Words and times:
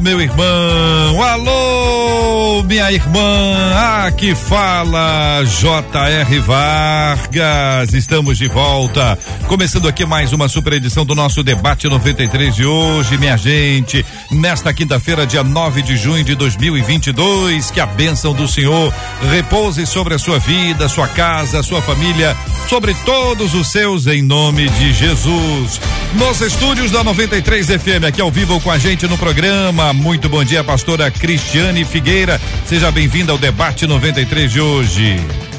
meu 0.00 0.20
irmão, 0.20 1.22
alô, 1.22 2.62
minha 2.62 2.90
irmã, 2.92 4.06
aqui 4.06 4.34
fala 4.34 5.42
J.R. 5.44 6.38
Vargas, 6.40 7.92
estamos 7.94 8.38
de 8.38 8.46
volta, 8.46 9.18
começando 9.48 9.88
aqui 9.88 10.06
mais 10.06 10.32
uma 10.32 10.48
super 10.48 10.74
edição 10.74 11.04
do 11.04 11.14
nosso 11.14 11.42
debate 11.42 11.88
93 11.88 12.54
de 12.54 12.64
hoje, 12.64 13.18
minha 13.18 13.36
gente, 13.36 14.04
nesta 14.30 14.72
quinta-feira, 14.72 15.26
dia 15.26 15.42
9 15.42 15.82
de 15.82 15.96
junho 15.96 16.22
de 16.22 16.34
2022, 16.34 17.70
que 17.70 17.80
a 17.80 17.86
bênção 17.86 18.32
do 18.32 18.46
Senhor 18.46 18.92
repouse 19.30 19.84
sobre 19.86 20.14
a 20.14 20.18
sua 20.18 20.38
vida, 20.38 20.88
sua 20.88 21.08
casa, 21.08 21.62
sua 21.62 21.82
família, 21.82 22.36
sobre 22.68 22.94
todos 23.04 23.54
os 23.54 23.66
seus, 23.68 24.06
em 24.06 24.22
nome 24.22 24.68
de 24.68 24.92
Jesus. 24.92 25.80
Nos 26.14 26.40
estúdios 26.40 26.90
da 26.90 27.02
93 27.02 27.66
FM, 27.66 28.04
aqui 28.06 28.20
ao 28.20 28.30
vivo 28.30 28.60
com 28.60 28.70
a 28.70 28.78
gente 28.78 29.06
no 29.06 29.18
programa. 29.18 29.87
Muito 29.92 30.28
bom 30.28 30.44
dia, 30.44 30.62
pastora 30.62 31.10
Cristiane 31.10 31.84
Figueira. 31.84 32.40
Seja 32.66 32.90
bem-vinda 32.90 33.32
ao 33.32 33.38
debate 33.38 33.86
93 33.86 34.50
de 34.52 34.60
hoje. 34.60 35.16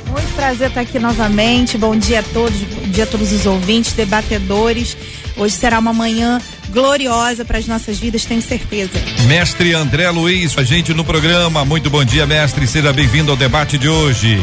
Muito 0.07 0.35
prazer 0.35 0.69
estar 0.69 0.81
aqui 0.81 0.99
novamente. 0.99 1.77
Bom 1.77 1.95
dia 1.95 2.19
a 2.19 2.23
todos, 2.23 2.57
bom 2.59 2.89
dia 2.89 3.03
a 3.03 3.07
todos 3.07 3.31
os 3.31 3.45
ouvintes, 3.45 3.93
debatedores. 3.93 4.97
Hoje 5.37 5.55
será 5.55 5.79
uma 5.79 5.93
manhã 5.93 6.41
gloriosa 6.69 7.45
para 7.45 7.57
as 7.57 7.67
nossas 7.67 7.97
vidas, 7.97 8.25
tenho 8.25 8.41
certeza. 8.41 8.91
Mestre 9.27 9.73
André 9.73 10.09
Luiz, 10.09 10.57
a 10.57 10.63
gente 10.63 10.93
no 10.93 11.03
programa. 11.03 11.63
Muito 11.65 11.89
bom 11.89 12.03
dia, 12.03 12.25
mestre. 12.25 12.67
Seja 12.67 12.91
bem-vindo 12.91 13.31
ao 13.31 13.37
debate 13.37 13.77
de 13.77 13.87
hoje. 13.87 14.39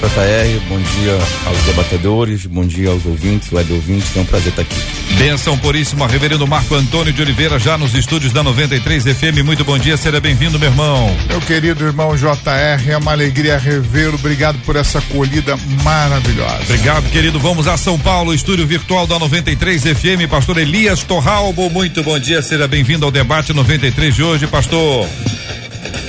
JR, 0.00 0.60
bom 0.68 0.78
dia 0.78 1.18
aos 1.46 1.58
debatedores, 1.62 2.44
bom 2.46 2.66
dia 2.66 2.90
aos 2.90 3.06
ouvintes, 3.06 3.50
web 3.50 3.72
ouvintes, 3.72 4.14
é 4.16 4.20
um 4.20 4.24
prazer 4.24 4.50
estar 4.50 4.62
aqui. 4.62 4.76
Benção 5.16 5.56
Puríssima, 5.56 6.06
Reverendo 6.06 6.46
Marco 6.46 6.74
Antônio 6.74 7.12
de 7.12 7.22
Oliveira, 7.22 7.58
já 7.58 7.78
nos 7.78 7.94
estúdios 7.94 8.32
da 8.32 8.42
93 8.42 9.02
FM. 9.04 9.42
Muito 9.44 9.64
bom 9.64 9.78
dia, 9.78 9.96
seja 9.96 10.20
bem-vindo, 10.20 10.58
meu 10.58 10.68
irmão. 10.68 11.16
Meu 11.26 11.40
querido 11.40 11.84
irmão 11.84 12.14
JR, 12.16 12.90
é 12.90 12.96
uma 12.96 13.12
alegria 13.12 13.56
revê-lo. 13.56 14.16
Obrigado 14.16 14.58
por 14.66 14.76
essa 14.76 14.98
acolhida 14.98 15.56
maravilhosa. 15.82 16.64
Obrigado, 16.64 17.10
querido. 17.10 17.38
Vamos 17.38 17.66
a 17.66 17.76
São 17.76 17.98
Paulo, 17.98 18.34
estúdio 18.34 18.66
virtual 18.66 19.06
da 19.06 19.18
93 19.18 19.82
FM. 19.82 20.28
Pastor 20.28 20.58
Elias 20.58 21.02
Torralbo, 21.02 21.70
muito 21.70 22.02
bom 22.02 22.18
dia, 22.18 22.42
seja 22.42 22.68
bem-vindo 22.68 23.06
ao 23.06 23.10
debate 23.10 23.52
93 23.52 24.14
de 24.14 24.22
hoje, 24.22 24.46
pastor. 24.46 25.08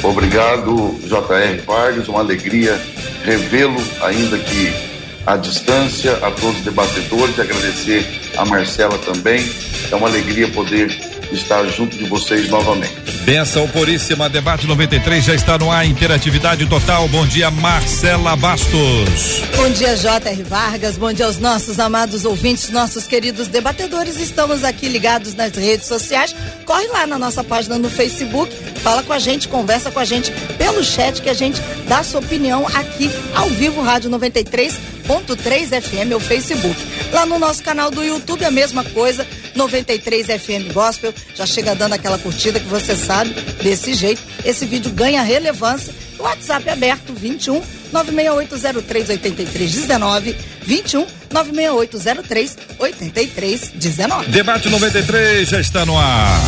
Obrigado, 0.03 0.99
JR 1.03 1.61
Vargas, 1.65 2.07
uma 2.07 2.19
alegria 2.19 2.79
revê-lo, 3.23 3.81
ainda 4.01 4.37
que 4.37 4.95
à 5.25 5.35
distância, 5.37 6.13
a 6.17 6.29
todos 6.29 6.57
os 6.57 6.63
debatedores, 6.63 7.39
agradecer 7.39 8.05
a 8.37 8.45
Marcela 8.45 8.97
também. 8.99 9.43
É 9.91 9.95
uma 9.95 10.07
alegria 10.07 10.47
poder 10.49 10.87
estar 11.31 11.65
junto 11.67 11.97
de 11.97 12.05
vocês 12.05 12.49
novamente. 12.49 12.93
Benção 13.25 13.67
Puríssima, 13.67 14.29
debate 14.29 14.67
93 14.67 15.23
já 15.23 15.33
está 15.33 15.57
no 15.57 15.71
ar, 15.71 15.85
interatividade 15.85 16.65
total. 16.67 17.07
Bom 17.07 17.25
dia, 17.25 17.49
Marcela 17.49 18.35
Bastos. 18.35 19.41
Bom 19.55 19.69
dia, 19.71 19.95
J.R. 19.95 20.43
Vargas. 20.43 20.97
Bom 20.97 21.11
dia 21.11 21.25
aos 21.25 21.39
nossos 21.39 21.79
amados 21.79 22.23
ouvintes, 22.23 22.69
nossos 22.69 23.07
queridos 23.07 23.47
debatedores. 23.47 24.19
Estamos 24.19 24.63
aqui 24.63 24.87
ligados 24.87 25.33
nas 25.33 25.55
redes 25.55 25.87
sociais. 25.87 26.35
Corre 26.65 26.87
lá 26.87 27.07
na 27.07 27.17
nossa 27.17 27.43
página 27.43 27.79
no 27.79 27.89
Facebook, 27.89 28.55
fala 28.83 29.01
com 29.01 29.13
a 29.13 29.19
gente, 29.19 29.47
conversa 29.47 29.89
com 29.89 29.99
a 29.99 30.05
gente 30.05 30.31
pelo 30.57 30.83
chat 30.83 31.21
que 31.21 31.29
a 31.29 31.33
gente 31.33 31.59
dá 31.87 32.03
sua 32.03 32.19
opinião 32.19 32.67
aqui 32.67 33.09
ao 33.33 33.49
vivo, 33.49 33.81
Rádio 33.81 34.11
93.3 34.11 35.81
FM, 35.81 36.15
o 36.15 36.19
Facebook. 36.19 36.75
Lá 37.11 37.25
no 37.25 37.39
nosso 37.39 37.63
canal 37.63 37.89
do 37.89 38.03
YouTube, 38.03 38.45
a 38.45 38.51
mesma 38.51 38.83
coisa, 38.83 39.25
93 39.55 40.27
FM 40.27 40.73
Gospel. 40.73 41.13
Já 41.35 41.45
chega 41.45 41.73
dando 41.75 41.93
aquela 41.93 42.17
curtida 42.17 42.59
que 42.59 42.67
você 42.67 42.95
sabe, 42.95 43.31
desse 43.63 43.93
jeito. 43.93 44.21
Esse 44.43 44.65
vídeo 44.65 44.91
ganha 44.91 45.21
relevância. 45.21 45.93
O 46.19 46.23
WhatsApp 46.23 46.67
é 46.69 46.73
aberto, 46.73 47.13
21 47.13 47.61
96803 47.91 49.09
8319 49.09 50.35
21 50.63 51.05
96803 51.31 52.57
8319. 52.79 54.31
Debate 54.31 54.69
93 54.69 55.47
já 55.47 55.59
está 55.59 55.85
no 55.85 55.97
ar. 55.97 56.39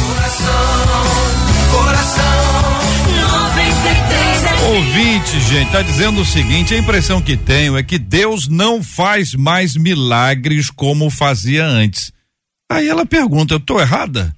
Ouvinte, 4.70 5.40
gente, 5.50 5.72
tá 5.72 5.82
dizendo 5.82 6.22
o 6.22 6.26
seguinte: 6.26 6.74
a 6.74 6.78
impressão 6.78 7.22
que 7.22 7.38
tenho 7.38 7.78
é 7.78 7.84
que 7.84 7.98
Deus 7.98 8.48
não 8.48 8.84
faz 8.84 9.34
mais 9.34 9.76
milagres 9.76 10.70
como 10.70 11.10
fazia 11.10 11.66
antes. 11.66 12.12
Aí 12.70 12.88
ela 12.88 13.06
pergunta: 13.06 13.54
eu 13.54 13.60
tô 13.60 13.80
errada? 13.80 14.36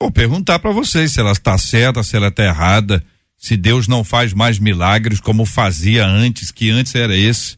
Vou 0.00 0.10
perguntar 0.10 0.58
para 0.58 0.72
vocês 0.72 1.12
se 1.12 1.20
ela 1.20 1.32
está 1.32 1.56
certa, 1.56 2.02
se 2.02 2.16
ela 2.16 2.28
está 2.28 2.44
errada, 2.44 3.04
se 3.36 3.56
Deus 3.56 3.86
não 3.86 4.02
faz 4.02 4.32
mais 4.32 4.58
milagres 4.58 5.20
como 5.20 5.44
fazia 5.44 6.06
antes, 6.06 6.50
que 6.50 6.70
antes 6.70 6.94
era 6.94 7.16
esse. 7.16 7.56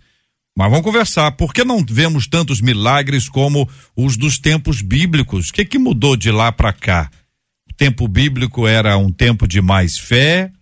Mas 0.56 0.71
vamos 0.71 0.84
conversar. 0.84 1.33
Por 1.33 1.53
que 1.53 1.65
não 1.65 1.84
vemos 1.84 2.27
tantos 2.27 2.61
milagres 2.61 3.28
como 3.28 3.69
os 3.97 4.17
dos 4.17 4.39
tempos 4.39 4.81
bíblicos? 4.81 5.49
O 5.49 5.53
que 5.53 5.65
que 5.65 5.78
mudou 5.78 6.17
de 6.17 6.31
lá 6.31 6.53
para 6.53 6.73
cá? 6.73 7.11
O 7.69 7.75
tempo 7.75 8.06
bíblico 8.06 8.67
era 8.67 8.97
um 8.97 9.11
tempo 9.11 9.49
de 9.49 9.61
mais 9.61 9.99
fé 9.99 10.53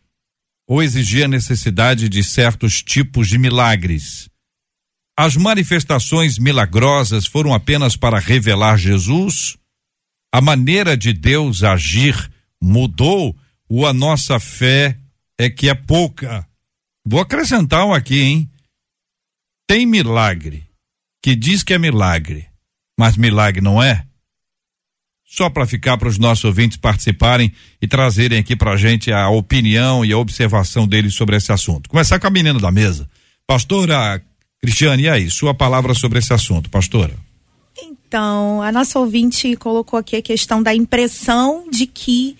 ou 0.66 0.82
exigia 0.82 1.28
necessidade 1.28 2.08
de 2.08 2.24
certos 2.24 2.82
tipos 2.82 3.28
de 3.28 3.36
milagres? 3.36 4.30
As 5.16 5.36
manifestações 5.36 6.38
milagrosas 6.38 7.26
foram 7.26 7.52
apenas 7.52 7.96
para 7.96 8.18
revelar 8.18 8.78
Jesus? 8.78 9.56
A 10.32 10.40
maneira 10.40 10.96
de 10.96 11.12
Deus 11.12 11.62
agir 11.62 12.30
mudou 12.60 13.36
ou 13.68 13.86
a 13.86 13.92
nossa 13.92 14.40
fé 14.40 14.96
é 15.38 15.50
que 15.50 15.68
é 15.68 15.74
pouca? 15.74 16.46
Vou 17.04 17.20
acrescentar 17.20 17.84
um 17.84 17.92
aqui, 17.92 18.20
hein? 18.20 18.50
Tem 19.66 19.84
milagre 19.84 20.66
que 21.22 21.36
diz 21.36 21.62
que 21.62 21.74
é 21.74 21.78
milagre, 21.78 22.48
mas 22.98 23.16
milagre 23.16 23.60
não 23.60 23.82
é? 23.82 24.06
Só 25.24 25.50
para 25.50 25.66
ficar 25.66 25.98
para 25.98 26.08
os 26.08 26.18
nossos 26.18 26.44
ouvintes 26.44 26.76
participarem 26.76 27.52
e 27.80 27.86
trazerem 27.86 28.38
aqui 28.38 28.56
para 28.56 28.72
a 28.72 28.76
gente 28.76 29.12
a 29.12 29.28
opinião 29.28 30.04
e 30.04 30.12
a 30.12 30.18
observação 30.18 30.86
deles 30.86 31.14
sobre 31.14 31.36
esse 31.36 31.52
assunto. 31.52 31.88
Começar 31.88 32.18
com 32.18 32.26
a 32.26 32.30
menina 32.30 32.58
da 32.58 32.70
mesa. 32.70 33.08
Pastora 33.46 34.22
Cristiane, 34.62 35.02
e 35.02 35.08
aí? 35.08 35.28
Sua 35.28 35.52
palavra 35.52 35.92
sobre 35.92 36.20
esse 36.20 36.32
assunto, 36.32 36.70
pastora. 36.70 37.14
Então, 37.82 38.62
a 38.62 38.70
nossa 38.70 38.96
ouvinte 39.00 39.56
colocou 39.56 39.98
aqui 39.98 40.14
a 40.14 40.22
questão 40.22 40.62
da 40.62 40.72
impressão 40.72 41.64
de 41.68 41.84
que 41.84 42.36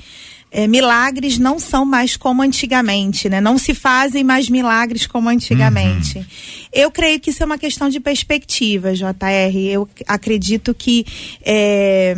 eh, 0.53 0.69
milagres 0.69 1.37
não 1.37 1.59
são 1.59 1.85
mais 1.85 2.17
como 2.17 2.41
antigamente, 2.41 3.29
né? 3.29 3.41
Não 3.41 3.59
se 3.59 3.75
fazem 3.75 4.23
mais 4.23 4.49
milagres 4.49 5.05
como 5.05 5.29
antigamente. 5.29 6.19
Uhum. 6.19 6.25
Eu 6.73 6.91
creio 6.93 7.19
que 7.19 7.31
isso 7.31 7.43
é 7.43 7.47
uma 7.47 7.59
questão 7.59 7.89
de 7.89 7.99
perspectiva, 7.99 8.95
JR. 8.95 9.57
Eu 9.57 9.89
acredito 10.07 10.73
que 10.73 11.05
eh, 11.45 12.15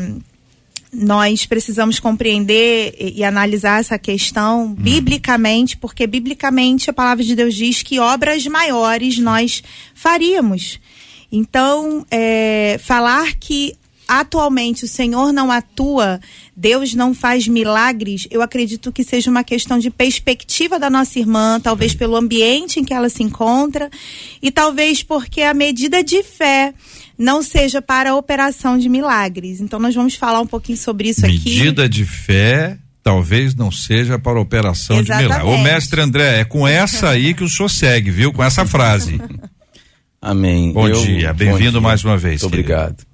nós 0.95 1.47
precisamos 1.47 1.99
compreender 1.99 2.95
e, 2.99 3.21
e 3.21 3.25
analisar 3.25 3.81
essa 3.81 3.99
questão 3.99 4.67
hum. 4.67 4.75
biblicamente, 4.75 5.77
porque 5.77 6.07
biblicamente 6.07 6.89
a 6.89 6.93
palavra 6.93 7.25
de 7.25 7.35
Deus 7.35 7.55
diz 7.55 7.83
que 7.83 7.99
obras 7.99 8.47
maiores 8.47 9.19
nós 9.19 9.63
faríamos. 9.95 10.81
Então, 11.31 12.07
é, 12.11 12.79
falar 12.81 13.35
que 13.35 13.75
atualmente 14.07 14.85
o 14.85 14.89
Senhor 14.89 15.33
não 15.33 15.51
atua, 15.51 16.21
Deus 16.55 16.95
não 16.95 17.15
faz 17.15 17.49
milagres, 17.49 18.27
eu 18.31 18.43
acredito 18.43 18.93
que 18.93 19.03
seja 19.03 19.31
uma 19.31 19.43
questão 19.43 19.79
de 19.79 19.91
perspectiva 19.91 20.79
da 20.79 20.91
nossa 20.91 21.19
irmã, 21.19 21.59
talvez 21.61 21.95
pelo 21.95 22.17
ambiente 22.17 22.79
em 22.79 22.85
que 22.85 22.93
ela 22.93 23.09
se 23.09 23.23
encontra 23.23 23.91
e 24.43 24.51
talvez 24.51 25.03
porque 25.03 25.43
a 25.43 25.55
medida 25.55 26.05
de 26.05 26.23
fé 26.23 26.75
não 27.19 27.43
seja 27.43 27.81
para 27.81 28.11
a 28.11 28.17
operação 28.17 28.79
de 28.79 28.89
milagres. 28.89 29.61
Então 29.61 29.79
nós 29.79 29.95
vamos 29.95 30.15
falar 30.15 30.41
um 30.41 30.47
pouquinho 30.47 30.79
sobre 30.79 31.09
isso 31.09 31.23
medida 31.23 31.41
aqui. 31.41 31.59
Medida 31.59 31.89
de 31.89 32.05
fé 32.05 32.79
talvez 33.03 33.55
não 33.55 33.71
seja 33.71 34.19
para 34.19 34.39
a 34.39 34.41
operação 34.41 34.99
Exatamente. 34.99 35.29
de 35.29 35.39
milagre. 35.39 35.61
Ô 35.61 35.63
mestre 35.63 36.01
André, 36.01 36.41
é 36.41 36.45
com 36.45 36.67
essa 36.67 37.11
aí 37.11 37.35
que 37.35 37.45
o 37.45 37.49
senhor 37.49 37.69
segue, 37.69 38.11
viu? 38.11 38.33
Com 38.33 38.43
essa 38.43 38.65
frase. 38.65 39.21
Amém. 40.21 40.73
Bom 40.73 40.89
eu, 40.89 41.03
dia, 41.03 41.35
bem-vindo 41.35 41.83
mais 41.83 42.03
uma 42.03 42.17
vez. 42.17 42.41
Muito 42.41 42.47
obrigado. 42.47 43.05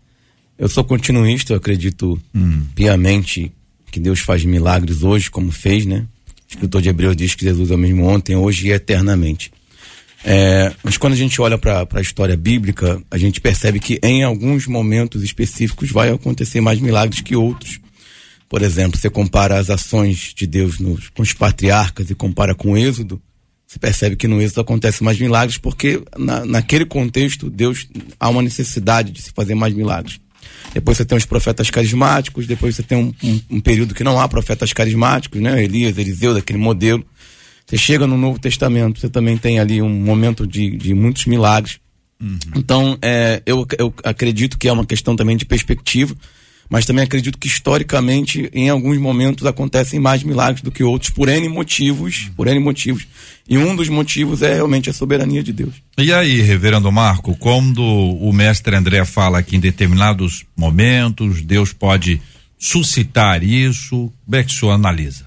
Eu 0.57 0.69
sou 0.69 0.85
continuista, 0.85 1.53
eu 1.53 1.57
acredito 1.57 2.21
hum. 2.33 2.63
piamente 2.75 3.51
que 3.91 3.99
Deus 3.99 4.21
faz 4.21 4.45
milagres 4.45 5.03
hoje, 5.03 5.29
como 5.29 5.51
fez, 5.51 5.85
né? 5.85 6.07
O 6.29 6.53
escritor 6.53 6.81
de 6.81 6.89
Hebreus 6.89 7.17
diz 7.17 7.35
que 7.35 7.45
Jesus 7.45 7.71
é 7.71 7.75
o 7.75 7.79
mesmo 7.79 8.07
ontem, 8.07 8.37
hoje 8.37 8.69
e 8.69 8.71
eternamente. 8.71 9.51
É, 10.25 10.73
mas 10.83 10.99
quando 10.99 11.15
a 11.15 11.17
gente 11.17 11.41
olha 11.41 11.57
para 11.57 11.87
a 11.93 12.01
história 12.01 12.37
bíblica, 12.37 13.03
a 13.11 13.17
gente 13.17 13.41
percebe 13.41 13.81
que 13.81 13.99
em 14.03 14.23
alguns 14.23 14.67
momentos 14.67 15.23
específicos 15.23 15.91
vai 15.91 16.11
acontecer 16.11 16.61
mais 16.61 16.79
milagres 16.81 17.21
que 17.21 17.35
outros. 17.35 17.81
Por 18.49 18.63
exemplo, 18.63 18.99
você 18.99 19.09
compara 19.09 19.59
as 19.59 19.71
ações 19.71 20.35
de 20.35 20.47
Deus 20.47 20.79
nos, 20.79 21.09
com 21.09 21.23
os 21.23 21.33
patriarcas 21.33 22.11
e 22.11 22.15
compara 22.15 22.55
com 22.55 22.73
o 22.73 22.77
Êxodo, 22.77 23.23
você 23.71 23.79
percebe 23.79 24.17
que 24.17 24.27
no 24.27 24.43
êxodo 24.43 24.63
acontece 24.63 25.05
mais 25.05 25.17
milagres 25.17 25.57
porque 25.57 26.03
na, 26.19 26.45
naquele 26.45 26.85
contexto 26.85 27.49
Deus 27.49 27.87
há 28.19 28.29
uma 28.29 28.43
necessidade 28.43 29.13
de 29.13 29.23
se 29.23 29.31
fazer 29.31 29.55
mais 29.55 29.73
milagres. 29.73 30.19
Depois 30.75 30.97
você 30.97 31.05
tem 31.05 31.17
os 31.17 31.25
profetas 31.25 31.71
carismáticos, 31.71 32.49
depois 32.49 32.75
você 32.75 32.83
tem 32.83 32.99
um, 32.99 33.15
um, 33.23 33.41
um 33.49 33.61
período 33.61 33.95
que 33.95 34.03
não 34.03 34.19
há 34.19 34.27
profetas 34.27 34.73
carismáticos, 34.73 35.41
né? 35.41 35.63
Elias, 35.63 35.97
Eliseu, 35.97 36.35
daquele 36.35 36.59
modelo. 36.59 37.07
Você 37.71 37.79
chega 37.79 38.05
no 38.05 38.19
Novo 38.19 38.39
Testamento, 38.39 38.99
você 38.99 39.09
também 39.09 39.39
tem 39.39 39.61
ali 39.61 39.81
um 39.81 39.89
momento 39.89 40.45
de, 40.45 40.77
de 40.77 40.93
muitos 40.93 41.25
milagres. 41.27 41.79
Uhum. 42.21 42.39
Então, 42.57 42.99
é, 43.01 43.41
eu, 43.47 43.65
eu 43.79 43.95
acredito 44.03 44.59
que 44.59 44.69
é 44.69 44.73
uma 44.73 44.85
questão 44.85 45.15
também 45.15 45.37
de 45.37 45.47
perspectiva 45.47 46.15
mas 46.71 46.87
também 46.87 47.03
acredito 47.03 47.37
que 47.37 47.49
historicamente, 47.49 48.49
em 48.55 48.69
alguns 48.69 48.97
momentos, 48.97 49.45
acontecem 49.45 49.99
mais 49.99 50.23
milagres 50.23 50.63
do 50.63 50.71
que 50.71 50.85
outros, 50.85 51.11
por 51.11 51.29
N 51.29 51.49
motivos, 51.49 52.31
por 52.37 52.47
N 52.47 52.61
motivos. 52.61 53.09
E 53.49 53.59
um 53.59 53.75
dos 53.75 53.89
motivos 53.89 54.41
é 54.41 54.55
realmente 54.55 54.89
a 54.89 54.93
soberania 54.93 55.43
de 55.43 55.53
Deus. 55.53 55.75
E 55.99 56.13
aí, 56.13 56.41
reverendo 56.41 56.91
Marco, 56.93 57.37
quando 57.37 57.83
o 57.83 58.33
mestre 58.33 58.77
André 58.77 59.05
fala 59.05 59.43
que 59.43 59.57
em 59.57 59.61
determinados 59.61 60.45
momentos 60.57 61.43
Deus 61.43 61.73
pode 61.73 62.23
suscitar 62.57 63.43
isso, 63.43 64.13
como 64.25 64.37
é 64.37 64.45
que 64.45 64.53
o 64.53 64.57
senhor 64.57 64.71
analisa? 64.71 65.27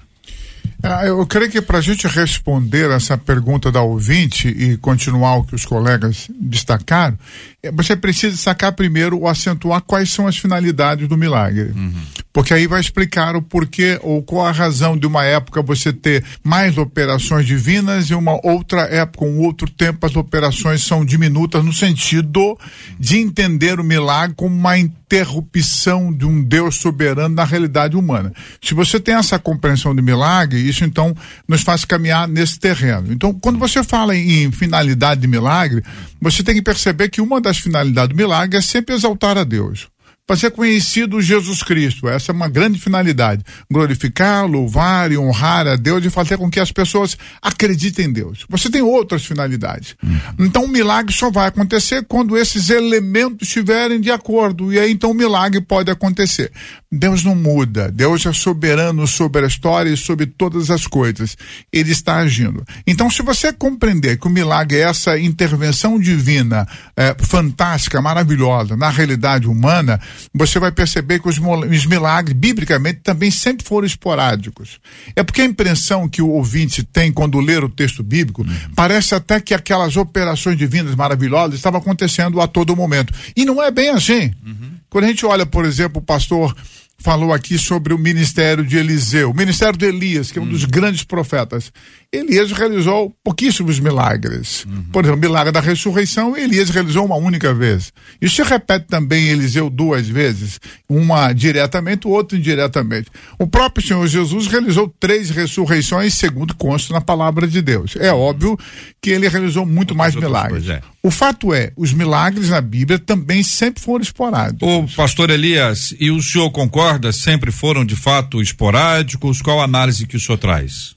Ah, 0.86 1.06
eu 1.06 1.26
creio 1.26 1.50
que 1.50 1.62
para 1.62 1.78
a 1.78 1.80
gente 1.80 2.06
responder 2.06 2.90
essa 2.90 3.16
pergunta 3.16 3.72
da 3.72 3.80
ouvinte 3.80 4.48
e 4.48 4.76
continuar 4.76 5.36
o 5.36 5.44
que 5.44 5.54
os 5.54 5.64
colegas 5.64 6.28
destacaram, 6.38 7.16
é, 7.16 7.53
você 7.72 7.96
precisa 7.96 8.36
sacar 8.36 8.72
primeiro 8.72 9.18
ou 9.18 9.28
acentuar 9.28 9.80
quais 9.82 10.10
são 10.10 10.26
as 10.26 10.36
finalidades 10.36 11.08
do 11.08 11.16
milagre. 11.16 11.72
Uhum. 11.74 11.92
Porque 12.32 12.52
aí 12.52 12.66
vai 12.66 12.80
explicar 12.80 13.36
o 13.36 13.42
porquê 13.42 13.98
ou 14.02 14.20
qual 14.20 14.46
a 14.46 14.50
razão 14.50 14.98
de 14.98 15.06
uma 15.06 15.24
época 15.24 15.62
você 15.62 15.92
ter 15.92 16.24
mais 16.42 16.76
operações 16.76 17.46
divinas 17.46 18.10
e 18.10 18.14
uma 18.14 18.44
outra 18.44 18.82
época, 18.82 19.24
um 19.24 19.38
outro 19.38 19.70
tempo, 19.70 20.04
as 20.04 20.16
operações 20.16 20.82
são 20.82 21.04
diminutas 21.04 21.64
no 21.64 21.72
sentido 21.72 22.58
de 22.98 23.18
entender 23.18 23.78
o 23.78 23.84
milagre 23.84 24.34
como 24.36 24.54
uma 24.54 24.76
interrupção 24.76 26.12
de 26.12 26.24
um 26.24 26.42
Deus 26.42 26.76
soberano 26.76 27.34
na 27.34 27.44
realidade 27.44 27.96
humana. 27.96 28.32
Se 28.60 28.74
você 28.74 28.98
tem 28.98 29.14
essa 29.14 29.38
compreensão 29.38 29.94
de 29.94 30.02
milagre, 30.02 30.58
isso 30.58 30.84
então 30.84 31.14
nos 31.46 31.62
faz 31.62 31.84
caminhar 31.84 32.26
nesse 32.26 32.58
terreno. 32.58 33.12
Então, 33.12 33.32
quando 33.32 33.60
você 33.60 33.84
fala 33.84 34.16
em 34.16 34.50
finalidade 34.50 35.20
de 35.20 35.28
milagre, 35.28 35.84
você 36.20 36.42
tem 36.42 36.54
que 36.54 36.62
perceber 36.62 37.10
que 37.10 37.20
uma 37.20 37.40
das 37.40 37.53
finalidades 37.58 38.10
do 38.10 38.16
milagre 38.16 38.58
é 38.58 38.62
sempre 38.62 38.94
exaltar 38.94 39.38
a 39.38 39.44
Deus 39.44 39.88
para 40.26 40.36
ser 40.36 40.50
conhecido 40.50 41.20
Jesus 41.20 41.62
Cristo. 41.62 42.08
Essa 42.08 42.32
é 42.32 42.34
uma 42.34 42.48
grande 42.48 42.80
finalidade. 42.80 43.44
Glorificar, 43.70 44.46
louvar 44.46 45.12
e 45.12 45.18
honrar 45.18 45.66
a 45.66 45.76
Deus 45.76 46.04
e 46.04 46.10
fazer 46.10 46.38
com 46.38 46.50
que 46.50 46.58
as 46.58 46.72
pessoas 46.72 47.16
acreditem 47.42 48.06
em 48.06 48.12
Deus. 48.12 48.46
Você 48.48 48.70
tem 48.70 48.80
outras 48.80 49.24
finalidades. 49.24 49.94
Uhum. 50.02 50.46
Então 50.46 50.64
o 50.64 50.68
milagre 50.68 51.12
só 51.12 51.30
vai 51.30 51.48
acontecer 51.48 52.04
quando 52.06 52.38
esses 52.38 52.70
elementos 52.70 53.48
estiverem 53.48 54.00
de 54.00 54.10
acordo. 54.10 54.72
E 54.72 54.78
aí 54.78 54.90
então 54.90 55.10
o 55.10 55.14
milagre 55.14 55.60
pode 55.60 55.90
acontecer. 55.90 56.50
Deus 56.98 57.24
não 57.24 57.34
muda. 57.34 57.90
Deus 57.90 58.24
é 58.24 58.32
soberano 58.32 59.06
sobre 59.06 59.44
a 59.44 59.48
história 59.48 59.90
e 59.90 59.96
sobre 59.96 60.26
todas 60.26 60.70
as 60.70 60.86
coisas. 60.86 61.36
Ele 61.72 61.90
está 61.90 62.16
agindo. 62.16 62.64
Então, 62.86 63.10
se 63.10 63.20
você 63.22 63.52
compreender 63.52 64.18
que 64.18 64.26
o 64.26 64.30
milagre 64.30 64.78
é 64.78 64.82
essa 64.82 65.18
intervenção 65.18 65.98
divina 65.98 66.66
é, 66.96 67.14
fantástica, 67.18 68.00
maravilhosa 68.00 68.76
na 68.76 68.88
realidade 68.88 69.48
humana, 69.48 70.00
você 70.32 70.58
vai 70.58 70.72
perceber 70.72 71.20
que 71.20 71.28
os, 71.28 71.38
os 71.38 71.86
milagres, 71.86 72.36
biblicamente, 72.36 73.00
também 73.02 73.30
sempre 73.30 73.66
foram 73.66 73.86
esporádicos. 73.86 74.80
É 75.14 75.22
porque 75.22 75.42
a 75.42 75.44
impressão 75.44 76.08
que 76.08 76.22
o 76.22 76.30
ouvinte 76.30 76.82
tem 76.82 77.12
quando 77.12 77.40
lê 77.40 77.56
o 77.56 77.68
texto 77.68 78.02
bíblico 78.02 78.42
uhum. 78.42 78.54
parece 78.74 79.14
até 79.14 79.40
que 79.40 79.54
aquelas 79.54 79.96
operações 79.96 80.56
divinas 80.56 80.94
maravilhosas 80.94 81.56
estavam 81.56 81.80
acontecendo 81.80 82.40
a 82.40 82.46
todo 82.46 82.76
momento. 82.76 83.12
E 83.36 83.44
não 83.44 83.62
é 83.62 83.70
bem 83.70 83.90
assim. 83.90 84.32
Uhum. 84.44 84.72
Quando 84.90 85.04
a 85.04 85.08
gente 85.08 85.26
olha, 85.26 85.46
por 85.46 85.64
exemplo, 85.64 86.00
o 86.00 86.04
pastor 86.04 86.54
falou 86.98 87.32
aqui 87.32 87.58
sobre 87.58 87.92
o 87.92 87.98
ministério 87.98 88.64
de 88.64 88.76
Eliseu, 88.76 89.30
o 89.30 89.34
ministério 89.34 89.76
de 89.76 89.84
Elias, 89.84 90.30
que 90.30 90.38
é 90.38 90.42
um 90.42 90.48
dos 90.48 90.62
uhum. 90.62 90.70
grandes 90.70 91.04
profetas. 91.04 91.72
Elias 92.14 92.52
realizou 92.52 93.14
pouquíssimos 93.22 93.80
milagres. 93.80 94.64
Uhum. 94.64 94.84
Por 94.92 95.04
exemplo, 95.04 95.18
o 95.18 95.20
milagre 95.20 95.52
da 95.52 95.60
ressurreição, 95.60 96.36
Elias 96.36 96.70
realizou 96.70 97.04
uma 97.04 97.16
única 97.16 97.52
vez. 97.52 97.92
Isso 98.20 98.36
se 98.36 98.42
repete 98.42 98.86
também 98.86 99.28
Eliseu 99.28 99.68
duas 99.68 100.08
vezes, 100.08 100.60
uma 100.88 101.32
diretamente, 101.32 102.06
o 102.06 102.10
outro 102.10 102.38
indiretamente. 102.38 103.10
O 103.38 103.46
próprio 103.46 103.86
Senhor 103.86 104.06
Jesus 104.06 104.46
realizou 104.46 104.92
três 105.00 105.30
ressurreições, 105.30 106.14
segundo 106.14 106.54
consta 106.54 106.94
na 106.94 107.00
palavra 107.00 107.46
de 107.46 107.60
Deus. 107.60 107.96
É 107.98 108.12
óbvio 108.12 108.58
que 109.02 109.10
ele 109.10 109.28
realizou 109.28 109.66
muito 109.66 109.94
mais 109.94 110.14
milagres. 110.14 110.68
É. 110.68 110.80
O 111.02 111.10
fato 111.10 111.52
é, 111.52 111.70
os 111.76 111.92
milagres 111.92 112.48
na 112.48 112.60
Bíblia 112.60 112.98
também 112.98 113.42
sempre 113.42 113.82
foram 113.82 114.02
esporádicos. 114.02 114.66
O 114.66 114.96
pastor 114.96 115.28
Elias, 115.30 115.94
e 116.00 116.10
o 116.10 116.22
senhor 116.22 116.50
concorda, 116.50 117.12
sempre 117.12 117.50
foram 117.52 117.84
de 117.84 117.96
fato 117.96 118.40
esporádicos? 118.40 119.42
Qual 119.42 119.60
a 119.60 119.64
análise 119.64 120.06
que 120.06 120.16
o 120.16 120.20
senhor 120.20 120.38
traz? 120.38 120.94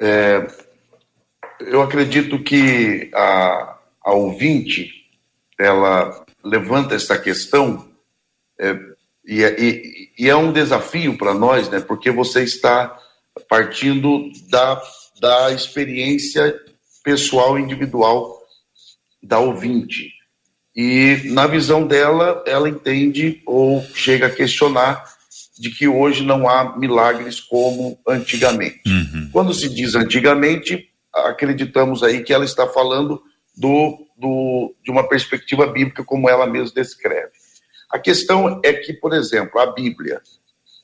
É, 0.00 0.46
eu 1.60 1.82
acredito 1.82 2.42
que 2.42 3.10
a, 3.12 3.78
a 4.04 4.12
ouvinte 4.12 4.92
ela 5.58 6.24
levanta 6.44 6.94
essa 6.94 7.18
questão 7.18 7.88
é, 8.58 8.76
e, 9.26 9.42
é, 9.42 9.60
e, 9.60 10.10
e, 10.18 10.28
é 10.28 10.36
um 10.36 10.52
desafio 10.52 11.18
para 11.18 11.34
nós, 11.34 11.68
né? 11.68 11.80
Porque 11.80 12.10
você 12.10 12.42
está 12.42 12.96
partindo 13.48 14.30
da, 14.48 14.80
da 15.20 15.52
experiência 15.52 16.58
pessoal 17.04 17.58
individual 17.58 18.40
da 19.22 19.38
ouvinte. 19.38 20.12
E 20.74 21.22
na 21.26 21.46
visão 21.46 21.86
dela, 21.86 22.42
ela 22.46 22.68
entende 22.68 23.42
ou 23.44 23.82
chega 23.94 24.26
a 24.26 24.30
questionar 24.30 25.04
de 25.58 25.70
que 25.70 25.88
hoje 25.88 26.24
não 26.24 26.48
há 26.48 26.78
milagres 26.78 27.40
como 27.40 27.98
antigamente. 28.06 28.80
Uhum. 28.86 29.28
Quando 29.32 29.52
se 29.52 29.68
diz 29.68 29.94
antigamente, 29.94 30.88
acreditamos 31.12 32.02
aí 32.02 32.22
que 32.22 32.32
ela 32.32 32.44
está 32.44 32.66
falando 32.66 33.20
do, 33.56 34.06
do, 34.16 34.74
de 34.84 34.90
uma 34.90 35.08
perspectiva 35.08 35.66
bíblica, 35.66 36.04
como 36.04 36.28
ela 36.28 36.46
mesma 36.46 36.72
descreve. 36.74 37.32
A 37.90 37.98
questão 37.98 38.60
é 38.64 38.72
que, 38.72 38.92
por 38.92 39.12
exemplo, 39.12 39.58
a 39.60 39.66
Bíblia, 39.66 40.20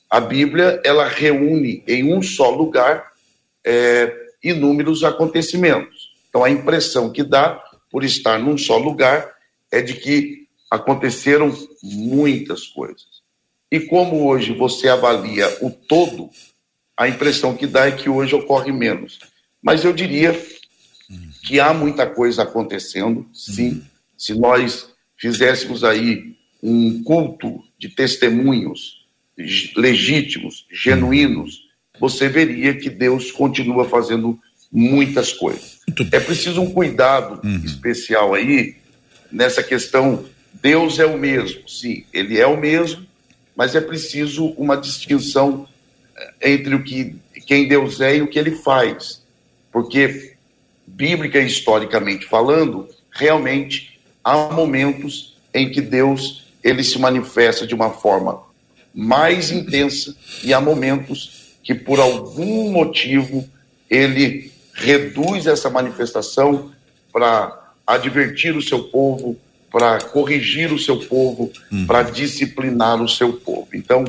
a 0.09 0.19
Bíblia 0.19 0.81
ela 0.83 1.07
reúne 1.07 1.83
em 1.87 2.03
um 2.13 2.21
só 2.21 2.49
lugar 2.49 3.11
é, 3.65 4.13
inúmeros 4.43 5.03
acontecimentos. 5.03 6.13
Então, 6.29 6.43
a 6.43 6.49
impressão 6.49 7.11
que 7.11 7.23
dá, 7.23 7.61
por 7.89 8.03
estar 8.03 8.37
num 8.37 8.57
só 8.57 8.77
lugar, 8.77 9.33
é 9.71 9.81
de 9.81 9.93
que 9.93 10.47
aconteceram 10.69 11.55
muitas 11.81 12.67
coisas. 12.67 13.14
E 13.71 13.79
como 13.79 14.25
hoje 14.27 14.53
você 14.53 14.87
avalia 14.87 15.47
o 15.61 15.69
todo, 15.69 16.29
a 16.97 17.07
impressão 17.07 17.55
que 17.55 17.67
dá 17.67 17.87
é 17.87 17.91
que 17.91 18.09
hoje 18.09 18.35
ocorre 18.35 18.71
menos. 18.71 19.19
Mas 19.61 19.83
eu 19.83 19.91
diria 19.91 20.39
que 21.43 21.59
há 21.59 21.73
muita 21.73 22.07
coisa 22.07 22.43
acontecendo, 22.43 23.27
sim. 23.33 23.83
Se 24.17 24.33
nós 24.33 24.89
fizéssemos 25.17 25.83
aí 25.83 26.35
um 26.61 27.03
culto 27.03 27.61
de 27.77 27.89
testemunhos 27.89 29.05
legítimos, 29.75 30.65
genuínos, 30.71 31.65
você 31.99 32.29
veria 32.29 32.73
que 32.73 32.89
Deus 32.89 33.31
continua 33.31 33.87
fazendo 33.87 34.39
muitas 34.71 35.31
coisas. 35.33 35.79
É 36.11 36.19
preciso 36.19 36.61
um 36.61 36.71
cuidado 36.71 37.39
uhum. 37.45 37.61
especial 37.63 38.33
aí 38.33 38.75
nessa 39.31 39.61
questão. 39.61 40.25
Deus 40.61 40.99
é 40.99 41.05
o 41.05 41.17
mesmo, 41.17 41.67
sim, 41.67 42.05
ele 42.13 42.39
é 42.39 42.47
o 42.47 42.59
mesmo, 42.59 43.04
mas 43.55 43.75
é 43.75 43.81
preciso 43.81 44.47
uma 44.57 44.75
distinção 44.75 45.67
eh, 46.15 46.51
entre 46.53 46.75
o 46.75 46.83
que 46.83 47.15
quem 47.45 47.67
Deus 47.67 48.01
é 48.01 48.17
e 48.17 48.21
o 48.21 48.27
que 48.27 48.39
ele 48.39 48.51
faz. 48.51 49.23
Porque, 49.71 50.33
bíblica 50.85 51.39
e 51.39 51.45
historicamente 51.45 52.25
falando, 52.25 52.87
realmente 53.11 53.99
há 54.23 54.35
momentos 54.51 55.37
em 55.53 55.69
que 55.69 55.81
Deus 55.81 56.45
ele 56.63 56.83
se 56.83 56.97
manifesta 56.97 57.67
de 57.67 57.75
uma 57.75 57.91
forma 57.91 58.41
mais 58.93 59.51
intensa 59.51 60.15
e 60.43 60.53
há 60.53 60.59
momentos 60.59 61.57
que 61.61 61.75
por 61.75 61.99
algum 61.99 62.71
motivo 62.71 63.47
ele 63.89 64.51
reduz 64.73 65.45
essa 65.45 65.69
manifestação 65.69 66.71
para 67.11 67.73
advertir 67.85 68.55
o 68.55 68.61
seu 68.61 68.85
povo, 68.85 69.37
para 69.75 69.99
corrigir 69.99 70.71
o 70.71 70.79
seu 70.79 70.95
povo, 70.95 71.51
uhum. 71.69 71.85
para 71.85 72.03
disciplinar 72.03 73.01
o 73.01 73.09
seu 73.09 73.33
povo. 73.33 73.67
Então, 73.73 74.05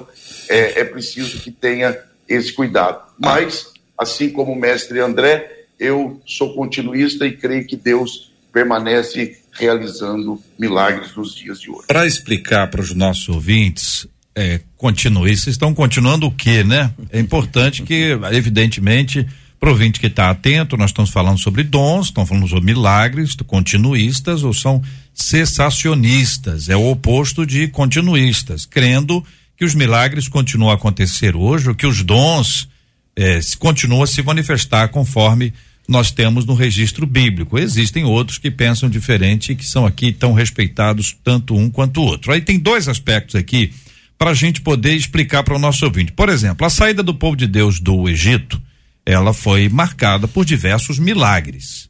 é, 0.49 0.83
é 0.83 0.85
preciso 0.85 1.41
que 1.41 1.51
tenha 1.51 1.99
esse 2.29 2.53
cuidado. 2.53 3.01
Mas, 3.19 3.73
assim 3.99 4.31
como 4.31 4.53
o 4.53 4.57
mestre 4.57 5.01
André, 5.01 5.65
eu 5.77 6.23
sou 6.25 6.55
continuista 6.55 7.27
e 7.27 7.37
creio 7.37 7.67
que 7.67 7.75
Deus 7.75 8.31
permanece 8.53 9.39
realizando 9.51 10.41
milagres 10.57 11.17
nos 11.17 11.35
dias 11.35 11.61
de 11.61 11.69
hoje. 11.69 11.89
Para 11.89 12.07
explicar 12.07 12.71
para 12.71 12.81
os 12.81 12.95
nossos 12.95 13.29
ouvintes, 13.29 14.07
é, 14.37 14.61
continuistas 14.77 15.49
estão 15.49 15.75
continuando 15.75 16.29
o 16.29 16.31
quê, 16.31 16.63
né? 16.63 16.93
É 17.11 17.19
importante 17.19 17.83
que, 17.83 18.17
evidentemente, 18.31 19.27
ouvinte 19.61 19.99
que 19.99 20.07
está 20.07 20.31
atento, 20.31 20.77
nós 20.77 20.91
estamos 20.91 21.11
falando 21.11 21.39
sobre 21.39 21.63
dons, 21.63 22.07
estamos 22.07 22.29
falando 22.29 22.49
sobre 22.49 22.65
milagres, 22.65 23.35
continuistas 23.47 24.43
ou 24.43 24.53
são 24.53 24.83
cessacionistas, 25.15 26.69
é 26.69 26.77
o 26.77 26.91
oposto 26.91 27.47
de 27.47 27.69
continuistas, 27.69 28.67
crendo 28.67 29.25
que 29.57 29.65
os 29.65 29.75
milagres 29.75 30.29
continuam 30.29 30.71
a 30.71 30.75
acontecer 30.75 31.35
hoje, 31.35 31.71
ou 31.71 31.75
que 31.75 31.87
os 31.87 32.03
dons 32.03 32.69
eh, 33.17 33.41
continuam 33.59 34.03
a 34.03 34.07
se 34.07 34.23
manifestar 34.23 34.89
conforme 34.89 35.53
nós 35.89 36.11
temos 36.11 36.45
no 36.45 36.55
registro 36.55 37.07
bíblico. 37.07 37.59
Existem 37.59 38.05
outros 38.05 38.39
que 38.39 38.51
pensam 38.51 38.91
diferente 38.91 39.53
e 39.53 39.57
que 39.57 39.65
são 39.65 39.87
aqui 39.87 40.13
tão 40.13 40.33
respeitados 40.33 41.17
tanto 41.25 41.57
um 41.57 41.71
quanto 41.71 42.01
o 42.01 42.05
outro. 42.05 42.33
Aí 42.33 42.41
tem 42.41 42.59
dois 42.59 42.89
aspectos 42.89 43.35
aqui 43.37 43.73
para 44.19 44.31
a 44.31 44.35
gente 44.35 44.61
poder 44.61 44.95
explicar 44.95 45.43
para 45.43 45.55
o 45.55 45.59
nosso 45.59 45.85
ouvinte. 45.85 46.13
Por 46.13 46.29
exemplo, 46.29 46.67
a 46.67 46.71
saída 46.71 47.03
do 47.03 47.15
povo 47.15 47.37
de 47.37 47.47
Deus 47.47 47.81
do 47.81 48.09
Egito, 48.09 48.61
ela 49.07 49.33
foi 49.33 49.69
marcada 49.69 50.27
por 50.27 50.45
diversos 50.45 50.99
milagres. 50.99 51.89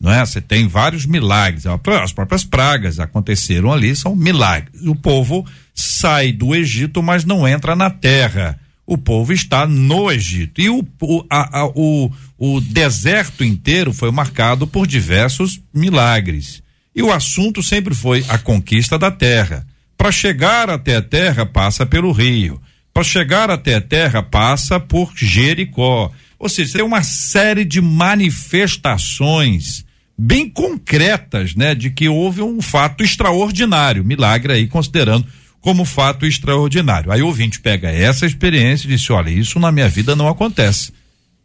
Não 0.00 0.10
é? 0.10 0.24
Você 0.24 0.40
tem 0.40 0.66
vários 0.66 1.04
milagres. 1.04 1.64
As 1.66 2.12
próprias 2.12 2.44
pragas 2.44 2.98
aconteceram 2.98 3.72
ali, 3.72 3.94
são 3.94 4.16
milagres. 4.16 4.82
O 4.86 4.94
povo 4.94 5.46
sai 5.74 6.32
do 6.32 6.54
Egito, 6.54 7.02
mas 7.02 7.24
não 7.24 7.46
entra 7.46 7.76
na 7.76 7.90
terra. 7.90 8.58
O 8.86 8.96
povo 8.96 9.32
está 9.32 9.66
no 9.66 10.10
Egito. 10.10 10.60
E 10.60 10.70
o, 10.70 10.86
o, 11.00 11.24
a, 11.28 11.60
a, 11.60 11.66
o, 11.66 12.10
o 12.38 12.60
deserto 12.60 13.44
inteiro 13.44 13.92
foi 13.92 14.10
marcado 14.10 14.66
por 14.66 14.86
diversos 14.86 15.60
milagres. 15.72 16.62
E 16.94 17.02
o 17.02 17.12
assunto 17.12 17.62
sempre 17.62 17.94
foi 17.94 18.24
a 18.28 18.38
conquista 18.38 18.98
da 18.98 19.10
terra. 19.10 19.66
Para 19.96 20.12
chegar 20.12 20.70
até 20.70 20.96
a 20.96 21.02
terra, 21.02 21.44
passa 21.44 21.84
pelo 21.84 22.12
rio. 22.12 22.60
Para 22.92 23.02
chegar 23.02 23.50
até 23.50 23.74
a 23.74 23.80
terra, 23.80 24.22
passa 24.22 24.78
por 24.78 25.12
Jericó. 25.14 26.10
Ou 26.38 26.48
seja, 26.48 26.74
tem 26.74 26.82
uma 26.82 27.02
série 27.02 27.64
de 27.64 27.80
manifestações 27.80 29.84
bem 30.18 30.48
concretas, 30.48 31.54
né, 31.54 31.74
de 31.74 31.90
que 31.90 32.08
houve 32.08 32.42
um 32.42 32.62
fato 32.62 33.04
extraordinário, 33.04 34.04
milagre 34.04 34.52
aí 34.52 34.66
considerando 34.66 35.26
como 35.60 35.84
fato 35.84 36.24
extraordinário. 36.24 37.10
Aí 37.10 37.22
o 37.22 37.26
ouvinte 37.26 37.60
pega 37.60 37.90
essa 37.90 38.24
experiência 38.24 38.86
e 38.86 38.90
diz: 38.90 39.10
olha, 39.10 39.30
isso 39.30 39.58
na 39.58 39.72
minha 39.72 39.88
vida 39.88 40.14
não 40.14 40.28
acontece. 40.28 40.92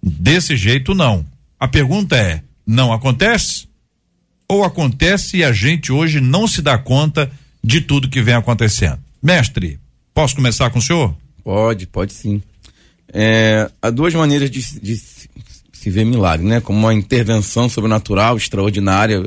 Desse 0.02 0.56
jeito 0.56 0.94
não. 0.94 1.26
A 1.60 1.68
pergunta 1.68 2.16
é: 2.16 2.44
não 2.66 2.94
acontece? 2.94 3.68
Ou 4.48 4.64
acontece 4.64 5.38
e 5.38 5.44
a 5.44 5.52
gente 5.52 5.92
hoje 5.92 6.22
não 6.22 6.48
se 6.48 6.62
dá 6.62 6.78
conta 6.78 7.32
de 7.64 7.82
tudo 7.82 8.10
que 8.10 8.22
vem 8.22 8.36
acontecendo? 8.36 9.00
Mestre, 9.24 9.80
posso 10.14 10.36
começar 10.36 10.70
com 10.70 10.80
o 10.80 10.82
senhor? 10.82 11.16
Pode, 11.44 11.88
pode 11.88 12.14
sim. 12.14 12.42
É, 13.14 13.70
há 13.82 13.90
duas 13.90 14.14
maneiras 14.14 14.50
de, 14.50 14.80
de 14.80 14.96
se 14.98 15.90
ver 15.90 16.06
milagre, 16.06 16.46
né? 16.46 16.62
Como 16.62 16.80
uma 16.80 16.94
intervenção 16.94 17.68
sobrenatural, 17.68 18.38
extraordinária, 18.38 19.24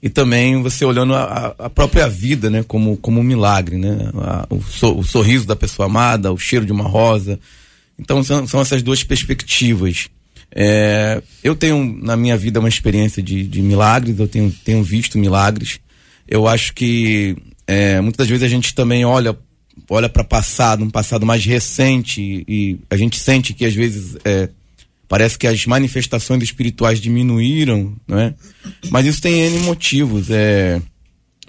e 0.00 0.08
também 0.08 0.62
você 0.62 0.84
olhando 0.84 1.14
a, 1.14 1.54
a 1.58 1.70
própria 1.70 2.08
vida, 2.08 2.48
né? 2.48 2.64
Como, 2.66 2.96
como 2.96 3.20
um 3.20 3.24
milagre, 3.24 3.76
né? 3.76 4.10
A, 4.14 4.46
o, 4.48 4.62
so, 4.62 4.96
o, 4.96 5.02
sorriso 5.02 5.46
da 5.46 5.56
pessoa 5.56 5.86
amada, 5.86 6.32
o 6.32 6.38
cheiro 6.38 6.64
de 6.64 6.72
uma 6.72 6.84
rosa. 6.84 7.38
Então 7.98 8.22
são, 8.22 8.46
são 8.46 8.60
essas 8.60 8.82
duas 8.82 9.02
perspectivas. 9.02 10.08
É, 10.54 11.20
eu 11.42 11.54
tenho 11.56 11.84
na 12.00 12.16
minha 12.16 12.36
vida 12.36 12.60
uma 12.60 12.68
experiência 12.68 13.22
de, 13.22 13.42
de 13.42 13.60
milagres, 13.60 14.18
eu 14.18 14.28
tenho, 14.28 14.54
tenho 14.64 14.82
visto 14.82 15.18
milagres. 15.18 15.80
Eu 16.26 16.46
acho 16.46 16.72
que 16.74 17.36
é, 17.66 18.00
muitas 18.00 18.28
vezes 18.28 18.44
a 18.44 18.48
gente 18.48 18.74
também 18.74 19.04
olha 19.04 19.36
olha 19.88 20.08
para 20.08 20.24
passado, 20.24 20.84
um 20.84 20.90
passado 20.90 21.24
mais 21.24 21.44
recente 21.44 22.44
e, 22.48 22.78
a 22.90 22.96
gente 22.96 23.18
sente 23.18 23.52
que 23.52 23.64
às 23.64 23.74
vezes 23.74 24.16
é, 24.24 24.48
Parece 25.08 25.38
que 25.38 25.46
as 25.46 25.64
manifestações 25.64 26.42
espirituais 26.42 27.00
diminuíram, 27.00 27.94
né? 28.06 28.34
Mas 28.90 29.06
isso 29.06 29.22
tem 29.22 29.40
N 29.40 29.60
motivos. 29.60 30.28
É... 30.28 30.82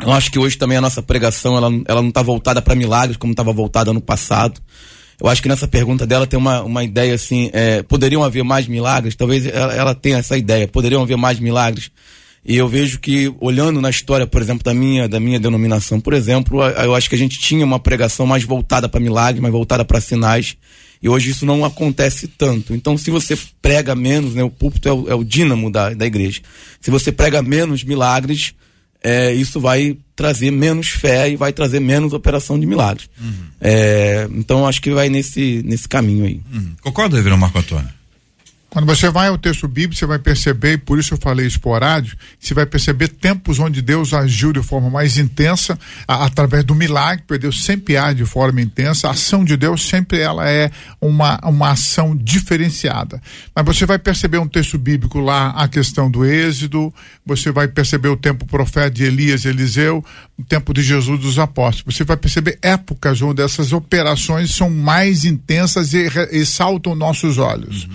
Eu 0.01 0.13
acho 0.13 0.31
que 0.31 0.39
hoje 0.39 0.57
também 0.57 0.77
a 0.77 0.81
nossa 0.81 1.03
pregação 1.03 1.57
ela, 1.57 1.69
ela 1.85 2.01
não 2.01 2.07
está 2.07 2.21
voltada 2.21 2.61
para 2.61 2.73
milagres 2.73 3.17
como 3.17 3.33
estava 3.33 3.51
voltada 3.51 3.91
no 3.91 3.99
passado. 3.99 4.61
Eu 5.21 5.27
acho 5.27 5.41
que 5.41 5.49
nessa 5.49 5.67
pergunta 5.67 6.07
dela 6.07 6.25
tem 6.25 6.39
uma, 6.39 6.63
uma 6.63 6.85
ideia 6.85 7.13
assim: 7.13 7.49
é, 7.51 7.83
poderiam 7.83 8.23
haver 8.23 8.45
mais 8.45 8.65
milagres? 8.65 9.13
Talvez 9.13 9.45
ela, 9.45 9.73
ela 9.73 9.93
tenha 9.93 10.19
essa 10.19 10.37
ideia, 10.37 10.65
poderiam 10.65 11.01
haver 11.01 11.17
mais 11.17 11.37
milagres. 11.37 11.91
E 12.45 12.55
eu 12.55 12.67
vejo 12.67 12.99
que, 12.99 13.33
olhando 13.39 13.81
na 13.81 13.89
história, 13.89 14.25
por 14.25 14.41
exemplo, 14.41 14.63
da 14.63 14.73
minha, 14.73 15.07
da 15.07 15.19
minha 15.19 15.39
denominação, 15.39 15.99
por 15.99 16.13
exemplo, 16.13 16.63
eu 16.63 16.95
acho 16.95 17.09
que 17.09 17.15
a 17.15 17.17
gente 17.17 17.37
tinha 17.37 17.65
uma 17.65 17.79
pregação 17.79 18.25
mais 18.25 18.43
voltada 18.43 18.87
para 18.87 18.99
milagres, 18.99 19.41
mais 19.41 19.51
voltada 19.51 19.83
para 19.83 19.99
sinais. 19.99 20.55
E 21.01 21.07
hoje 21.07 21.29
isso 21.29 21.45
não 21.45 21.63
acontece 21.63 22.27
tanto. 22.27 22.73
Então, 22.73 22.97
se 22.97 23.09
você 23.09 23.37
prega 23.61 23.95
menos, 23.95 24.33
né, 24.33 24.43
o 24.43 24.49
púlpito 24.49 24.89
é 24.89 24.91
o, 24.91 25.09
é 25.09 25.15
o 25.15 25.23
dínamo 25.23 25.71
da, 25.71 25.93
da 25.93 26.05
igreja. 26.05 26.41
Se 26.81 26.91
você 26.91 27.11
prega 27.11 27.41
menos 27.41 27.83
milagres, 27.83 28.53
é, 29.01 29.33
isso 29.33 29.59
vai 29.59 29.97
trazer 30.15 30.51
menos 30.51 30.89
fé 30.89 31.29
e 31.29 31.37
vai 31.37 31.53
trazer 31.53 31.79
menos 31.79 32.11
operação 32.11 32.59
de 32.59 32.65
milagres. 32.65 33.09
Uhum. 33.19 33.45
É, 33.61 34.27
então, 34.31 34.67
acho 34.67 34.81
que 34.81 34.91
vai 34.91 35.07
nesse, 35.07 35.61
nesse 35.65 35.87
caminho 35.87 36.25
aí. 36.25 36.41
Uhum. 36.53 36.75
Concorda, 36.81 37.15
Reverendo 37.15 37.39
Marco 37.39 37.59
Antônio? 37.59 37.98
Quando 38.69 38.85
você 38.85 39.09
vai 39.09 39.29
ao 39.29 39.37
texto 39.37 39.67
bíblico, 39.67 39.95
você 39.95 40.05
vai 40.05 40.19
perceber, 40.19 40.73
e 40.73 40.77
por 40.77 40.99
isso 40.99 41.15
eu 41.15 41.17
falei 41.17 41.47
esporádico, 41.47 42.21
você 42.39 42.53
vai 42.53 42.67
perceber 42.67 43.07
tempos 43.07 43.57
onde 43.57 43.81
Deus 43.81 44.13
agiu 44.13 44.53
de 44.53 44.61
forma 44.61 44.91
mais 44.91 45.17
intensa, 45.17 45.77
a, 46.07 46.25
através 46.25 46.63
do 46.63 46.75
milagre, 46.75 47.23
porque 47.25 47.41
Deus 47.41 47.63
sempre 47.63 47.97
age 47.97 48.17
de 48.17 48.25
forma 48.25 48.61
intensa, 48.61 49.07
a 49.07 49.11
ação 49.11 49.43
de 49.43 49.57
Deus 49.57 49.87
sempre 49.87 50.19
ela 50.19 50.47
é 50.47 50.69
uma, 51.01 51.39
uma 51.43 51.71
ação 51.71 52.15
diferenciada. 52.15 53.19
Mas 53.55 53.65
você 53.65 53.87
vai 53.87 53.97
perceber 53.97 54.37
um 54.37 54.47
texto 54.47 54.77
bíblico 54.77 55.19
lá, 55.19 55.49
a 55.49 55.67
questão 55.67 56.09
do 56.09 56.23
êxodo, 56.23 56.93
você 57.25 57.51
vai 57.51 57.67
perceber 57.67 58.09
o 58.09 58.17
tempo 58.17 58.45
profeta 58.45 58.91
de 58.91 59.03
Elias 59.03 59.45
Eliseu, 59.45 60.05
o 60.37 60.43
tempo 60.43 60.73
de 60.73 60.83
Jesus 60.83 61.19
dos 61.19 61.39
apóstolos. 61.39 61.95
Você 61.95 62.03
vai 62.03 62.17
perceber 62.17 62.59
épocas 62.61 63.21
onde 63.21 63.41
essas 63.41 63.73
operações 63.73 64.53
são 64.53 64.69
mais 64.69 65.25
intensas 65.25 65.93
e, 65.93 66.07
e 66.31 66.45
saltam 66.45 66.93
nossos 66.93 67.37
olhos. 67.39 67.85
Uhum. 67.85 67.89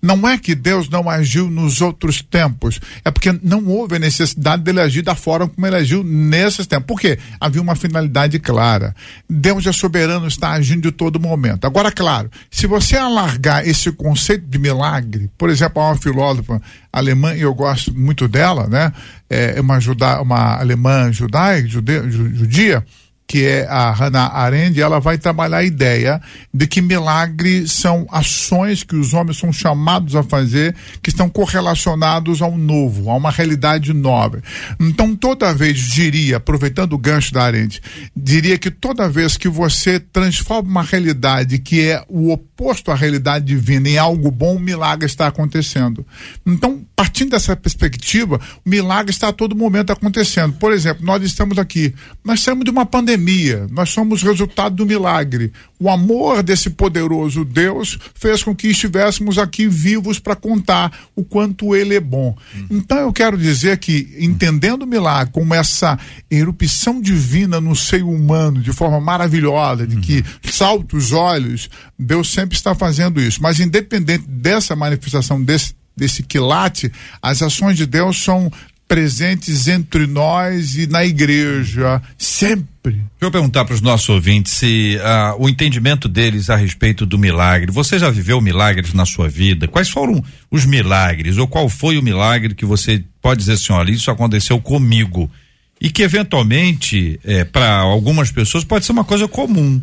Não 0.00 0.28
é 0.28 0.38
que 0.38 0.54
Deus 0.54 0.88
não 0.88 1.10
agiu 1.10 1.50
nos 1.50 1.80
outros 1.80 2.22
tempos, 2.22 2.80
é 3.04 3.10
porque 3.10 3.32
não 3.42 3.66
houve 3.66 3.96
a 3.96 3.98
necessidade 3.98 4.62
dele 4.62 4.80
agir 4.80 5.02
da 5.02 5.14
forma 5.14 5.48
como 5.48 5.66
ele 5.66 5.76
agiu 5.76 6.04
nesses 6.04 6.66
tempos. 6.66 6.86
Por 6.86 7.00
quê? 7.00 7.18
Havia 7.40 7.60
uma 7.60 7.74
finalidade 7.74 8.38
clara. 8.38 8.94
Deus 9.28 9.66
é 9.66 9.72
soberano, 9.72 10.26
está 10.26 10.52
agindo 10.52 10.82
de 10.82 10.92
todo 10.92 11.18
momento. 11.18 11.66
Agora, 11.66 11.90
claro, 11.90 12.30
se 12.50 12.66
você 12.66 12.96
alargar 12.96 13.66
esse 13.66 13.90
conceito 13.90 14.46
de 14.46 14.58
milagre, 14.58 15.30
por 15.36 15.50
exemplo, 15.50 15.82
há 15.82 15.88
uma 15.88 15.96
filósofa 15.96 16.62
alemã, 16.92 17.34
e 17.34 17.40
eu 17.40 17.54
gosto 17.54 17.92
muito 17.92 18.28
dela, 18.28 18.66
né? 18.66 18.92
É 19.28 19.60
uma, 19.60 19.78
juda, 19.78 20.22
uma 20.22 20.58
alemã 20.58 21.12
judaica, 21.12 21.68
judia, 21.68 22.84
que 23.28 23.44
é 23.44 23.66
a 23.68 23.92
Hannah 23.92 24.32
Arendt, 24.32 24.80
ela 24.80 24.98
vai 24.98 25.18
trabalhar 25.18 25.58
a 25.58 25.64
ideia 25.64 26.18
de 26.52 26.66
que 26.66 26.80
milagres 26.80 27.72
são 27.72 28.06
ações 28.10 28.82
que 28.82 28.96
os 28.96 29.12
homens 29.12 29.36
são 29.36 29.52
chamados 29.52 30.16
a 30.16 30.22
fazer 30.22 30.74
que 31.02 31.10
estão 31.10 31.28
correlacionados 31.28 32.40
ao 32.40 32.56
novo, 32.56 33.10
a 33.10 33.14
uma 33.14 33.30
realidade 33.30 33.92
nova. 33.92 34.42
Então, 34.80 35.14
toda 35.14 35.52
vez, 35.52 35.78
diria, 35.78 36.38
aproveitando 36.38 36.94
o 36.94 36.98
gancho 36.98 37.34
da 37.34 37.42
Arendt, 37.42 37.82
diria 38.16 38.56
que 38.56 38.70
toda 38.70 39.10
vez 39.10 39.36
que 39.36 39.48
você 39.48 40.00
transforma 40.00 40.70
uma 40.70 40.82
realidade 40.82 41.58
que 41.58 41.86
é 41.86 42.02
o 42.08 42.32
oposto 42.32 42.90
à 42.90 42.94
realidade 42.94 43.44
divina 43.44 43.90
em 43.90 43.98
algo 43.98 44.30
bom, 44.30 44.56
um 44.56 44.58
milagre 44.58 45.04
está 45.04 45.26
acontecendo. 45.26 46.04
Então, 46.46 46.82
partindo 46.96 47.32
dessa 47.32 47.54
perspectiva, 47.54 48.40
o 48.64 48.70
milagre 48.70 49.10
está 49.10 49.28
a 49.28 49.32
todo 49.34 49.54
momento 49.54 49.92
acontecendo. 49.92 50.54
Por 50.54 50.72
exemplo, 50.72 51.04
nós 51.04 51.22
estamos 51.22 51.58
aqui, 51.58 51.94
nós 52.24 52.38
estamos 52.38 52.64
de 52.64 52.70
uma 52.70 52.86
pandemia 52.86 53.17
pandemia, 53.18 53.66
nós 53.70 53.90
somos 53.90 54.22
resultado 54.22 54.76
do 54.76 54.86
milagre. 54.86 55.52
O 55.78 55.90
amor 55.90 56.42
desse 56.42 56.70
poderoso 56.70 57.44
Deus 57.44 57.98
fez 58.14 58.42
com 58.42 58.54
que 58.54 58.68
estivéssemos 58.68 59.38
aqui 59.38 59.66
vivos 59.66 60.18
para 60.18 60.36
contar 60.36 60.92
o 61.14 61.24
quanto 61.24 61.74
ele 61.74 61.96
é 61.96 62.00
bom. 62.00 62.36
Então 62.70 62.98
eu 62.98 63.12
quero 63.12 63.36
dizer 63.36 63.78
que, 63.78 64.16
entendendo 64.18 64.82
o 64.82 64.86
milagre 64.86 65.32
como 65.32 65.54
essa 65.54 65.98
erupção 66.30 67.00
divina 67.00 67.60
no 67.60 67.74
seio 67.74 68.08
humano, 68.08 68.60
de 68.60 68.72
forma 68.72 69.00
maravilhosa, 69.00 69.86
de 69.86 69.96
que 69.96 70.24
salta 70.50 70.96
os 70.96 71.12
olhos, 71.12 71.68
Deus 71.98 72.32
sempre 72.32 72.56
está 72.56 72.74
fazendo 72.74 73.20
isso. 73.20 73.42
Mas 73.42 73.60
independente 73.60 74.24
dessa 74.28 74.76
manifestação, 74.76 75.42
desse, 75.42 75.74
desse 75.96 76.22
quilate, 76.22 76.90
as 77.20 77.42
ações 77.42 77.76
de 77.76 77.86
Deus 77.86 78.22
são 78.22 78.50
presentes 78.88 79.68
entre 79.68 80.06
nós 80.06 80.74
e 80.76 80.86
na 80.86 81.04
igreja, 81.04 82.00
sempre. 82.16 82.94
Deixa 82.94 83.06
eu 83.20 83.30
perguntar 83.30 83.66
para 83.66 83.74
os 83.74 83.82
nossos 83.82 84.08
ouvintes 84.08 84.54
se 84.54 84.98
ah, 85.02 85.34
o 85.38 85.46
entendimento 85.46 86.08
deles 86.08 86.48
a 86.48 86.56
respeito 86.56 87.04
do 87.04 87.18
milagre. 87.18 87.70
Você 87.70 87.98
já 87.98 88.08
viveu 88.08 88.40
milagres 88.40 88.94
na 88.94 89.04
sua 89.04 89.28
vida? 89.28 89.68
Quais 89.68 89.90
foram 89.90 90.24
os 90.50 90.64
milagres? 90.64 91.36
Ou 91.36 91.46
qual 91.46 91.68
foi 91.68 91.98
o 91.98 92.02
milagre 92.02 92.54
que 92.54 92.64
você 92.64 93.04
pode 93.20 93.40
dizer 93.40 93.52
assim, 93.52 93.74
olha, 93.74 93.90
isso 93.90 94.10
aconteceu 94.10 94.58
comigo? 94.58 95.30
E 95.78 95.90
que 95.90 96.02
eventualmente, 96.02 97.20
é, 97.22 97.44
para 97.44 97.76
algumas 97.76 98.32
pessoas, 98.32 98.64
pode 98.64 98.86
ser 98.86 98.92
uma 98.92 99.04
coisa 99.04 99.28
comum. 99.28 99.80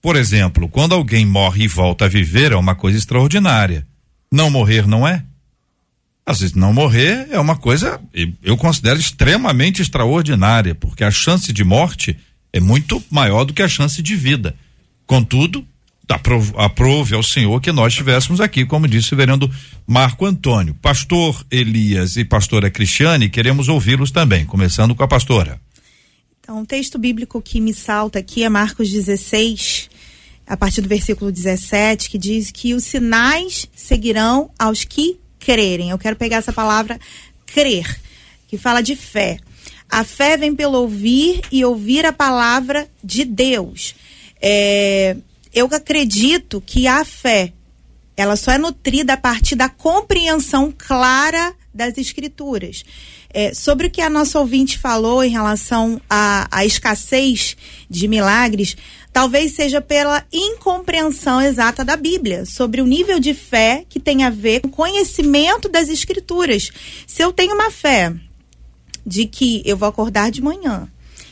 Por 0.00 0.16
exemplo, 0.16 0.66
quando 0.66 0.94
alguém 0.94 1.26
morre 1.26 1.64
e 1.64 1.68
volta 1.68 2.06
a 2.06 2.08
viver, 2.08 2.52
é 2.52 2.56
uma 2.56 2.74
coisa 2.74 2.96
extraordinária. 2.96 3.86
Não 4.32 4.48
morrer 4.48 4.86
não 4.86 5.06
é? 5.06 5.22
Não 6.54 6.72
morrer 6.72 7.28
é 7.30 7.38
uma 7.38 7.56
coisa, 7.56 8.00
eu 8.42 8.56
considero 8.56 8.98
extremamente 8.98 9.82
extraordinária, 9.82 10.74
porque 10.74 11.04
a 11.04 11.10
chance 11.10 11.52
de 11.52 11.64
morte 11.64 12.16
é 12.52 12.60
muito 12.60 13.02
maior 13.10 13.44
do 13.44 13.52
que 13.52 13.62
a 13.62 13.68
chance 13.68 14.02
de 14.02 14.16
vida. 14.16 14.54
Contudo, 15.06 15.66
aprove, 16.56 17.14
ao 17.14 17.22
Senhor 17.22 17.60
que 17.60 17.70
nós 17.70 17.92
estivéssemos 17.92 18.40
aqui, 18.40 18.64
como 18.64 18.88
disse 18.88 19.14
o 19.14 19.16
vereador 19.16 19.50
Marco 19.86 20.26
Antônio. 20.26 20.74
Pastor 20.74 21.44
Elias 21.50 22.16
e 22.16 22.24
pastora 22.24 22.70
Cristiane, 22.70 23.28
queremos 23.28 23.68
ouvi-los 23.68 24.10
também, 24.10 24.44
começando 24.44 24.94
com 24.94 25.04
a 25.04 25.08
pastora. 25.08 25.60
Então, 26.40 26.62
o 26.62 26.66
texto 26.66 26.98
bíblico 26.98 27.40
que 27.40 27.60
me 27.60 27.72
salta 27.72 28.18
aqui 28.18 28.42
é 28.42 28.48
Marcos 28.48 28.90
16, 28.90 29.88
a 30.46 30.56
partir 30.56 30.80
do 30.80 30.88
versículo 30.88 31.30
17, 31.30 32.10
que 32.10 32.18
diz 32.18 32.50
que 32.50 32.74
os 32.74 32.82
sinais 32.82 33.68
seguirão 33.72 34.50
aos 34.58 34.82
que 34.82 35.16
crerem. 35.40 35.90
Eu 35.90 35.98
quero 35.98 36.14
pegar 36.14 36.36
essa 36.36 36.52
palavra 36.52 37.00
crer, 37.46 38.00
que 38.46 38.56
fala 38.56 38.80
de 38.80 38.94
fé. 38.94 39.38
A 39.88 40.04
fé 40.04 40.36
vem 40.36 40.54
pelo 40.54 40.78
ouvir 40.78 41.40
e 41.50 41.64
ouvir 41.64 42.06
a 42.06 42.12
palavra 42.12 42.88
de 43.02 43.24
Deus. 43.24 43.96
É, 44.40 45.16
eu 45.52 45.66
acredito 45.72 46.62
que 46.64 46.86
a 46.86 47.04
fé 47.04 47.52
ela 48.16 48.36
só 48.36 48.52
é 48.52 48.58
nutrida 48.58 49.14
a 49.14 49.16
partir 49.16 49.54
da 49.54 49.68
compreensão 49.68 50.72
clara 50.76 51.54
das 51.72 51.96
escrituras. 51.96 52.84
É, 53.32 53.54
sobre 53.54 53.86
o 53.86 53.90
que 53.90 54.02
a 54.02 54.10
nossa 54.10 54.38
ouvinte 54.38 54.76
falou 54.76 55.24
em 55.24 55.30
relação 55.30 56.00
à, 56.10 56.46
à 56.50 56.66
escassez 56.66 57.56
de 57.88 58.06
milagres, 58.08 58.76
talvez 59.12 59.52
seja 59.52 59.80
pela 59.80 60.24
incompreensão 60.32 61.40
exata 61.40 61.84
da 61.84 61.96
Bíblia, 61.96 62.44
sobre 62.44 62.80
o 62.80 62.86
nível 62.86 63.18
de 63.18 63.34
fé 63.34 63.84
que 63.88 63.98
tem 63.98 64.24
a 64.24 64.30
ver 64.30 64.60
com 64.60 64.68
o 64.68 64.72
conhecimento 64.72 65.68
das 65.68 65.88
Escrituras. 65.88 66.70
Se 67.06 67.22
eu 67.22 67.32
tenho 67.32 67.54
uma 67.54 67.70
fé 67.70 68.14
de 69.04 69.26
que 69.26 69.62
eu 69.64 69.76
vou 69.76 69.88
acordar 69.88 70.30
de 70.30 70.42
manhã 70.42 70.88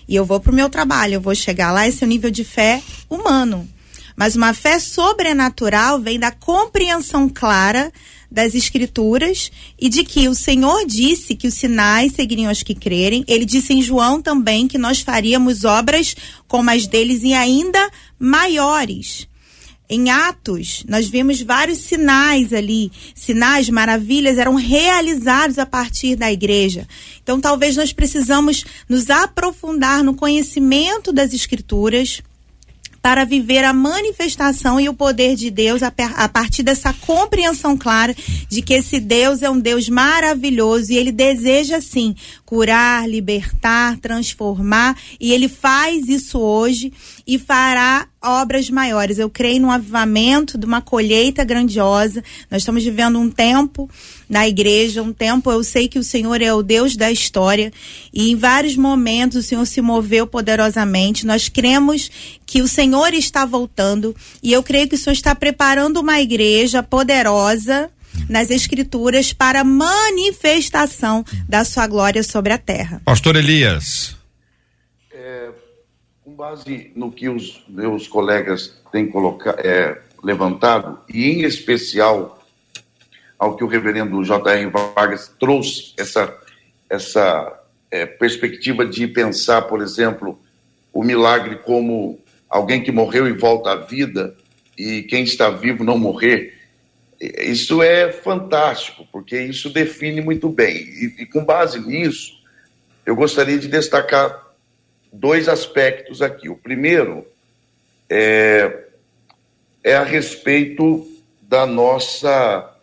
e 0.09 0.17
eu 0.17 0.25
vou 0.25 0.41
para 0.41 0.53
o 0.53 0.55
meu 0.55 0.69
trabalho, 0.69 1.15
eu 1.15 1.21
vou 1.21 1.35
chegar 1.35 1.71
lá, 1.71 1.87
esse 1.87 2.03
é 2.03 2.07
o 2.07 2.09
nível 2.09 2.31
de 2.31 2.45
fé 2.45 2.83
humano. 3.09 3.69
Mas 4.17 4.35
uma 4.35 4.53
fé 4.53 4.81
sobrenatural 4.81 6.01
vem 6.01 6.19
da 6.19 6.33
compreensão 6.33 7.29
clara 7.29 7.93
das 8.31 8.55
escrituras 8.55 9.51
e 9.79 9.89
de 9.89 10.05
que 10.05 10.29
o 10.29 10.35
Senhor 10.35 10.87
disse 10.87 11.35
que 11.35 11.49
os 11.49 11.55
sinais 11.55 12.13
seguiriam 12.13 12.53
os 12.53 12.63
que 12.63 12.75
crerem. 12.75 13.25
Ele 13.27 13.45
disse 13.45 13.73
em 13.73 13.83
João 13.83 14.21
também 14.21 14.69
que 14.69 14.79
nós 14.79 15.01
faríamos 15.01 15.65
obras 15.65 16.15
como 16.47 16.71
as 16.71 16.87
deles 16.87 17.23
e 17.23 17.33
ainda 17.33 17.91
maiores. 18.19 19.27
Em 19.91 20.11
Atos, 20.11 20.85
nós 20.87 21.09
vimos 21.09 21.41
vários 21.41 21.79
sinais 21.79 22.53
ali, 22.53 22.93
sinais, 23.15 23.71
maravilhas 23.71 24.37
eram 24.37 24.55
realizados 24.55 25.59
a 25.59 25.65
partir 25.65 26.15
da 26.15 26.31
igreja. 26.31 26.87
Então, 27.23 27.41
talvez 27.41 27.75
nós 27.75 27.91
precisamos 27.91 28.65
nos 28.87 29.09
aprofundar 29.09 30.05
no 30.05 30.15
conhecimento 30.15 31.11
das 31.11 31.33
escrituras, 31.33 32.21
para 33.03 33.25
viver 33.25 33.65
a 33.65 33.73
manifestação 33.73 34.81
e 34.81 34.89
o 34.89 34.95
poder 34.95 35.37
de 35.37 35.51
Deus 35.51 35.83
a, 35.83 35.93
a, 36.17 36.29
partir 36.29 36.63
dessa 36.63 36.93
compreensão 36.93 37.77
clara 37.77 38.15
de 38.49 38.63
que 38.63 38.75
esse 38.75 39.01
Deus 39.01 39.43
é 39.43 39.51
um 39.51 39.59
Deus 39.59 39.89
maravilhoso 39.89 40.93
e 40.93 40.97
ele 40.97 41.13
deseja 41.13 41.81
sim 41.81 42.15
curar, 42.49 43.07
libertar, 43.07 43.99
transformar 43.99 44.97
e 45.21 45.35
ele 45.35 45.49
faz 45.49 46.09
isso 46.09 46.39
hoje 46.39 46.91
e 47.27 47.39
fará 47.39 48.09
obras 48.23 48.71
maiores. 48.71 49.19
Eu 49.19 49.29
creio 49.29 49.61
num 49.61 49.71
avivamento, 49.71 50.57
de 50.57 50.65
uma 50.65 50.81
colheita 50.81 51.45
grandiosa. 51.45 52.25
Nós 52.51 52.63
estamos 52.63 52.83
vivendo 52.83 53.19
um 53.19 53.31
tempo 53.31 53.87
na 54.27 54.49
igreja, 54.49 55.03
um 55.03 55.13
tempo 55.13 55.53
eu 55.53 55.63
sei 55.63 55.89
que 55.89 55.99
o 55.99 56.03
Senhor 56.03 56.41
é 56.41 56.51
o 56.51 56.63
Deus 56.63 56.97
da 56.97 57.13
história 57.13 57.71
e 58.15 58.31
em 58.31 58.35
vários 58.35 58.79
momentos 58.79 59.45
o 59.45 59.47
Senhor 59.47 59.67
se 59.67 59.83
moveu 59.83 60.27
poderosamente. 60.27 61.27
Nós 61.27 61.51
cremos 61.51 62.11
que 62.47 62.63
o 62.63 62.69
Senhor 62.69 63.13
está 63.13 63.45
voltando 63.45 64.17
e 64.43 64.55
eu 64.55 64.63
creio 64.63 64.89
que 64.89 64.95
o 64.95 64.99
Senhor 64.99 65.13
está 65.13 65.35
preparando 65.35 66.01
uma 66.01 66.19
igreja 66.19 66.83
poderosa 66.83 67.91
nas 68.29 68.51
escrituras 68.51 69.33
para 69.33 69.65
manifestação 69.65 71.25
da 71.49 71.65
sua 71.65 71.87
glória 71.87 72.23
sobre 72.23 72.53
a 72.53 72.59
terra. 72.59 73.01
Pastor 73.05 73.37
Elias. 73.37 74.17
É, 75.13 75.51
com 76.25 76.35
base 76.35 76.93
no 76.95 77.11
que 77.11 77.29
os 77.29 77.65
meus 77.69 78.07
colegas 78.07 78.75
têm 78.93 79.07
colocado, 79.09 79.59
é, 79.61 80.01
levantado, 80.23 80.99
e 81.09 81.27
em 81.27 81.43
especial 81.43 82.39
ao 83.39 83.57
que 83.57 83.63
o 83.63 83.69
reverendo 83.69 84.23
J.R. 84.25 84.67
Vargas 84.67 85.33
trouxe, 85.39 85.95
essa, 85.97 86.37
essa 86.91 87.61
é, 87.91 88.05
perspectiva 88.05 88.85
de 88.85 89.07
pensar, 89.07 89.63
por 89.63 89.81
exemplo, 89.81 90.39
o 90.93 91.05
milagre 91.05 91.57
como 91.57 92.19
alguém 92.49 92.83
que 92.83 92.91
morreu 92.91 93.29
e 93.29 93.33
volta 93.33 93.71
à 93.73 93.77
vida, 93.77 94.35
e 94.77 95.03
quem 95.03 95.23
está 95.23 95.51
vivo 95.51 95.85
não 95.85 95.99
morrer. 95.99 96.58
Isso 97.21 97.83
é 97.83 98.13
fantástico, 98.13 99.07
porque 99.11 99.41
isso 99.41 99.71
define 99.71 100.21
muito 100.21 100.49
bem. 100.49 100.77
E, 100.77 101.23
e 101.23 101.27
com 101.27 101.45
base 101.45 101.81
nisso, 101.81 102.39
eu 103.05 103.17
gostaria 103.17 103.59
de 103.59 103.67
destacar 103.67 104.47
dois 105.13 105.49
aspectos 105.49 106.23
aqui. 106.23 106.49
O 106.49 106.57
primeiro 106.57 107.27
é, 108.09 108.85
é 109.83 109.97
a 109.97 110.05
respeito 110.05 111.07
da 111.43 111.67
nossa 111.67 112.75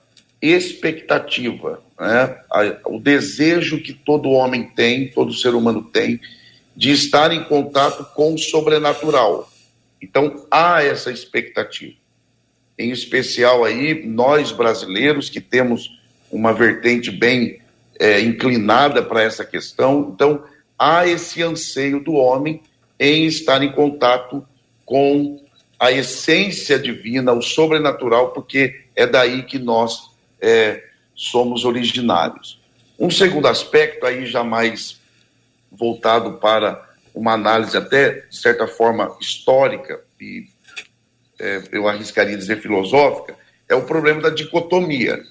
expectativa, 0.42 1.82
né? 2.00 2.38
o 2.86 3.00
desejo 3.00 3.82
que 3.82 3.94
todo 3.94 4.30
homem 4.30 4.70
tem, 4.70 5.10
todo 5.10 5.34
ser 5.34 5.56
humano 5.56 5.84
tem, 5.84 6.20
de 6.76 6.92
estar 6.92 7.32
em 7.32 7.44
contato 7.44 8.04
com 8.14 8.34
o 8.34 8.38
sobrenatural. 8.38 9.50
Então 10.02 10.46
há 10.52 10.84
essa 10.84 11.12
expectativa. 11.12 11.96
Em 12.78 12.92
especial 12.92 13.64
aí 13.64 14.06
nós 14.06 14.52
brasileiros 14.52 15.30
que 15.30 15.40
temos 15.40 16.00
uma 16.32 16.54
vertente 16.54 17.12
bem 17.12 17.60
é, 18.00 18.20
inclinada 18.20 19.02
para 19.02 19.24
essa 19.24 19.46
questão. 19.46 20.12
Então 20.14 20.44
há 20.78 21.08
esse 21.08 21.42
anseio 21.42 22.00
do 22.00 22.14
homem 22.14 22.62
em 23.00 23.26
estar 23.26 23.64
em 23.64 23.72
contato 23.72 24.46
com 24.86 25.42
a 25.80 25.92
essência 25.92 26.80
divina, 26.80 27.34
o 27.34 27.42
sobrenatural, 27.42 28.32
porque 28.32 28.82
é 28.96 29.06
daí 29.06 29.44
que 29.44 29.60
nós 29.60 30.10
é, 30.40 30.84
somos 31.14 31.66
originários. 31.66 32.62
Um 32.98 33.10
segundo 33.10 33.48
aspecto, 33.48 34.06
aí 34.06 34.26
já 34.26 34.44
mais 34.44 35.00
voltado 35.72 36.34
para 36.34 36.84
uma 37.14 37.34
análise 37.34 37.76
até, 37.76 38.22
de 38.22 38.38
certa 38.38 38.68
forma, 38.68 39.16
histórica, 39.20 40.02
e 40.20 40.48
é, 41.40 41.64
eu 41.72 41.88
arriscaria 41.88 42.38
dizer 42.38 42.62
filosófica, 42.62 43.36
é 43.68 43.76
o 43.76 43.84
problema 43.84 44.22
da 44.22 44.30
dicotomia, 44.30 45.22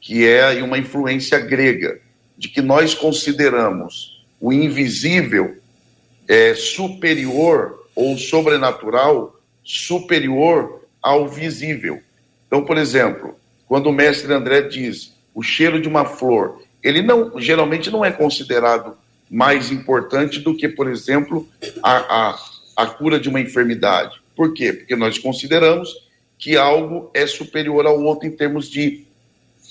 que 0.00 0.26
é 0.26 0.62
uma 0.62 0.78
influência 0.78 1.38
grega, 1.38 2.00
de 2.36 2.48
que 2.48 2.60
nós 2.60 2.94
consideramos 2.94 4.24
o 4.40 4.52
invisível 4.52 5.56
é, 6.26 6.54
superior 6.54 7.86
ou 7.94 8.16
sobrenatural 8.16 9.38
superior 9.62 10.82
ao 11.00 11.28
visível. 11.28 12.02
Então, 12.46 12.64
por 12.64 12.76
exemplo, 12.76 13.36
quando 13.66 13.86
o 13.86 13.92
mestre 13.92 14.32
André 14.32 14.62
diz 14.62 15.14
o 15.34 15.42
cheiro 15.42 15.80
de 15.80 15.88
uma 15.88 16.04
flor, 16.04 16.62
ele 16.82 17.00
não 17.00 17.38
geralmente 17.40 17.90
não 17.90 18.04
é 18.04 18.10
considerado 18.10 18.96
mais 19.30 19.70
importante 19.70 20.40
do 20.40 20.54
que, 20.54 20.68
por 20.68 20.90
exemplo, 20.90 21.48
a, 21.82 22.30
a, 22.30 22.38
a 22.76 22.86
cura 22.86 23.18
de 23.18 23.28
uma 23.28 23.40
enfermidade. 23.40 24.21
Por 24.42 24.54
quê? 24.54 24.72
Porque 24.72 24.96
nós 24.96 25.20
consideramos 25.20 25.88
que 26.36 26.56
algo 26.56 27.08
é 27.14 27.28
superior 27.28 27.86
ao 27.86 28.02
outro 28.02 28.26
em 28.26 28.32
termos 28.32 28.68
de 28.68 29.04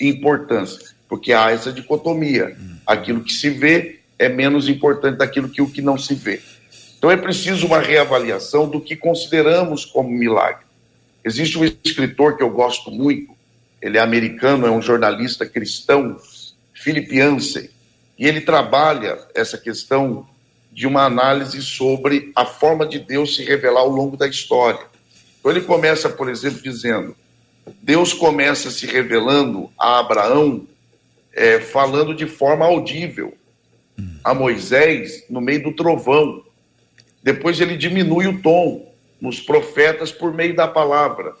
importância, 0.00 0.94
porque 1.06 1.30
há 1.30 1.50
essa 1.50 1.70
dicotomia. 1.70 2.56
Aquilo 2.86 3.22
que 3.22 3.34
se 3.34 3.50
vê 3.50 4.00
é 4.18 4.30
menos 4.30 4.70
importante 4.70 5.18
daquilo 5.18 5.50
que 5.50 5.60
o 5.60 5.70
que 5.70 5.82
não 5.82 5.98
se 5.98 6.14
vê. 6.14 6.40
Então 6.96 7.10
é 7.10 7.18
preciso 7.18 7.66
uma 7.66 7.80
reavaliação 7.80 8.66
do 8.66 8.80
que 8.80 8.96
consideramos 8.96 9.84
como 9.84 10.08
milagre. 10.08 10.64
Existe 11.22 11.58
um 11.58 11.64
escritor 11.66 12.38
que 12.38 12.42
eu 12.42 12.48
gosto 12.48 12.90
muito, 12.90 13.36
ele 13.82 13.98
é 13.98 14.00
americano, 14.00 14.66
é 14.66 14.70
um 14.70 14.80
jornalista 14.80 15.44
cristão, 15.44 16.18
Philip 16.72 17.14
Yancey. 17.14 17.68
E 18.18 18.26
ele 18.26 18.40
trabalha 18.40 19.18
essa 19.34 19.58
questão 19.58 20.26
de 20.72 20.86
uma 20.86 21.04
análise 21.04 21.60
sobre 21.62 22.32
a 22.34 22.46
forma 22.46 22.86
de 22.86 22.98
Deus 22.98 23.36
se 23.36 23.44
revelar 23.44 23.80
ao 23.80 23.88
longo 23.88 24.16
da 24.16 24.26
história. 24.26 24.80
Então 25.38 25.50
ele 25.50 25.60
começa, 25.60 26.08
por 26.08 26.28
exemplo, 26.28 26.62
dizendo: 26.62 27.14
Deus 27.82 28.12
começa 28.12 28.70
se 28.70 28.86
revelando 28.86 29.70
a 29.78 29.98
Abraão 29.98 30.66
é, 31.32 31.60
falando 31.60 32.14
de 32.14 32.26
forma 32.26 32.64
audível, 32.64 33.36
a 34.24 34.34
Moisés 34.34 35.24
no 35.28 35.40
meio 35.40 35.62
do 35.62 35.72
trovão. 35.72 36.42
Depois 37.22 37.60
ele 37.60 37.76
diminui 37.76 38.26
o 38.26 38.42
tom 38.42 38.92
nos 39.20 39.40
profetas 39.40 40.10
por 40.10 40.34
meio 40.34 40.54
da 40.54 40.66
palavra. 40.66 41.34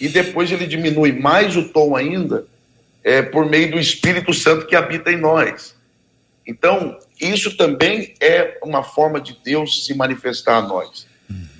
E 0.00 0.08
depois 0.08 0.50
ele 0.50 0.66
diminui 0.66 1.12
mais 1.12 1.56
o 1.56 1.68
tom 1.68 1.94
ainda 1.94 2.46
é, 3.04 3.22
por 3.22 3.46
meio 3.46 3.70
do 3.70 3.78
Espírito 3.78 4.32
Santo 4.32 4.66
que 4.66 4.74
habita 4.74 5.12
em 5.12 5.16
nós. 5.16 5.75
Então, 6.46 6.98
isso 7.20 7.56
também 7.56 8.14
é 8.20 8.58
uma 8.62 8.82
forma 8.82 9.20
de 9.20 9.36
Deus 9.42 9.84
se 9.84 9.94
manifestar 9.94 10.58
a 10.58 10.62
nós. 10.62 11.06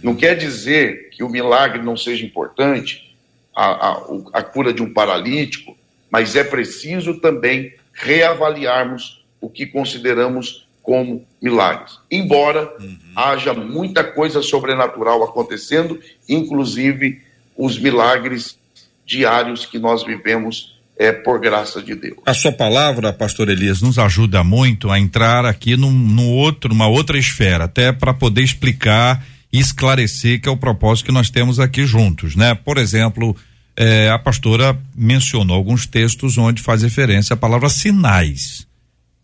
Não 0.03 0.15
quer 0.15 0.37
dizer 0.37 1.11
que 1.11 1.25
o 1.25 1.29
milagre 1.29 1.83
não 1.83 1.97
seja 1.97 2.25
importante, 2.25 3.17
a, 3.55 3.89
a, 3.89 4.03
a 4.35 4.43
cura 4.43 4.73
de 4.73 4.83
um 4.83 4.93
paralítico, 4.93 5.77
mas 6.11 6.37
é 6.37 6.45
preciso 6.45 7.19
também 7.21 7.75
reavaliarmos 7.93 9.25
o 9.41 9.49
que 9.49 9.67
consideramos 9.67 10.69
como 10.83 11.27
milagres. 11.43 11.99
Embora 12.11 12.73
uhum. 12.79 12.99
haja 13.17 13.53
muita 13.53 14.05
coisa 14.05 14.43
sobrenatural 14.43 15.25
acontecendo, 15.25 15.99
inclusive 16.29 17.23
os 17.57 17.79
milagres 17.79 18.59
diários 19.05 19.67
que 19.67 19.79
nós 19.79 20.05
vivemos 20.05 20.76
é, 20.99 21.13
por 21.13 21.39
graça 21.41 21.83
de 21.83 21.95
Deus. 21.95 22.19
A 22.25 22.33
sua 22.33 22.53
palavra, 22.53 23.13
pastor 23.13 23.49
Elias, 23.49 23.83
nos 23.83 23.99
ajuda 23.99 24.43
muito 24.43 24.91
a 24.91 24.99
entrar 24.99 25.45
aqui 25.45 25.77
num, 25.77 25.93
num 25.93 26.31
outro, 26.31 26.71
numa 26.71 26.87
outra 26.87 27.19
esfera, 27.19 27.65
até 27.65 27.93
para 27.93 28.15
poder 28.15 28.43
explicar 28.43 29.25
e 29.53 29.59
esclarecer 29.59 30.41
que 30.41 30.49
é 30.49 30.53
o 30.53 30.57
propósito 30.57 31.07
que 31.07 31.13
nós 31.13 31.31
temos 31.31 31.61
aqui 31.61 31.87
juntos, 31.87 32.35
né? 32.35 32.55
Por 32.55 32.79
exemplo, 32.79 33.37
é, 33.77 34.11
a 34.11 34.19
pastora 34.19 34.79
mencionou 34.97 35.57
alguns 35.57 35.87
textos 35.87 36.39
onde 36.39 36.63
faz 36.63 36.83
referência 36.83 37.35
à 37.35 37.37
palavra 37.37 37.69
sinais. 37.69 38.67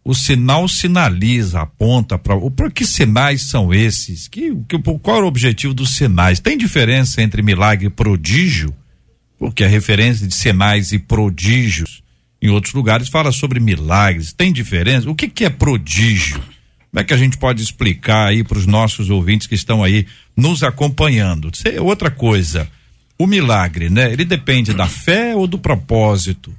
O 0.04 0.14
sinal 0.14 0.66
sinaliza, 0.66 1.60
aponta 1.60 2.18
para. 2.18 2.36
Por 2.36 2.72
que 2.72 2.84
sinais 2.84 3.42
são 3.42 3.72
esses? 3.72 4.26
Que, 4.26 4.52
que, 4.68 4.78
qual 5.00 5.20
é 5.20 5.22
o 5.22 5.26
objetivo 5.26 5.72
dos 5.72 5.94
sinais? 5.94 6.40
Tem 6.40 6.58
diferença 6.58 7.22
entre 7.22 7.40
milagre 7.40 7.86
e 7.86 7.90
prodígio? 7.90 8.74
Porque 9.42 9.64
a 9.64 9.68
referência 9.68 10.24
de 10.24 10.36
sinais 10.36 10.92
e 10.92 11.00
prodígios 11.00 12.00
em 12.40 12.48
outros 12.48 12.72
lugares 12.74 13.08
fala 13.08 13.32
sobre 13.32 13.58
milagres. 13.58 14.32
Tem 14.32 14.52
diferença? 14.52 15.10
O 15.10 15.16
que, 15.16 15.26
que 15.26 15.44
é 15.44 15.50
prodígio? 15.50 16.36
Como 16.38 17.00
é 17.00 17.02
que 17.02 17.12
a 17.12 17.16
gente 17.16 17.36
pode 17.36 17.60
explicar 17.60 18.28
aí 18.28 18.44
para 18.44 18.56
os 18.56 18.66
nossos 18.66 19.10
ouvintes 19.10 19.48
que 19.48 19.56
estão 19.56 19.82
aí 19.82 20.06
nos 20.36 20.62
acompanhando? 20.62 21.50
Outra 21.80 22.08
coisa, 22.08 22.68
o 23.18 23.26
milagre, 23.26 23.90
né? 23.90 24.12
Ele 24.12 24.24
depende 24.24 24.72
da 24.72 24.86
fé 24.86 25.34
ou 25.34 25.48
do 25.48 25.58
propósito? 25.58 26.54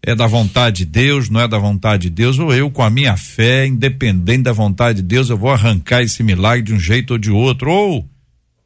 É 0.00 0.14
da 0.14 0.28
vontade 0.28 0.84
de 0.84 0.84
Deus, 0.84 1.28
não 1.28 1.40
é 1.40 1.48
da 1.48 1.58
vontade 1.58 2.04
de 2.04 2.10
Deus? 2.10 2.38
Ou 2.38 2.54
eu, 2.54 2.70
com 2.70 2.84
a 2.84 2.90
minha 2.90 3.16
fé, 3.16 3.66
independente 3.66 4.44
da 4.44 4.52
vontade 4.52 5.02
de 5.02 5.08
Deus, 5.08 5.30
eu 5.30 5.36
vou 5.36 5.50
arrancar 5.50 6.02
esse 6.02 6.22
milagre 6.22 6.62
de 6.62 6.72
um 6.72 6.78
jeito 6.78 7.14
ou 7.14 7.18
de 7.18 7.32
outro? 7.32 7.72
Ou, 7.72 8.08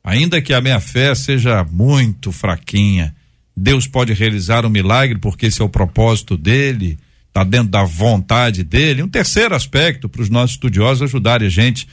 ainda 0.05 0.43
que 0.43 0.53
a 0.53 0.61
minha 0.61 0.81
fé 0.81 1.15
seja 1.15 1.65
muito 1.65 2.31
fraquinha, 2.31 3.15
Deus 3.57 3.87
pode 3.87 4.13
realizar 4.13 4.65
um 4.65 4.71
milagre 4.71 5.19
porque 5.19 5.47
esse 5.47 5.61
é 5.61 5.65
o 5.65 5.69
propósito 5.69 6.37
dele, 6.37 6.99
está 7.29 7.45
dentro 7.45 7.69
da 7.69 7.85
vontade 7.85 8.65
dele. 8.65 9.03
Um 9.03 9.09
terceiro 9.09 9.55
aspecto 9.55 10.09
para 10.09 10.23
os 10.23 10.31
nossos 10.31 10.53
estudiosos 10.53 11.03
ajudarem 11.03 11.47
a 11.47 11.51
gente. 11.51 11.87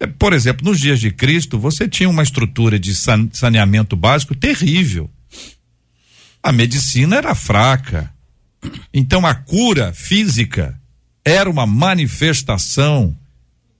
É, 0.00 0.06
por 0.06 0.32
exemplo, 0.32 0.64
nos 0.64 0.80
dias 0.80 1.00
de 1.00 1.10
Cristo, 1.10 1.58
você 1.58 1.88
tinha 1.88 2.08
uma 2.08 2.22
estrutura 2.22 2.78
de 2.78 2.94
saneamento 2.94 3.96
básico 3.96 4.34
terrível. 4.34 5.10
A 6.42 6.52
medicina 6.52 7.16
era 7.16 7.34
fraca. 7.34 8.12
Então 8.92 9.24
a 9.26 9.34
cura 9.34 9.92
física 9.92 10.78
era 11.24 11.48
uma 11.48 11.66
manifestação 11.66 13.16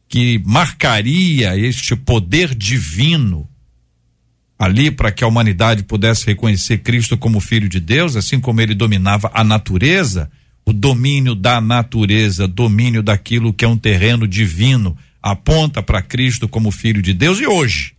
que 0.09 0.40
marcaria 0.44 1.57
este 1.57 1.94
poder 1.96 2.54
divino 2.54 3.47
ali 4.58 4.90
para 4.90 5.12
que 5.12 5.22
a 5.22 5.26
humanidade 5.28 5.84
pudesse 5.84 6.26
reconhecer 6.26 6.78
Cristo 6.78 7.16
como 7.16 7.40
Filho 7.40 7.68
de 7.68 7.78
Deus, 7.78 8.16
assim 8.16 8.40
como 8.40 8.60
ele 8.60 8.74
dominava 8.74 9.30
a 9.32 9.44
natureza, 9.44 10.30
o 10.66 10.72
domínio 10.72 11.34
da 11.34 11.60
natureza, 11.60 12.48
domínio 12.48 13.02
daquilo 13.02 13.52
que 13.52 13.64
é 13.64 13.68
um 13.68 13.78
terreno 13.78 14.26
divino, 14.26 14.96
aponta 15.22 15.82
para 15.82 16.02
Cristo 16.02 16.48
como 16.48 16.70
Filho 16.70 17.00
de 17.00 17.14
Deus. 17.14 17.40
E 17.40 17.46
hoje? 17.46 17.92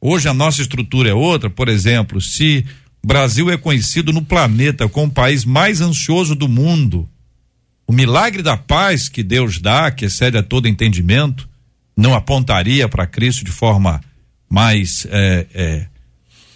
Hoje 0.00 0.28
a 0.28 0.34
nossa 0.34 0.60
estrutura 0.60 1.10
é 1.10 1.14
outra, 1.14 1.48
por 1.48 1.68
exemplo, 1.68 2.20
se 2.20 2.66
Brasil 3.04 3.50
é 3.50 3.56
conhecido 3.56 4.12
no 4.12 4.22
planeta 4.22 4.88
como 4.88 5.06
o 5.06 5.10
país 5.10 5.44
mais 5.44 5.80
ansioso 5.80 6.34
do 6.34 6.48
mundo, 6.48 7.08
o 7.86 7.92
milagre 7.92 8.42
da 8.42 8.56
paz 8.56 9.08
que 9.08 9.22
Deus 9.22 9.60
dá, 9.60 9.90
que 9.92 10.06
excede 10.06 10.36
a 10.36 10.42
todo 10.42 10.66
entendimento, 10.66 11.48
não 11.96 12.14
apontaria 12.14 12.88
para 12.88 13.06
Cristo 13.06 13.44
de 13.44 13.52
forma 13.52 14.00
mais 14.52 15.06
é, 15.10 15.46
é, 15.54 15.86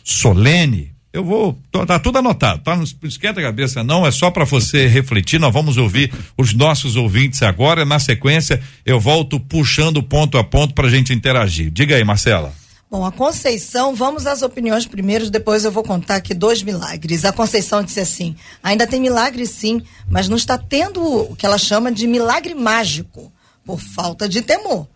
solene, 0.05 0.93
eu 1.15 1.25
vou, 1.25 1.59
tá 1.87 1.99
tudo 1.99 2.19
anotado, 2.19 2.63
tá? 2.63 2.77
Não 2.77 2.85
esquenta 3.05 3.41
a 3.41 3.43
cabeça 3.43 3.83
não, 3.83 4.07
é 4.07 4.11
só 4.11 4.31
para 4.31 4.45
você 4.45 4.87
refletir, 4.87 5.41
nós 5.41 5.51
vamos 5.51 5.79
ouvir 5.79 6.13
os 6.37 6.53
nossos 6.53 6.95
ouvintes 6.95 7.43
agora, 7.43 7.87
na 7.87 7.99
sequência 7.99 8.61
eu 8.85 9.01
volto 9.01 9.41
puxando 9.41 10.03
ponto 10.03 10.37
a 10.37 10.45
ponto 10.45 10.75
para 10.75 10.89
a 10.89 10.91
gente 10.91 11.15
interagir. 11.15 11.71
Diga 11.71 11.97
aí, 11.97 12.05
Marcela. 12.05 12.53
Bom, 12.91 13.03
a 13.03 13.11
Conceição, 13.11 13.95
vamos 13.95 14.27
às 14.27 14.43
opiniões 14.43 14.85
primeiro, 14.85 15.31
depois 15.31 15.65
eu 15.65 15.73
vou 15.73 15.83
contar 15.83 16.17
aqui 16.17 16.35
dois 16.35 16.63
milagres. 16.63 17.25
A 17.25 17.33
Conceição 17.33 17.83
disse 17.83 18.01
assim: 18.01 18.37
ainda 18.63 18.87
tem 18.87 19.01
milagre 19.01 19.47
sim, 19.47 19.81
mas 20.07 20.29
não 20.29 20.37
está 20.37 20.59
tendo 20.59 21.03
o 21.03 21.35
que 21.35 21.47
ela 21.47 21.57
chama 21.57 21.91
de 21.91 22.07
milagre 22.07 22.55
mágico, 22.55 23.33
por 23.65 23.81
falta 23.81 24.29
de 24.29 24.43
temor. 24.43 24.87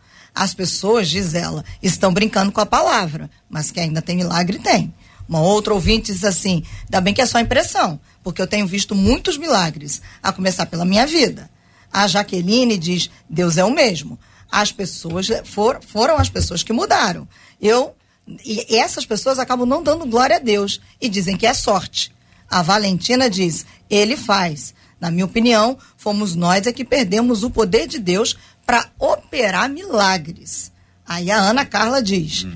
As 0.40 0.54
pessoas, 0.54 1.10
diz 1.10 1.34
ela, 1.34 1.62
estão 1.82 2.14
brincando 2.14 2.50
com 2.50 2.62
a 2.62 2.64
palavra, 2.64 3.30
mas 3.46 3.70
que 3.70 3.78
ainda 3.78 4.00
tem 4.00 4.16
milagre, 4.16 4.58
tem. 4.58 4.90
Uma 5.28 5.42
outra 5.42 5.74
ouvinte 5.74 6.10
diz 6.10 6.24
assim: 6.24 6.64
ainda 6.84 6.98
bem 6.98 7.12
que 7.12 7.20
é 7.20 7.26
só 7.26 7.38
impressão, 7.38 8.00
porque 8.22 8.40
eu 8.40 8.46
tenho 8.46 8.66
visto 8.66 8.94
muitos 8.94 9.36
milagres, 9.36 10.00
a 10.22 10.32
começar 10.32 10.64
pela 10.64 10.86
minha 10.86 11.06
vida. 11.06 11.50
A 11.92 12.06
Jaqueline 12.08 12.78
diz: 12.78 13.10
Deus 13.28 13.58
é 13.58 13.64
o 13.66 13.70
mesmo. 13.70 14.18
As 14.50 14.72
pessoas 14.72 15.28
for, 15.44 15.78
foram 15.86 16.16
as 16.16 16.30
pessoas 16.30 16.62
que 16.62 16.72
mudaram. 16.72 17.28
Eu 17.60 17.94
e 18.42 18.78
essas 18.78 19.04
pessoas 19.04 19.38
acabam 19.38 19.68
não 19.68 19.82
dando 19.82 20.06
glória 20.06 20.36
a 20.36 20.40
Deus 20.40 20.80
e 20.98 21.10
dizem 21.10 21.36
que 21.36 21.46
é 21.46 21.52
sorte. 21.52 22.10
A 22.48 22.62
Valentina 22.62 23.28
diz: 23.28 23.66
Ele 23.90 24.16
faz. 24.16 24.72
Na 24.98 25.10
minha 25.10 25.24
opinião, 25.24 25.78
fomos 25.96 26.34
nós 26.34 26.66
é 26.66 26.72
que 26.72 26.84
perdemos 26.84 27.42
o 27.42 27.50
poder 27.50 27.86
de 27.86 27.98
Deus 27.98 28.36
para 28.70 28.88
operar 29.00 29.68
milagres. 29.68 30.70
Aí 31.04 31.28
a 31.28 31.36
Ana 31.40 31.66
Carla 31.66 32.00
diz: 32.00 32.44
hum. 32.44 32.54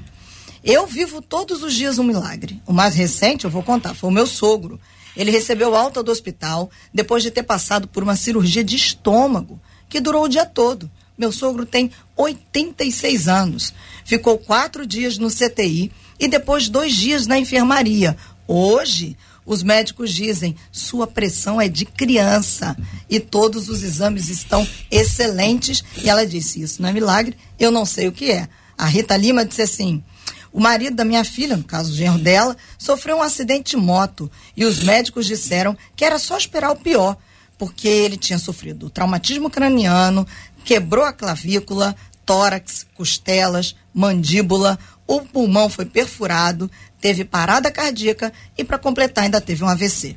Eu 0.63 0.87
vivo 0.87 1.21
todos 1.21 1.61
os 1.61 1.75
dias 1.75 1.99
um 1.99 2.05
milagre. 2.05 2.63
O 2.65 2.73
mais 2.73 2.95
recente, 2.95 3.45
eu 3.45 3.51
vou 3.51 3.65
contar, 3.65 3.95
foi 3.95 4.11
o 4.11 4.13
meu 4.13 4.25
sogro. 4.25 4.79
Ele 5.17 5.33
recebeu 5.33 5.75
alta 5.75 6.05
do 6.05 6.13
hospital 6.13 6.71
depois 6.93 7.25
de 7.25 7.33
ter 7.33 7.43
passado 7.43 7.89
por 7.89 8.05
uma 8.05 8.15
cirurgia 8.15 8.63
de 8.63 8.77
estômago 8.77 9.61
que 9.89 10.01
durou 10.01 10.23
o 10.23 10.29
dia 10.29 10.47
todo. 10.47 10.89
Meu 11.19 11.33
sogro 11.33 11.67
tem 11.67 11.91
86 12.17 13.27
anos. 13.27 13.75
Ficou 14.05 14.39
quatro 14.39 14.87
dias 14.87 15.19
no 15.19 15.29
CTI 15.29 15.91
e 16.21 16.29
depois 16.29 16.69
dois 16.69 16.95
dias 16.95 17.27
na 17.27 17.41
enfermaria. 17.41 18.17
Hoje, 18.47 19.17
os 19.47 19.63
médicos 19.63 20.13
dizem: 20.13 20.57
sua 20.73 21.07
pressão 21.07 21.61
é 21.61 21.69
de 21.69 21.85
criança 21.85 22.77
e 23.09 23.21
todos 23.21 23.69
os 23.69 23.83
exames 23.83 24.29
estão 24.29 24.67
excelentes. 24.91 25.85
E 26.03 26.09
ela 26.09 26.27
disse: 26.27 26.63
Isso 26.63 26.81
não 26.81 26.89
é 26.89 26.93
milagre, 26.93 27.37
eu 27.59 27.71
não 27.71 27.85
sei 27.85 28.09
o 28.09 28.13
que 28.13 28.31
é. 28.31 28.49
A 28.77 28.87
Rita 28.87 29.17
Lima 29.17 29.45
disse 29.45 29.63
assim: 29.63 30.03
o 30.55 30.61
marido 30.61 30.95
da 30.95 31.05
minha 31.05 31.25
filha, 31.25 31.57
no 31.57 31.65
caso 31.65 31.93
o 31.93 31.97
genro 31.97 32.19
dela, 32.19 32.57
sofreu 32.79 33.17
um 33.17 33.23
acidente 33.23 33.73
de 33.73 33.77
moto 33.77 34.31
e 34.57 34.65
os 34.65 34.79
médicos 34.81 35.27
disseram 35.27 35.77
que 35.97 36.05
era 36.05 36.17
só 36.17 36.39
esperar 36.39 36.71
o 36.71 36.77
pior, 36.77 37.17
porque 37.59 37.89
ele 37.89 38.17
tinha 38.17 38.39
sofrido 38.39 38.89
traumatismo 38.89 39.51
craniano, 39.51 40.25
quebrou 40.65 41.05
a 41.05 41.13
clavícula, 41.13 41.97
tórax, 42.25 42.87
costelas, 42.95 43.75
mandíbula, 43.93 44.79
o 45.07 45.21
pulmão 45.21 45.69
foi 45.69 45.85
perfurado, 45.85 46.71
teve 47.01 47.25
parada 47.25 47.71
cardíaca 47.71 48.33
e, 48.57 48.65
para 48.65 48.79
completar, 48.79 49.25
ainda 49.25 49.41
teve 49.41 49.63
um 49.63 49.69
AVC. 49.69 50.17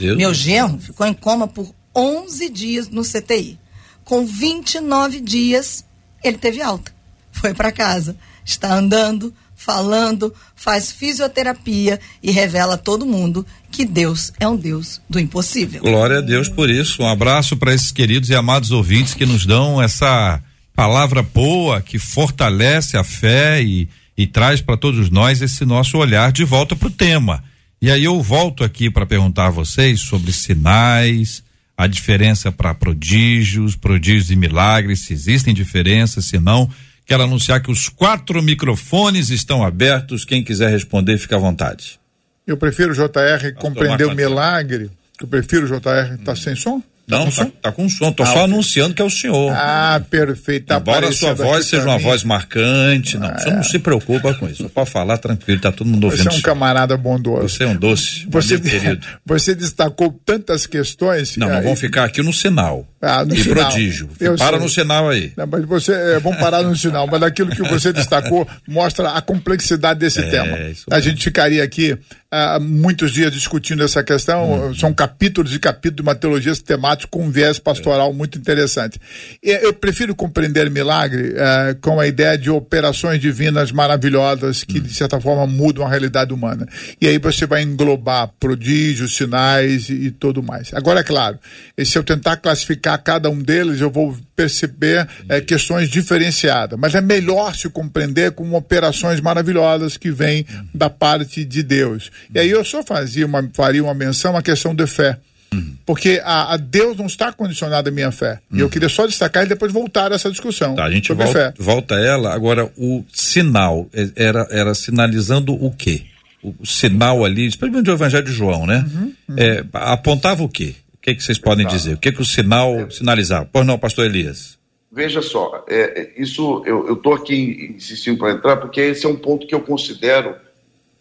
Meu, 0.00 0.16
Meu 0.16 0.34
genro 0.34 0.78
ficou 0.78 1.06
em 1.06 1.14
coma 1.14 1.46
por 1.46 1.72
11 1.94 2.48
dias 2.48 2.88
no 2.88 3.02
CTI. 3.02 3.58
Com 4.04 4.24
29 4.24 5.20
dias, 5.20 5.84
ele 6.22 6.38
teve 6.38 6.60
alta. 6.62 6.92
Foi 7.32 7.52
para 7.52 7.72
casa. 7.72 8.16
Está 8.44 8.74
andando, 8.74 9.34
falando, 9.54 10.32
faz 10.54 10.92
fisioterapia 10.92 11.98
e 12.22 12.30
revela 12.30 12.74
a 12.74 12.78
todo 12.78 13.06
mundo 13.06 13.44
que 13.70 13.84
Deus 13.84 14.32
é 14.38 14.46
um 14.46 14.56
Deus 14.56 15.00
do 15.08 15.18
impossível. 15.18 15.82
Glória 15.82 16.18
a 16.18 16.20
Deus 16.20 16.48
por 16.48 16.70
isso. 16.70 17.02
Um 17.02 17.08
abraço 17.08 17.56
para 17.56 17.74
esses 17.74 17.90
queridos 17.90 18.28
e 18.28 18.34
amados 18.34 18.70
ouvintes 18.70 19.14
que 19.14 19.26
nos 19.26 19.44
dão 19.44 19.82
essa 19.82 20.40
palavra 20.74 21.22
boa 21.22 21.80
que 21.80 21.98
fortalece 21.98 22.96
a 22.96 23.02
fé 23.02 23.62
e, 23.62 23.88
e 24.16 24.26
traz 24.26 24.60
para 24.60 24.76
todos 24.76 25.10
nós 25.10 25.42
esse 25.42 25.64
nosso 25.64 25.98
olhar 25.98 26.32
de 26.32 26.44
volta 26.44 26.74
para 26.74 26.88
o 26.88 26.90
tema. 26.90 27.44
E 27.80 27.90
aí 27.90 28.04
eu 28.04 28.20
volto 28.22 28.64
aqui 28.64 28.90
para 28.90 29.04
perguntar 29.04 29.48
a 29.48 29.50
vocês 29.50 30.00
sobre 30.00 30.32
sinais, 30.32 31.42
a 31.76 31.86
diferença 31.86 32.50
para 32.50 32.74
prodígios, 32.74 33.76
prodígios 33.76 34.30
e 34.30 34.36
milagres, 34.36 35.00
se 35.00 35.12
existem 35.12 35.52
diferenças, 35.52 36.24
se 36.24 36.38
não. 36.38 36.70
Quero 37.04 37.22
anunciar 37.22 37.60
que 37.60 37.70
os 37.70 37.88
quatro 37.88 38.42
microfones 38.42 39.28
estão 39.28 39.62
abertos. 39.62 40.24
Quem 40.24 40.42
quiser 40.42 40.70
responder, 40.70 41.18
fica 41.18 41.36
à 41.36 41.38
vontade. 41.38 42.00
Eu 42.46 42.56
prefiro 42.56 42.94
JR 42.94 43.52
compreender 43.56 44.06
o 44.06 44.14
milagre. 44.14 44.90
Eu 45.20 45.28
prefiro 45.28 45.66
JR 45.66 46.14
estar 46.14 46.16
tá 46.24 46.36
sem 46.36 46.56
som? 46.56 46.82
Tá 47.08 47.18
não, 47.18 47.30
tá, 47.30 47.46
tá, 47.62 47.72
com 47.72 47.88
som. 47.88 48.10
Tô 48.10 48.24
ah, 48.24 48.26
só 48.26 48.44
anunciando 48.44 48.92
que 48.92 49.00
é 49.00 49.04
o 49.04 49.10
senhor. 49.10 49.52
Ah, 49.54 50.02
perfeito. 50.10 50.66
Tá 50.66 50.78
Embora 50.78 51.08
a 51.08 51.12
sua 51.12 51.34
voz 51.34 51.66
seja 51.66 51.84
uma 51.84 51.98
voz 51.98 52.24
marcante, 52.24 53.16
não. 53.16 53.28
Ah, 53.28 53.38
você 53.38 53.50
não 53.50 53.62
se 53.62 53.78
preocupa 53.78 54.34
com 54.34 54.48
isso. 54.48 54.68
Pode 54.68 54.90
falar 54.90 55.16
tranquilo, 55.18 55.60
tá 55.60 55.70
todo 55.70 55.86
mundo 55.86 56.04
ouvindo. 56.04 56.24
Você 56.24 56.36
é 56.36 56.38
um 56.38 56.42
camarada 56.42 56.96
bondoso. 56.96 57.48
Você 57.48 57.62
é 57.62 57.66
um 57.68 57.76
doce. 57.76 58.26
Você, 58.28 58.58
querido. 58.58 59.06
Você 59.24 59.54
destacou 59.54 60.20
tantas 60.24 60.66
questões. 60.66 61.36
Não, 61.36 61.48
nós 61.48 61.62
vamos 61.62 61.78
ficar 61.78 62.04
aqui 62.04 62.22
no 62.22 62.32
sinal. 62.32 62.84
Ah, 63.00 63.24
no 63.24 63.34
e 63.34 63.42
sinal. 63.42 63.68
prodígio. 63.70 64.10
Eu 64.18 64.36
Para 64.36 64.56
sei. 64.56 64.58
no 64.58 64.68
sinal 64.68 65.08
aí. 65.08 65.32
Não, 65.36 65.46
mas 65.46 65.64
você, 65.64 65.92
é, 65.92 66.18
vamos 66.18 66.40
parar 66.40 66.64
no 66.64 66.74
sinal. 66.76 67.06
Mas 67.06 67.22
aquilo 67.22 67.50
que 67.50 67.62
você 67.62 67.92
destacou 67.94 68.48
mostra 68.66 69.10
a 69.10 69.22
complexidade 69.22 70.00
desse 70.00 70.20
é, 70.20 70.28
tema. 70.28 70.58
A 70.90 70.98
gente 70.98 71.22
ficaria 71.22 71.62
aqui 71.62 71.96
há 72.36 72.60
muitos 72.60 73.12
dias 73.12 73.32
discutindo 73.32 73.82
essa 73.82 74.02
questão. 74.02 74.68
Hum. 74.68 74.74
São 74.74 74.92
capítulos 74.92 75.54
e 75.54 75.58
capítulos 75.58 75.96
de 75.96 76.02
uma 76.02 76.14
teologia 76.14 76.54
sistemática 76.54 77.08
com 77.10 77.24
um 77.24 77.30
viés 77.30 77.58
pastoral 77.58 78.12
muito 78.12 78.38
interessante. 78.38 79.00
Eu 79.42 79.72
prefiro 79.72 80.14
compreender 80.14 80.70
milagre 80.70 81.30
uh, 81.30 81.76
com 81.80 81.98
a 81.98 82.06
ideia 82.06 82.36
de 82.36 82.50
operações 82.50 83.20
divinas 83.20 83.72
maravilhosas 83.72 84.62
que, 84.62 84.78
de 84.78 84.92
certa 84.92 85.20
forma, 85.20 85.46
mudam 85.46 85.86
a 85.86 85.88
realidade 85.88 86.32
humana. 86.32 86.66
E 87.00 87.06
aí 87.06 87.18
você 87.18 87.46
vai 87.46 87.62
englobar 87.62 88.30
prodígios, 88.38 89.16
sinais 89.16 89.88
e, 89.88 89.94
e 89.94 90.10
tudo 90.10 90.42
mais. 90.42 90.74
Agora, 90.74 91.00
é 91.00 91.04
claro, 91.04 91.38
se 91.84 91.96
eu 91.96 92.04
tentar 92.04 92.36
classificar 92.36 93.02
cada 93.02 93.30
um 93.30 93.38
deles, 93.38 93.80
eu 93.80 93.90
vou 93.90 94.16
perceber 94.34 95.08
uh, 95.24 95.44
questões 95.46 95.88
diferenciadas. 95.88 96.78
Mas 96.78 96.94
é 96.94 97.00
melhor 97.00 97.54
se 97.54 97.68
compreender 97.68 98.32
como 98.32 98.56
operações 98.56 99.20
maravilhosas 99.20 99.96
que 99.96 100.10
vêm 100.10 100.46
da 100.74 100.90
parte 100.90 101.44
de 101.44 101.62
Deus. 101.62 102.10
E 102.34 102.38
aí 102.38 102.50
eu 102.50 102.64
só 102.64 102.82
fazia 102.82 103.26
uma, 103.26 103.48
faria 103.52 103.82
uma 103.82 103.94
menção 103.94 104.36
à 104.36 104.42
questão 104.42 104.74
de 104.74 104.86
fé. 104.86 105.18
Uhum. 105.52 105.76
Porque 105.84 106.20
a, 106.24 106.54
a, 106.54 106.56
Deus 106.56 106.96
não 106.96 107.06
está 107.06 107.32
condicionado 107.32 107.88
à 107.88 107.92
minha 107.92 108.10
fé. 108.10 108.40
Uhum. 108.50 108.58
E 108.58 108.60
eu 108.60 108.66
uhum. 108.66 108.70
queria 108.70 108.88
só 108.88 109.06
destacar 109.06 109.44
e 109.44 109.48
depois 109.48 109.72
voltar 109.72 110.12
a 110.12 110.14
essa 110.14 110.30
discussão. 110.30 110.74
Tá, 110.74 110.84
a 110.84 110.90
gente 110.90 111.12
volta, 111.12 111.32
fé. 111.32 111.54
volta 111.56 111.94
a 111.94 112.00
ela. 112.00 112.34
Agora, 112.34 112.70
o 112.76 113.04
sinal 113.12 113.88
é, 113.92 114.10
era, 114.16 114.46
era 114.50 114.74
sinalizando 114.74 115.52
o 115.52 115.70
quê? 115.70 116.02
O, 116.42 116.54
o 116.60 116.66
sinal 116.66 117.24
ali, 117.24 117.42
principalmente 117.42 117.84
do 117.84 117.92
Evangelho 117.92 118.24
de 118.24 118.32
João, 118.32 118.66
né? 118.66 118.84
Uhum, 118.92 119.12
uhum. 119.28 119.36
É, 119.36 119.64
apontava 119.72 120.42
o 120.42 120.48
quê? 120.48 120.74
O 120.94 120.98
que, 121.00 121.14
que 121.14 121.22
vocês 121.22 121.38
podem 121.38 121.66
dizer? 121.66 121.94
O 121.94 121.98
que, 121.98 122.10
que 122.10 122.20
o 122.20 122.24
sinal 122.24 122.80
é. 122.80 122.90
sinalizava? 122.90 123.48
Pois 123.52 123.64
não, 123.64 123.78
pastor 123.78 124.06
Elias. 124.06 124.56
Veja 124.90 125.20
só, 125.20 125.64
é, 125.68 126.00
é 126.00 126.22
isso 126.22 126.62
eu 126.64 126.94
estou 126.94 127.12
aqui 127.12 127.74
insistindo 127.76 128.18
para 128.18 128.32
entrar, 128.32 128.56
porque 128.56 128.80
esse 128.80 129.04
é 129.04 129.08
um 129.08 129.16
ponto 129.16 129.46
que 129.46 129.54
eu 129.54 129.60
considero 129.60 130.34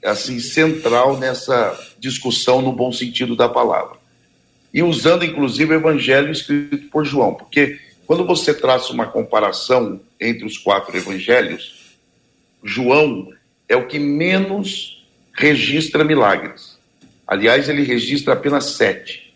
assim 0.05 0.39
central 0.39 1.17
nessa 1.17 1.77
discussão 1.99 2.61
no 2.61 2.71
bom 2.71 2.91
sentido 2.91 3.35
da 3.35 3.49
palavra 3.49 3.97
e 4.75 4.83
usando 4.83 5.23
inclusive 5.23 5.73
o 5.73 5.77
evangelho 5.77 6.29
escrito 6.33 6.89
por 6.89 7.05
João, 7.05 7.33
porque 7.33 7.79
quando 8.05 8.25
você 8.25 8.53
traça 8.53 8.91
uma 8.91 9.07
comparação 9.07 10.01
entre 10.19 10.45
os 10.45 10.57
quatro 10.57 10.97
evangelhos, 10.97 11.95
João 12.61 13.31
é 13.69 13.75
o 13.77 13.87
que 13.87 13.97
menos 13.97 15.07
registra 15.33 16.03
milagres. 16.03 16.77
Aliás, 17.25 17.69
ele 17.69 17.83
registra 17.83 18.33
apenas 18.33 18.65
sete. 18.71 19.33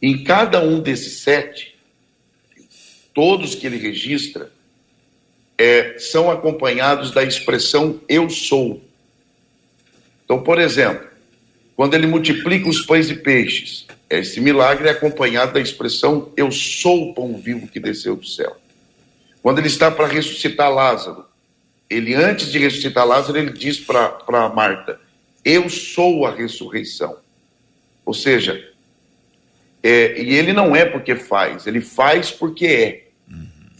Em 0.00 0.22
cada 0.22 0.60
um 0.60 0.80
desses 0.80 1.18
sete, 1.18 1.76
todos 3.12 3.56
que 3.56 3.66
ele 3.66 3.76
registra 3.76 4.52
é, 5.58 5.98
são 5.98 6.30
acompanhados 6.30 7.10
da 7.10 7.24
expressão 7.24 8.00
eu 8.08 8.30
sou. 8.30 8.80
Então, 10.24 10.42
por 10.42 10.58
exemplo, 10.58 11.06
quando 11.76 11.94
ele 11.94 12.06
multiplica 12.06 12.68
os 12.68 12.82
pães 12.82 13.10
e 13.10 13.14
peixes, 13.14 13.86
esse 14.08 14.40
milagre 14.40 14.88
é 14.88 14.92
acompanhado 14.92 15.54
da 15.54 15.60
expressão 15.60 16.32
eu 16.36 16.50
sou 16.50 17.10
o 17.10 17.14
pão 17.14 17.36
vivo 17.36 17.68
que 17.68 17.80
desceu 17.80 18.16
do 18.16 18.26
céu. 18.26 18.56
Quando 19.42 19.58
ele 19.58 19.66
está 19.68 19.90
para 19.90 20.06
ressuscitar 20.06 20.72
Lázaro, 20.72 21.26
ele 21.90 22.14
antes 22.14 22.50
de 22.50 22.58
ressuscitar 22.58 23.06
Lázaro, 23.06 23.38
ele 23.38 23.52
diz 23.52 23.78
para 23.78 24.48
Marta: 24.54 24.98
Eu 25.44 25.68
sou 25.68 26.26
a 26.26 26.34
ressurreição. 26.34 27.16
Ou 28.06 28.14
seja, 28.14 28.72
é, 29.82 30.20
e 30.20 30.34
ele 30.34 30.52
não 30.52 30.74
é 30.74 30.84
porque 30.84 31.14
faz, 31.14 31.66
ele 31.66 31.80
faz 31.80 32.30
porque 32.30 32.66
é. 32.66 33.04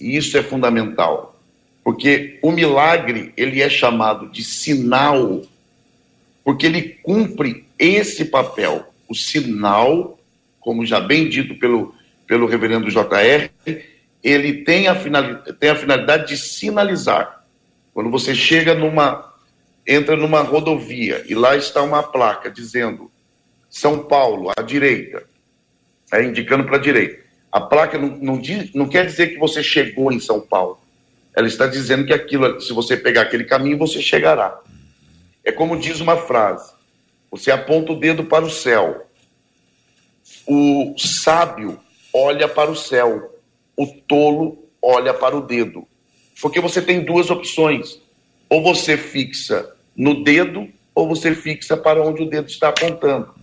E 0.00 0.16
isso 0.16 0.36
é 0.36 0.42
fundamental. 0.42 1.40
Porque 1.82 2.38
o 2.42 2.50
milagre, 2.50 3.32
ele 3.36 3.62
é 3.62 3.68
chamado 3.68 4.30
de 4.30 4.42
sinal, 4.44 5.42
porque 6.44 6.66
ele 6.66 6.82
cumpre 7.02 7.66
esse 7.78 8.26
papel, 8.26 8.86
o 9.08 9.14
sinal, 9.14 10.18
como 10.60 10.84
já 10.84 11.00
bem 11.00 11.28
dito 11.28 11.58
pelo, 11.58 11.94
pelo 12.26 12.46
reverendo 12.46 12.90
JR, 12.90 13.50
ele 14.22 14.64
tem 14.64 14.86
a, 14.86 14.94
finalidade, 14.94 15.52
tem 15.54 15.70
a 15.70 15.76
finalidade 15.76 16.28
de 16.28 16.36
sinalizar. 16.36 17.44
Quando 17.92 18.10
você 18.10 18.34
chega 18.34 18.74
numa, 18.74 19.32
entra 19.86 20.16
numa 20.16 20.42
rodovia 20.42 21.24
e 21.26 21.34
lá 21.34 21.56
está 21.56 21.82
uma 21.82 22.02
placa 22.02 22.50
dizendo 22.50 23.10
São 23.70 24.04
Paulo, 24.04 24.50
à 24.56 24.62
direita, 24.62 25.24
é, 26.12 26.22
indicando 26.24 26.64
para 26.64 26.76
a 26.76 26.80
direita. 26.80 27.24
A 27.50 27.60
placa 27.60 27.96
não, 27.96 28.08
não, 28.16 28.38
diz, 28.38 28.72
não 28.74 28.88
quer 28.88 29.06
dizer 29.06 29.28
que 29.28 29.38
você 29.38 29.62
chegou 29.62 30.12
em 30.12 30.20
São 30.20 30.40
Paulo. 30.40 30.78
Ela 31.34 31.46
está 31.46 31.66
dizendo 31.66 32.04
que 32.04 32.12
aquilo, 32.12 32.60
se 32.60 32.72
você 32.72 32.96
pegar 32.96 33.22
aquele 33.22 33.44
caminho, 33.44 33.78
você 33.78 34.00
chegará. 34.00 34.60
É 35.44 35.52
como 35.52 35.78
diz 35.78 36.00
uma 36.00 36.16
frase: 36.16 36.72
você 37.30 37.50
aponta 37.50 37.92
o 37.92 37.98
dedo 37.98 38.24
para 38.24 38.44
o 38.44 38.50
céu. 38.50 39.06
O 40.46 40.94
sábio 40.96 41.80
olha 42.12 42.48
para 42.48 42.70
o 42.70 42.76
céu. 42.76 43.40
O 43.76 43.86
tolo 43.86 44.68
olha 44.80 45.12
para 45.12 45.36
o 45.36 45.40
dedo. 45.40 45.86
Porque 46.40 46.60
você 46.60 46.80
tem 46.80 47.04
duas 47.04 47.30
opções. 47.30 48.00
Ou 48.48 48.62
você 48.62 48.96
fixa 48.96 49.74
no 49.96 50.22
dedo, 50.22 50.68
ou 50.94 51.08
você 51.08 51.34
fixa 51.34 51.76
para 51.76 52.02
onde 52.02 52.22
o 52.22 52.28
dedo 52.28 52.48
está 52.48 52.68
apontando. 52.68 53.34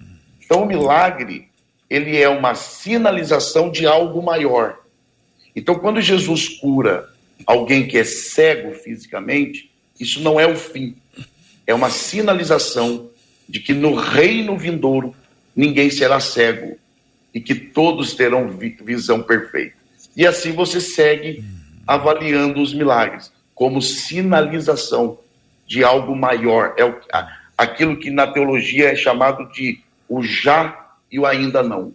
Então, 0.43 0.63
o 0.63 0.65
milagre, 0.65 1.49
ele 1.89 2.17
é 2.17 2.29
uma 2.29 2.55
sinalização 2.55 3.69
de 3.69 3.85
algo 3.85 4.21
maior. 4.21 4.79
Então, 5.55 5.75
quando 5.75 6.01
Jesus 6.01 6.47
cura 6.47 7.09
alguém 7.45 7.87
que 7.87 7.97
é 7.97 8.03
cego 8.03 8.73
fisicamente, 8.73 9.71
isso 9.99 10.21
não 10.21 10.39
é 10.39 10.47
o 10.47 10.55
fim. 10.55 10.95
É 11.65 11.73
uma 11.73 11.89
sinalização 11.89 13.09
de 13.47 13.59
que 13.59 13.73
no 13.73 13.93
reino 13.95 14.57
vindouro 14.57 15.15
ninguém 15.55 15.89
será 15.89 16.19
cego 16.19 16.77
e 17.33 17.39
que 17.39 17.55
todos 17.55 18.13
terão 18.13 18.49
visão 18.49 19.21
perfeita. 19.21 19.75
E 20.15 20.25
assim 20.25 20.51
você 20.51 20.81
segue 20.81 21.43
avaliando 21.85 22.61
os 22.61 22.73
milagres 22.73 23.31
como 23.53 23.81
sinalização 23.81 25.19
de 25.67 25.83
algo 25.83 26.15
maior. 26.15 26.75
É 26.77 26.83
aquilo 27.57 27.97
que 27.97 28.09
na 28.09 28.27
teologia 28.27 28.91
é 28.91 28.95
chamado 28.95 29.51
de 29.51 29.81
o 30.09 30.21
já 30.23 30.93
e 31.11 31.19
o 31.19 31.25
ainda 31.25 31.61
não. 31.61 31.93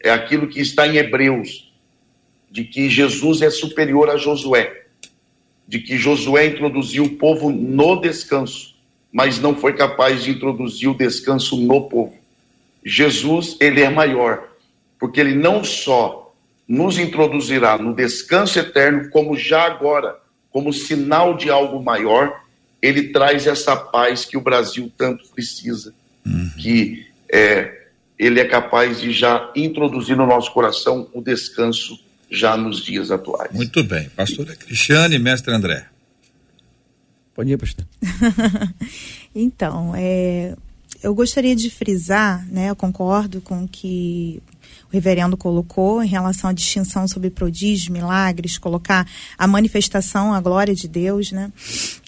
É 0.00 0.10
aquilo 0.10 0.48
que 0.48 0.60
está 0.60 0.86
em 0.86 0.96
Hebreus, 0.96 1.72
de 2.50 2.64
que 2.64 2.88
Jesus 2.88 3.42
é 3.42 3.50
superior 3.50 4.08
a 4.08 4.16
Josué, 4.16 4.85
de 5.66 5.80
que 5.80 5.96
Josué 5.96 6.46
introduziu 6.46 7.04
o 7.04 7.16
povo 7.16 7.50
no 7.50 8.00
descanso 8.00 8.76
mas 9.16 9.40
não 9.40 9.56
foi 9.56 9.72
capaz 9.72 10.24
de 10.24 10.30
introduzir 10.30 10.90
o 10.90 10.94
descanso 10.94 11.56
no 11.56 11.88
povo. 11.88 12.18
Jesus, 12.84 13.56
ele 13.58 13.80
é 13.80 13.88
maior, 13.88 14.46
porque 14.98 15.18
ele 15.18 15.34
não 15.34 15.64
só 15.64 16.34
nos 16.68 16.98
introduzirá 16.98 17.78
no 17.78 17.94
descanso 17.94 18.58
eterno, 18.58 19.08
como 19.08 19.34
já 19.34 19.62
agora, 19.62 20.18
como 20.50 20.70
sinal 20.70 21.34
de 21.34 21.48
algo 21.48 21.82
maior, 21.82 22.42
ele 22.82 23.04
traz 23.04 23.46
essa 23.46 23.74
paz 23.74 24.26
que 24.26 24.36
o 24.36 24.42
Brasil 24.42 24.92
tanto 24.98 25.26
precisa, 25.28 25.94
uhum. 26.26 26.50
que 26.58 27.06
é, 27.32 27.86
ele 28.18 28.38
é 28.38 28.44
capaz 28.44 29.00
de 29.00 29.12
já 29.12 29.50
introduzir 29.56 30.14
no 30.14 30.26
nosso 30.26 30.52
coração 30.52 31.08
o 31.14 31.22
descanso 31.22 31.98
já 32.30 32.56
nos 32.56 32.82
dias 32.82 33.10
atuais. 33.10 33.52
Muito 33.52 33.82
bem. 33.84 34.08
Pastora 34.10 34.54
Cristiane, 34.56 35.18
mestre 35.18 35.52
André. 35.54 35.86
Pode 37.34 37.52
ir, 37.52 37.58
pastor. 37.58 37.86
então, 39.34 39.92
é, 39.94 40.56
eu 41.02 41.14
gostaria 41.14 41.54
de 41.54 41.68
frisar, 41.70 42.46
né, 42.48 42.70
eu 42.70 42.76
concordo 42.76 43.40
com 43.40 43.64
o 43.64 43.68
que 43.68 44.42
o 44.88 44.92
reverendo 44.92 45.36
colocou 45.36 46.02
em 46.02 46.06
relação 46.06 46.48
à 46.48 46.52
distinção 46.52 47.06
sobre 47.06 47.28
prodígios, 47.28 47.88
milagres, 47.88 48.56
colocar 48.56 49.06
a 49.36 49.46
manifestação, 49.46 50.32
a 50.32 50.40
glória 50.40 50.74
de 50.74 50.88
Deus, 50.88 51.32
né? 51.32 51.52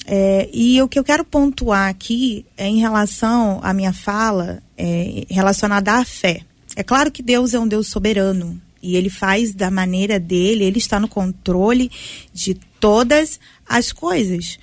É, 0.07 0.49
e 0.53 0.81
o 0.81 0.89
que 0.89 0.99
eu 0.99 1.05
quero 1.05 1.25
pontuar 1.25 1.89
aqui 1.89 2.47
é 2.57 2.67
em 2.67 2.79
relação 2.79 3.61
à 3.63 3.75
minha 3.75 3.93
fala 3.93 4.63
é, 4.77 5.27
relacionada 5.29 5.93
à 5.93 6.05
fé. 6.05 6.41
É 6.75 6.83
claro 6.83 7.11
que 7.11 7.23
Deus 7.23 7.53
é 7.53 7.59
um 7.59 7.69
Deus 7.69 7.89
soberano 7.89 8.61
e 8.83 8.97
ele 8.97 9.11
faz 9.11 9.55
da 9.55 9.71
maneira 9.71 10.19
dele, 10.19 10.65
ele 10.65 10.79
está 10.79 11.01
no 11.01 11.09
controle 11.09 11.91
de 12.33 12.55
todas 12.81 13.41
as 13.67 13.93
coisas. 13.93 14.59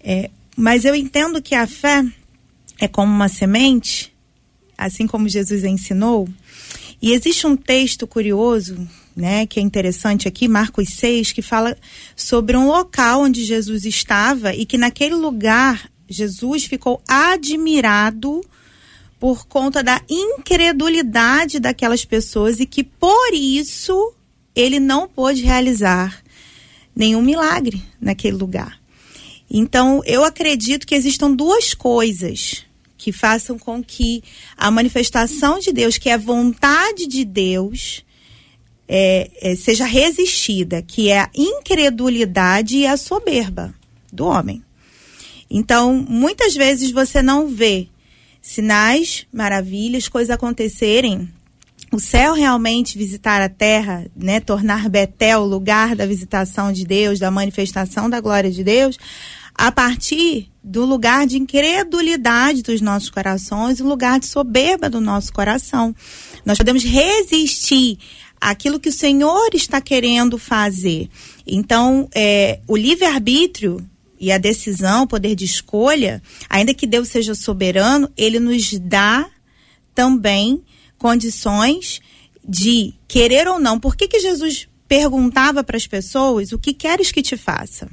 É, 0.00 0.30
mas 0.56 0.84
eu 0.84 0.94
entendo 0.94 1.42
que 1.42 1.54
a 1.54 1.66
fé 1.66 2.04
é 2.78 2.86
como 2.86 3.12
uma 3.12 3.28
semente, 3.28 4.14
assim 4.76 5.06
como 5.06 5.28
Jesus 5.28 5.64
ensinou. 5.64 6.28
E 7.00 7.12
existe 7.12 7.46
um 7.46 7.56
texto 7.56 8.06
curioso, 8.06 8.88
né, 9.14 9.46
que 9.46 9.58
é 9.58 9.62
interessante 9.62 10.28
aqui, 10.28 10.46
Marcos 10.46 10.90
6, 10.90 11.32
que 11.32 11.42
fala 11.42 11.76
sobre 12.14 12.56
um 12.56 12.66
local 12.66 13.22
onde 13.22 13.44
Jesus 13.44 13.84
estava 13.84 14.54
e 14.54 14.64
que 14.64 14.78
naquele 14.78 15.14
lugar 15.14 15.90
Jesus 16.08 16.64
ficou 16.64 17.02
admirado 17.06 18.40
por 19.18 19.46
conta 19.46 19.82
da 19.82 20.00
incredulidade 20.08 21.58
daquelas 21.58 22.04
pessoas 22.04 22.60
e 22.60 22.66
que 22.66 22.84
por 22.84 23.32
isso 23.32 24.14
ele 24.54 24.78
não 24.78 25.08
pôde 25.08 25.42
realizar 25.42 26.22
nenhum 26.94 27.22
milagre 27.22 27.82
naquele 28.00 28.36
lugar. 28.36 28.80
Então, 29.50 30.02
eu 30.04 30.24
acredito 30.24 30.86
que 30.86 30.94
existam 30.94 31.32
duas 31.32 31.72
coisas 31.72 32.64
que 32.96 33.12
façam 33.12 33.58
com 33.58 33.82
que 33.82 34.22
a 34.56 34.70
manifestação 34.70 35.58
de 35.58 35.72
Deus, 35.72 35.96
que 35.96 36.10
é 36.10 36.14
a 36.14 36.18
vontade 36.18 37.06
de 37.06 37.24
Deus, 37.24 38.04
é, 38.86 39.30
é, 39.40 39.54
seja 39.54 39.86
resistida, 39.86 40.82
que 40.82 41.08
é 41.08 41.20
a 41.20 41.30
incredulidade 41.34 42.78
e 42.78 42.86
a 42.86 42.96
soberba 42.96 43.74
do 44.12 44.26
homem. 44.26 44.62
Então, 45.50 46.04
muitas 46.08 46.54
vezes 46.54 46.90
você 46.90 47.22
não 47.22 47.48
vê 47.48 47.88
sinais, 48.48 49.26
maravilhas, 49.30 50.08
coisas 50.08 50.30
acontecerem, 50.30 51.28
o 51.92 52.00
céu 52.00 52.32
realmente 52.32 52.96
visitar 52.96 53.42
a 53.42 53.48
terra, 53.48 54.06
né, 54.16 54.40
tornar 54.40 54.88
Betel 54.88 55.40
o 55.40 55.46
lugar 55.46 55.94
da 55.94 56.06
visitação 56.06 56.72
de 56.72 56.86
Deus, 56.86 57.18
da 57.18 57.30
manifestação 57.30 58.08
da 58.08 58.22
glória 58.22 58.50
de 58.50 58.64
Deus, 58.64 58.96
a 59.54 59.70
partir 59.70 60.50
do 60.64 60.86
lugar 60.86 61.26
de 61.26 61.36
incredulidade 61.36 62.62
dos 62.62 62.80
nossos 62.80 63.10
corações, 63.10 63.80
o 63.80 63.86
lugar 63.86 64.18
de 64.18 64.24
soberba 64.24 64.88
do 64.88 65.00
nosso 65.00 65.30
coração. 65.30 65.94
Nós 66.42 66.56
podemos 66.56 66.82
resistir 66.82 67.98
àquilo 68.40 68.80
que 68.80 68.88
o 68.88 68.92
Senhor 68.92 69.50
está 69.52 69.78
querendo 69.78 70.38
fazer. 70.38 71.10
Então, 71.46 72.08
é, 72.14 72.60
o 72.66 72.74
livre-arbítrio 72.78 73.86
e 74.20 74.32
a 74.32 74.38
decisão, 74.38 75.04
o 75.04 75.06
poder 75.06 75.34
de 75.34 75.44
escolha, 75.44 76.22
ainda 76.48 76.74
que 76.74 76.86
Deus 76.86 77.08
seja 77.08 77.34
soberano, 77.34 78.10
ele 78.16 78.40
nos 78.40 78.72
dá 78.78 79.28
também 79.94 80.62
condições 80.96 82.00
de 82.46 82.94
querer 83.06 83.46
ou 83.48 83.58
não. 83.58 83.78
Por 83.78 83.96
que, 83.96 84.08
que 84.08 84.20
Jesus 84.20 84.68
perguntava 84.88 85.62
para 85.62 85.76
as 85.76 85.86
pessoas 85.86 86.52
o 86.52 86.58
que 86.58 86.72
queres 86.72 87.12
que 87.12 87.22
te 87.22 87.36
faça? 87.36 87.88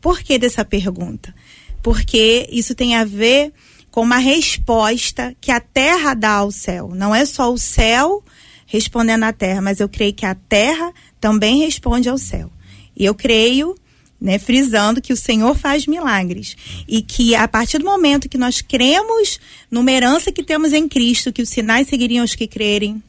Por 0.00 0.20
que 0.20 0.38
dessa 0.38 0.64
pergunta? 0.64 1.34
Porque 1.82 2.48
isso 2.52 2.74
tem 2.74 2.94
a 2.94 3.04
ver 3.04 3.52
com 3.90 4.02
uma 4.02 4.18
resposta 4.18 5.34
que 5.40 5.50
a 5.50 5.60
terra 5.60 6.14
dá 6.14 6.34
ao 6.34 6.50
céu. 6.50 6.92
Não 6.94 7.14
é 7.14 7.24
só 7.24 7.52
o 7.52 7.58
céu 7.58 8.22
respondendo 8.66 9.24
à 9.24 9.32
terra, 9.32 9.62
mas 9.62 9.80
eu 9.80 9.88
creio 9.88 10.12
que 10.12 10.26
a 10.26 10.34
terra 10.34 10.92
também 11.18 11.60
responde 11.60 12.08
ao 12.08 12.18
céu. 12.18 12.50
E 12.94 13.04
eu 13.04 13.14
creio 13.14 13.74
né, 14.20 14.38
frisando 14.38 15.00
que 15.00 15.12
o 15.12 15.16
Senhor 15.16 15.56
faz 15.56 15.86
milagres 15.86 16.56
e 16.88 17.02
que 17.02 17.34
a 17.34 17.46
partir 17.46 17.78
do 17.78 17.84
momento 17.84 18.28
que 18.28 18.38
nós 18.38 18.60
cremos 18.60 19.38
numa 19.70 19.92
herança 19.92 20.32
que 20.32 20.42
temos 20.42 20.72
em 20.72 20.88
Cristo, 20.88 21.32
que 21.32 21.42
os 21.42 21.48
sinais 21.48 21.88
seguiriam 21.88 22.24
os 22.24 22.34
que 22.34 22.46
crerem, 22.46 23.02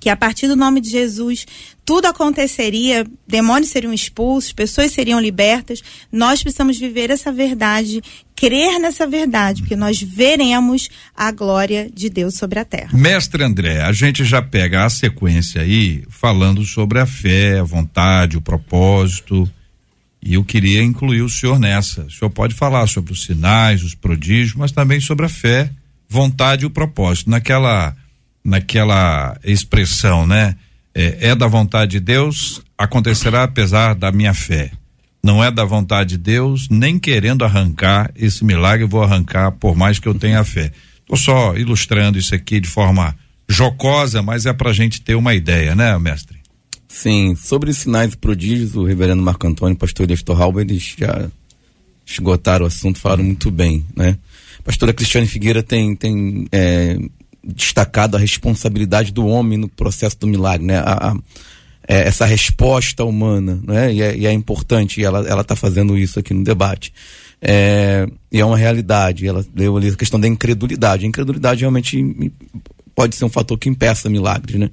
que 0.00 0.08
a 0.08 0.16
partir 0.16 0.48
do 0.48 0.56
nome 0.56 0.80
de 0.80 0.90
Jesus 0.90 1.46
tudo 1.84 2.06
aconteceria, 2.06 3.04
demônios 3.26 3.70
seriam 3.70 3.92
expulsos, 3.92 4.52
pessoas 4.52 4.92
seriam 4.92 5.20
libertas. 5.20 5.82
Nós 6.12 6.40
precisamos 6.40 6.78
viver 6.78 7.10
essa 7.10 7.32
verdade, 7.32 8.00
crer 8.36 8.78
nessa 8.78 9.08
verdade, 9.08 9.62
porque 9.62 9.74
nós 9.74 10.00
veremos 10.00 10.88
a 11.16 11.32
glória 11.32 11.90
de 11.92 12.08
Deus 12.08 12.34
sobre 12.36 12.60
a 12.60 12.64
terra. 12.64 12.96
Mestre 12.96 13.42
André, 13.42 13.82
a 13.82 13.92
gente 13.92 14.24
já 14.24 14.40
pega 14.40 14.84
a 14.84 14.90
sequência 14.90 15.62
aí 15.62 16.04
falando 16.08 16.64
sobre 16.64 17.00
a 17.00 17.06
fé, 17.06 17.58
a 17.58 17.64
vontade, 17.64 18.36
o 18.36 18.40
propósito 18.40 19.50
e 20.22 20.34
eu 20.34 20.44
queria 20.44 20.82
incluir 20.82 21.22
o 21.22 21.28
senhor 21.28 21.58
nessa. 21.58 22.02
O 22.02 22.10
senhor 22.10 22.30
pode 22.30 22.54
falar 22.54 22.86
sobre 22.86 23.12
os 23.12 23.24
sinais, 23.24 23.82
os 23.82 23.94
prodígios, 23.94 24.54
mas 24.54 24.70
também 24.70 25.00
sobre 25.00 25.26
a 25.26 25.28
fé, 25.28 25.70
vontade 26.08 26.64
e 26.64 26.66
o 26.66 26.70
propósito. 26.70 27.30
Naquela, 27.30 27.96
naquela 28.44 29.38
expressão, 29.42 30.26
né? 30.26 30.56
É, 30.94 31.28
é 31.28 31.34
da 31.34 31.46
vontade 31.46 31.92
de 31.92 32.00
Deus, 32.00 32.60
acontecerá 32.76 33.44
apesar 33.44 33.94
da 33.94 34.10
minha 34.10 34.34
fé. 34.34 34.72
Não 35.22 35.42
é 35.42 35.50
da 35.50 35.64
vontade 35.64 36.10
de 36.10 36.18
Deus, 36.18 36.68
nem 36.68 36.98
querendo 36.98 37.44
arrancar 37.44 38.10
esse 38.16 38.44
milagre, 38.44 38.86
vou 38.86 39.02
arrancar 39.02 39.52
por 39.52 39.76
mais 39.76 39.98
que 39.98 40.08
eu 40.08 40.14
tenha 40.14 40.42
fé. 40.42 40.72
Estou 41.00 41.16
só 41.16 41.56
ilustrando 41.56 42.18
isso 42.18 42.34
aqui 42.34 42.58
de 42.58 42.68
forma 42.68 43.14
jocosa, 43.48 44.22
mas 44.22 44.46
é 44.46 44.52
para 44.52 44.70
a 44.70 44.72
gente 44.72 45.00
ter 45.00 45.14
uma 45.14 45.34
ideia, 45.34 45.74
né, 45.74 45.96
mestre? 45.98 46.39
Sim, 46.92 47.36
sobre 47.36 47.72
sinais 47.72 48.12
e 48.12 48.16
prodígios, 48.16 48.74
o 48.74 48.84
reverendo 48.84 49.22
Marco 49.22 49.46
Antônio 49.46 49.76
pastor 49.76 50.08
Nestor 50.08 50.42
Halber, 50.42 50.66
eles 50.68 50.96
já 50.98 51.30
esgotaram 52.04 52.64
o 52.64 52.68
assunto, 52.68 52.98
falaram 52.98 53.22
muito 53.22 53.48
bem, 53.48 53.86
né? 53.96 54.18
Pastora 54.64 54.92
Cristiane 54.92 55.28
Figueira 55.28 55.62
tem, 55.62 55.94
tem 55.94 56.48
é, 56.50 56.98
destacado 57.44 58.16
a 58.16 58.20
responsabilidade 58.20 59.12
do 59.12 59.24
homem 59.24 59.56
no 59.56 59.68
processo 59.68 60.18
do 60.18 60.26
milagre, 60.26 60.66
né? 60.66 60.78
A, 60.78 61.10
a, 61.12 61.16
é, 61.86 62.08
essa 62.08 62.26
resposta 62.26 63.04
humana, 63.04 63.60
né? 63.62 63.94
E 63.94 64.02
é, 64.02 64.16
e 64.16 64.26
é 64.26 64.32
importante, 64.32 65.00
e 65.00 65.04
ela, 65.04 65.26
ela 65.28 65.44
tá 65.44 65.54
fazendo 65.54 65.96
isso 65.96 66.18
aqui 66.18 66.34
no 66.34 66.42
debate. 66.42 66.92
É, 67.40 68.04
e 68.32 68.40
é 68.40 68.44
uma 68.44 68.58
realidade, 68.58 69.28
ela 69.28 69.46
deu 69.54 69.76
ali 69.76 69.90
a 69.90 69.96
questão 69.96 70.18
da 70.18 70.26
incredulidade. 70.26 71.04
A 71.04 71.08
incredulidade 71.08 71.60
realmente 71.60 72.32
pode 73.00 73.16
ser 73.16 73.24
um 73.24 73.30
fator 73.30 73.56
que 73.56 73.66
impeça 73.66 74.10
milagres, 74.10 74.60
né? 74.60 74.68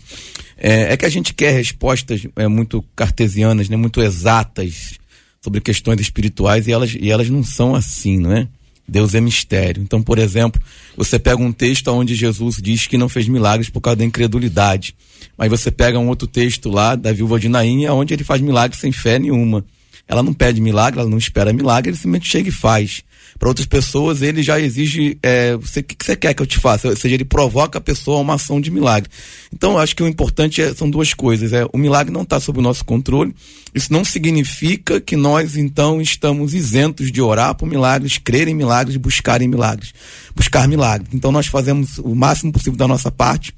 É, 0.57 0.91
é 0.91 0.97
que 0.97 1.05
a 1.05 1.09
gente 1.09 1.33
quer 1.33 1.51
respostas 1.51 2.27
é, 2.35 2.45
muito 2.45 2.83
cartesianas, 2.93 3.69
né? 3.69 3.77
Muito 3.77 4.01
exatas 4.01 4.95
sobre 5.41 5.61
questões 5.61 6.01
espirituais 6.01 6.67
e 6.67 6.73
elas, 6.73 6.93
e 6.93 7.09
elas 7.09 7.29
não 7.29 7.41
são 7.41 7.73
assim, 7.73 8.17
não 8.19 8.33
é? 8.33 8.45
Deus 8.85 9.15
é 9.15 9.21
mistério. 9.21 9.81
Então, 9.81 10.03
por 10.03 10.19
exemplo, 10.19 10.61
você 10.97 11.17
pega 11.17 11.41
um 11.41 11.53
texto 11.53 11.87
onde 11.87 12.15
Jesus 12.15 12.57
diz 12.61 12.85
que 12.85 12.97
não 12.97 13.07
fez 13.07 13.29
milagres 13.29 13.69
por 13.69 13.79
causa 13.79 13.95
da 13.95 14.03
incredulidade. 14.03 14.93
Mas 15.37 15.49
você 15.49 15.71
pega 15.71 15.97
um 15.97 16.09
outro 16.09 16.27
texto 16.27 16.69
lá 16.69 16.95
da 16.95 17.13
viúva 17.13 17.39
de 17.39 17.47
Naim, 17.47 17.87
onde 17.87 18.13
ele 18.13 18.25
faz 18.25 18.41
milagres 18.41 18.81
sem 18.81 18.91
fé 18.91 19.17
nenhuma. 19.19 19.63
Ela 20.05 20.21
não 20.21 20.33
pede 20.33 20.59
milagre, 20.59 20.99
ela 20.99 21.09
não 21.09 21.17
espera 21.17 21.53
milagre, 21.53 21.91
ele 21.91 21.97
simplesmente 21.97 22.27
chega 22.27 22.49
e 22.49 22.51
faz 22.51 23.03
para 23.37 23.49
outras 23.49 23.67
pessoas 23.67 24.21
ele 24.21 24.41
já 24.41 24.59
exige 24.59 25.17
é, 25.21 25.55
você, 25.55 25.81
o 25.81 25.83
que, 25.83 25.95
que 25.95 26.05
você 26.05 26.15
quer 26.15 26.33
que 26.33 26.41
eu 26.41 26.45
te 26.45 26.57
faça? 26.57 26.87
Ou 26.87 26.95
seja, 26.95 27.15
ele 27.15 27.25
provoca 27.25 27.77
a 27.77 27.81
pessoa 27.81 28.17
a 28.17 28.21
uma 28.21 28.33
ação 28.33 28.59
de 28.59 28.71
milagre. 28.71 29.09
Então, 29.53 29.73
eu 29.73 29.79
acho 29.79 29.95
que 29.95 30.01
o 30.01 30.07
importante 30.07 30.61
é, 30.61 30.73
são 30.73 30.89
duas 30.89 31.13
coisas. 31.13 31.53
É, 31.53 31.65
o 31.71 31.77
milagre 31.77 32.11
não 32.11 32.23
está 32.23 32.39
sob 32.39 32.59
o 32.59 32.61
nosso 32.61 32.83
controle. 32.83 33.35
Isso 33.73 33.93
não 33.93 34.03
significa 34.03 34.99
que 34.99 35.15
nós, 35.15 35.55
então, 35.55 36.01
estamos 36.01 36.53
isentos 36.53 37.11
de 37.11 37.21
orar 37.21 37.53
por 37.55 37.67
milagres, 37.67 38.17
crer 38.17 38.47
em 38.47 38.55
milagres, 38.55 38.97
buscar 38.97 39.41
em 39.41 39.47
milagres. 39.47 39.93
Buscar 40.35 40.67
milagres. 40.67 41.09
Então, 41.13 41.31
nós 41.31 41.47
fazemos 41.47 41.99
o 41.99 42.15
máximo 42.15 42.51
possível 42.51 42.77
da 42.77 42.87
nossa 42.87 43.11
parte. 43.11 43.53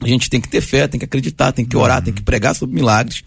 A 0.00 0.06
gente 0.06 0.30
tem 0.30 0.40
que 0.40 0.48
ter 0.48 0.60
fé, 0.60 0.86
tem 0.86 0.98
que 0.98 1.04
acreditar, 1.04 1.50
tem 1.50 1.64
que 1.64 1.76
orar, 1.76 1.98
uhum. 1.98 2.04
tem 2.04 2.14
que 2.14 2.22
pregar 2.22 2.54
sobre 2.54 2.76
milagres. 2.76 3.24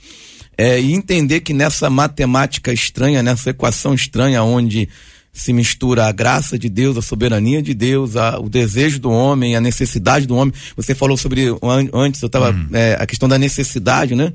É, 0.58 0.80
e 0.80 0.94
entender 0.94 1.42
que 1.42 1.54
nessa 1.54 1.90
matemática 1.90 2.72
estranha, 2.72 3.22
nessa 3.24 3.50
equação 3.50 3.94
estranha, 3.94 4.44
onde 4.44 4.88
se 5.34 5.54
mistura 5.54 6.08
a 6.08 6.12
graça 6.12 6.58
de 6.58 6.70
Deus, 6.70 6.98
a 6.98 7.02
soberania 7.02 7.62
de 7.62 7.74
Deus, 7.74 8.16
a, 8.16 8.40
o 8.40 8.50
desejo 8.50 9.00
do 9.00 9.10
homem, 9.10 9.56
a 9.56 9.62
necessidade 9.62 10.28
do 10.28 10.36
homem. 10.36 10.54
Você 10.76 10.94
falou 10.94 11.18
sobre 11.18 11.46
antes, 11.94 12.22
eu 12.22 12.28
estava 12.28 12.52
hum. 12.52 12.68
é, 12.74 12.98
a 13.00 13.06
questão 13.06 13.30
da 13.30 13.38
necessidade, 13.38 14.16
né? 14.16 14.34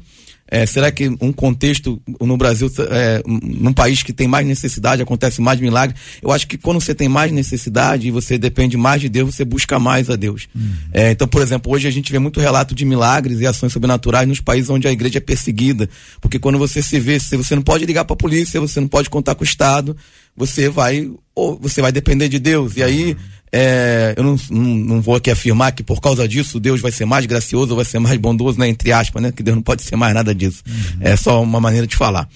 É, 0.48 0.64
será 0.64 0.92
que 0.92 1.08
um 1.20 1.32
contexto 1.32 2.00
no 2.20 2.36
Brasil, 2.36 2.70
é, 2.90 3.20
num 3.26 3.72
país 3.72 4.02
que 4.02 4.12
tem 4.12 4.28
mais 4.28 4.46
necessidade, 4.46 5.02
acontece 5.02 5.40
mais 5.40 5.58
milagre? 5.58 5.96
Eu 6.22 6.30
acho 6.30 6.46
que 6.46 6.56
quando 6.56 6.80
você 6.80 6.94
tem 6.94 7.08
mais 7.08 7.32
necessidade 7.32 8.06
e 8.06 8.10
você 8.12 8.38
depende 8.38 8.76
mais 8.76 9.00
de 9.00 9.08
Deus, 9.08 9.34
você 9.34 9.44
busca 9.44 9.78
mais 9.80 10.08
a 10.08 10.14
Deus. 10.14 10.46
Uhum. 10.54 10.72
É, 10.92 11.10
então, 11.10 11.26
por 11.26 11.42
exemplo, 11.42 11.72
hoje 11.72 11.88
a 11.88 11.90
gente 11.90 12.12
vê 12.12 12.20
muito 12.20 12.40
relato 12.40 12.74
de 12.76 12.84
milagres 12.84 13.40
e 13.40 13.46
ações 13.46 13.72
sobrenaturais 13.72 14.28
nos 14.28 14.40
países 14.40 14.70
onde 14.70 14.86
a 14.86 14.92
igreja 14.92 15.18
é 15.18 15.20
perseguida. 15.20 15.88
Porque 16.20 16.38
quando 16.38 16.58
você 16.58 16.80
se 16.80 17.00
vê, 17.00 17.18
você 17.18 17.56
não 17.56 17.62
pode 17.62 17.84
ligar 17.84 18.04
para 18.04 18.14
a 18.14 18.16
polícia, 18.16 18.60
você 18.60 18.80
não 18.80 18.88
pode 18.88 19.10
contar 19.10 19.34
com 19.34 19.42
o 19.42 19.46
Estado, 19.46 19.96
você 20.36 20.68
vai, 20.68 21.10
ou 21.34 21.58
você 21.60 21.80
vai 21.80 21.92
depender 21.92 22.28
de 22.28 22.38
Deus. 22.38 22.76
E 22.76 22.82
aí. 22.82 23.16
É, 23.52 24.12
eu 24.16 24.24
não, 24.24 24.36
não, 24.50 24.60
não, 24.60 25.00
vou 25.00 25.14
aqui 25.14 25.30
afirmar 25.30 25.72
que 25.72 25.82
por 25.82 26.00
causa 26.00 26.26
disso 26.26 26.58
Deus 26.58 26.80
vai 26.80 26.90
ser 26.90 27.06
mais 27.06 27.24
gracioso, 27.24 27.76
vai 27.76 27.84
ser 27.84 28.00
mais 28.00 28.18
bondoso, 28.18 28.58
né? 28.58 28.68
Entre 28.68 28.92
aspas, 28.92 29.22
né? 29.22 29.32
Que 29.32 29.42
Deus 29.42 29.54
não 29.54 29.62
pode 29.62 29.82
ser 29.82 29.96
mais 29.96 30.12
nada 30.12 30.34
disso. 30.34 30.62
Uhum. 30.66 30.98
É 31.00 31.16
só 31.16 31.40
uma 31.40 31.60
maneira 31.60 31.86
de 31.86 31.96
falar. 31.96 32.28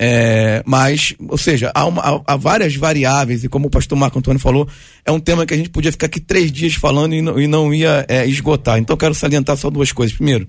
É, 0.00 0.62
mas, 0.64 1.12
ou 1.28 1.36
seja, 1.36 1.72
há, 1.74 1.84
uma, 1.84 2.00
há, 2.00 2.20
há, 2.24 2.36
várias 2.36 2.76
variáveis, 2.76 3.42
e 3.42 3.48
como 3.48 3.66
o 3.66 3.70
pastor 3.70 3.98
Marco 3.98 4.16
Antônio 4.16 4.38
falou, 4.38 4.68
é 5.04 5.10
um 5.10 5.18
tema 5.18 5.44
que 5.44 5.52
a 5.52 5.56
gente 5.56 5.70
podia 5.70 5.90
ficar 5.90 6.06
aqui 6.06 6.20
três 6.20 6.52
dias 6.52 6.74
falando 6.74 7.16
e 7.16 7.20
não, 7.20 7.40
e 7.40 7.48
não 7.48 7.74
ia 7.74 8.06
é, 8.06 8.24
esgotar. 8.24 8.78
Então 8.78 8.94
eu 8.94 8.98
quero 8.98 9.12
salientar 9.12 9.56
só 9.56 9.68
duas 9.68 9.90
coisas. 9.90 10.14
Primeiro, 10.14 10.46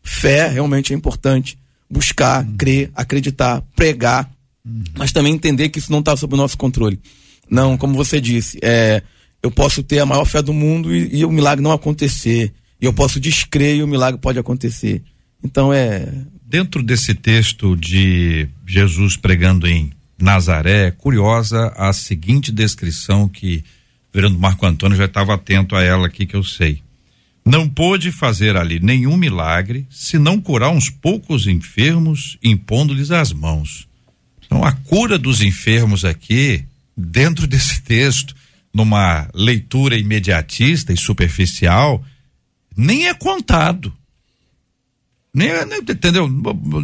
fé 0.00 0.46
realmente 0.46 0.92
é 0.92 0.96
importante. 0.96 1.58
Buscar, 1.90 2.44
uhum. 2.44 2.56
crer, 2.56 2.90
acreditar, 2.94 3.62
pregar, 3.74 4.30
mas 4.96 5.12
também 5.12 5.34
entender 5.34 5.68
que 5.68 5.78
isso 5.78 5.92
não 5.92 6.00
está 6.00 6.16
sob 6.16 6.34
o 6.34 6.36
nosso 6.36 6.56
controle. 6.56 6.98
Não, 7.50 7.76
como 7.76 7.94
você 7.94 8.20
disse, 8.20 8.58
é, 8.62 9.02
eu 9.42 9.50
posso 9.50 9.82
ter 9.82 9.98
a 9.98 10.06
maior 10.06 10.24
fé 10.24 10.40
do 10.40 10.52
mundo 10.52 10.94
e, 10.94 11.18
e 11.18 11.24
o 11.24 11.30
milagre 11.30 11.62
não 11.62 11.72
acontecer. 11.72 12.52
E 12.80 12.86
eu 12.86 12.92
posso 12.92 13.20
descrer 13.20 13.76
e 13.76 13.82
o 13.82 13.86
milagre 13.88 14.20
pode 14.20 14.38
acontecer. 14.38 15.02
Então 15.42 15.72
é. 15.72 16.08
Dentro 16.46 16.82
desse 16.82 17.14
texto 17.14 17.76
de 17.76 18.48
Jesus 18.66 19.16
pregando 19.16 19.66
em 19.66 19.92
Nazaré, 20.18 20.90
curiosa 20.90 21.72
a 21.76 21.92
seguinte 21.92 22.50
descrição 22.50 23.28
que 23.28 23.64
o 24.10 24.14
Verando 24.14 24.38
Marco 24.38 24.64
Antônio 24.64 24.96
já 24.96 25.04
estava 25.04 25.34
atento 25.34 25.76
a 25.76 25.82
ela 25.82 26.06
aqui 26.06 26.24
que 26.24 26.36
eu 26.36 26.44
sei. 26.44 26.82
Não 27.44 27.68
pôde 27.68 28.10
fazer 28.10 28.56
ali 28.56 28.80
nenhum 28.80 29.16
milagre, 29.16 29.86
se 29.90 30.18
não 30.18 30.40
curar 30.40 30.70
uns 30.70 30.88
poucos 30.88 31.46
enfermos, 31.46 32.38
impondo-lhes 32.42 33.10
as 33.10 33.32
mãos. 33.32 33.86
Então 34.46 34.64
a 34.64 34.72
cura 34.72 35.18
dos 35.18 35.40
enfermos 35.40 36.04
aqui, 36.04 36.64
dentro 36.96 37.46
desse 37.46 37.82
texto, 37.82 38.34
numa 38.72 39.28
leitura 39.34 39.96
imediatista 39.96 40.92
e 40.92 40.96
superficial, 40.96 42.04
nem 42.76 43.06
é 43.06 43.14
contado. 43.14 43.92
Nem, 45.32 45.48
é, 45.48 45.64
entendeu? 45.64 46.28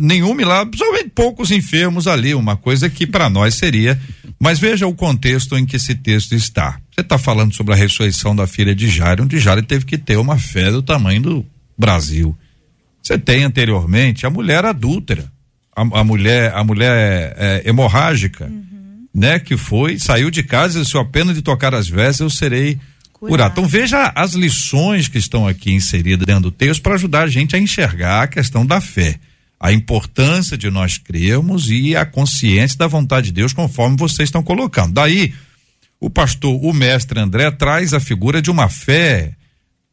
Nenhum 0.00 0.34
milagre, 0.34 0.76
somente 0.76 1.11
poucos 1.11 1.52
enfermos 1.52 2.08
ali, 2.08 2.34
uma 2.34 2.56
coisa 2.56 2.90
que 2.90 3.06
para 3.06 3.30
nós 3.30 3.54
seria. 3.54 4.00
Mas 4.40 4.58
veja 4.58 4.86
o 4.86 4.94
contexto 4.94 5.56
em 5.56 5.64
que 5.64 5.76
esse 5.76 5.94
texto 5.94 6.34
está. 6.34 6.80
Você 6.92 7.02
está 7.02 7.16
falando 7.16 7.54
sobre 7.54 7.74
a 7.74 7.76
ressurreição 7.76 8.34
da 8.34 8.46
filha 8.46 8.74
de 8.74 8.88
Jairo, 8.88 9.24
onde 9.24 9.38
Jairo 9.38 9.62
teve 9.62 9.84
que 9.84 9.98
ter 9.98 10.16
uma 10.16 10.38
fé 10.38 10.70
do 10.70 10.82
tamanho 10.82 11.20
do 11.20 11.46
Brasil. 11.78 12.36
Você 13.02 13.18
tem 13.18 13.44
anteriormente 13.44 14.26
a 14.26 14.30
mulher 14.30 14.64
adúltera, 14.64 15.30
a, 15.74 15.82
a 16.00 16.04
mulher, 16.04 16.52
a 16.54 16.64
mulher 16.64 17.34
é, 17.36 17.62
hemorrágica. 17.64 18.46
Uhum 18.46 18.70
né, 19.14 19.38
que 19.38 19.56
foi, 19.56 19.98
saiu 19.98 20.30
de 20.30 20.42
casa 20.42 20.78
e 20.78 20.82
disse, 20.82 20.96
apenas 20.96 21.34
de 21.34 21.42
tocar 21.42 21.74
as 21.74 21.88
vestes 21.88 22.20
eu 22.20 22.30
serei 22.30 22.78
curado. 23.12 23.52
Então 23.52 23.66
veja 23.66 24.12
as 24.14 24.32
lições 24.32 25.08
que 25.08 25.18
estão 25.18 25.46
aqui 25.46 25.72
inseridas 25.72 26.26
dentro 26.26 26.44
do 26.44 26.50
texto 26.50 26.82
para 26.82 26.94
ajudar 26.94 27.22
a 27.22 27.28
gente 27.28 27.54
a 27.56 27.58
enxergar 27.58 28.22
a 28.22 28.28
questão 28.28 28.64
da 28.64 28.80
fé. 28.80 29.18
A 29.58 29.72
importância 29.72 30.56
de 30.56 30.70
nós 30.70 30.96
crermos 30.96 31.70
e 31.70 31.94
a 31.94 32.06
consciência 32.06 32.78
da 32.78 32.86
vontade 32.86 33.26
de 33.26 33.32
Deus, 33.32 33.52
conforme 33.52 33.96
vocês 33.96 34.28
estão 34.28 34.42
colocando. 34.42 34.94
Daí, 34.94 35.34
o 36.00 36.08
pastor, 36.08 36.58
o 36.64 36.72
mestre 36.72 37.20
André, 37.20 37.50
traz 37.50 37.92
a 37.92 38.00
figura 38.00 38.40
de 38.40 38.50
uma 38.50 38.70
fé. 38.70 39.32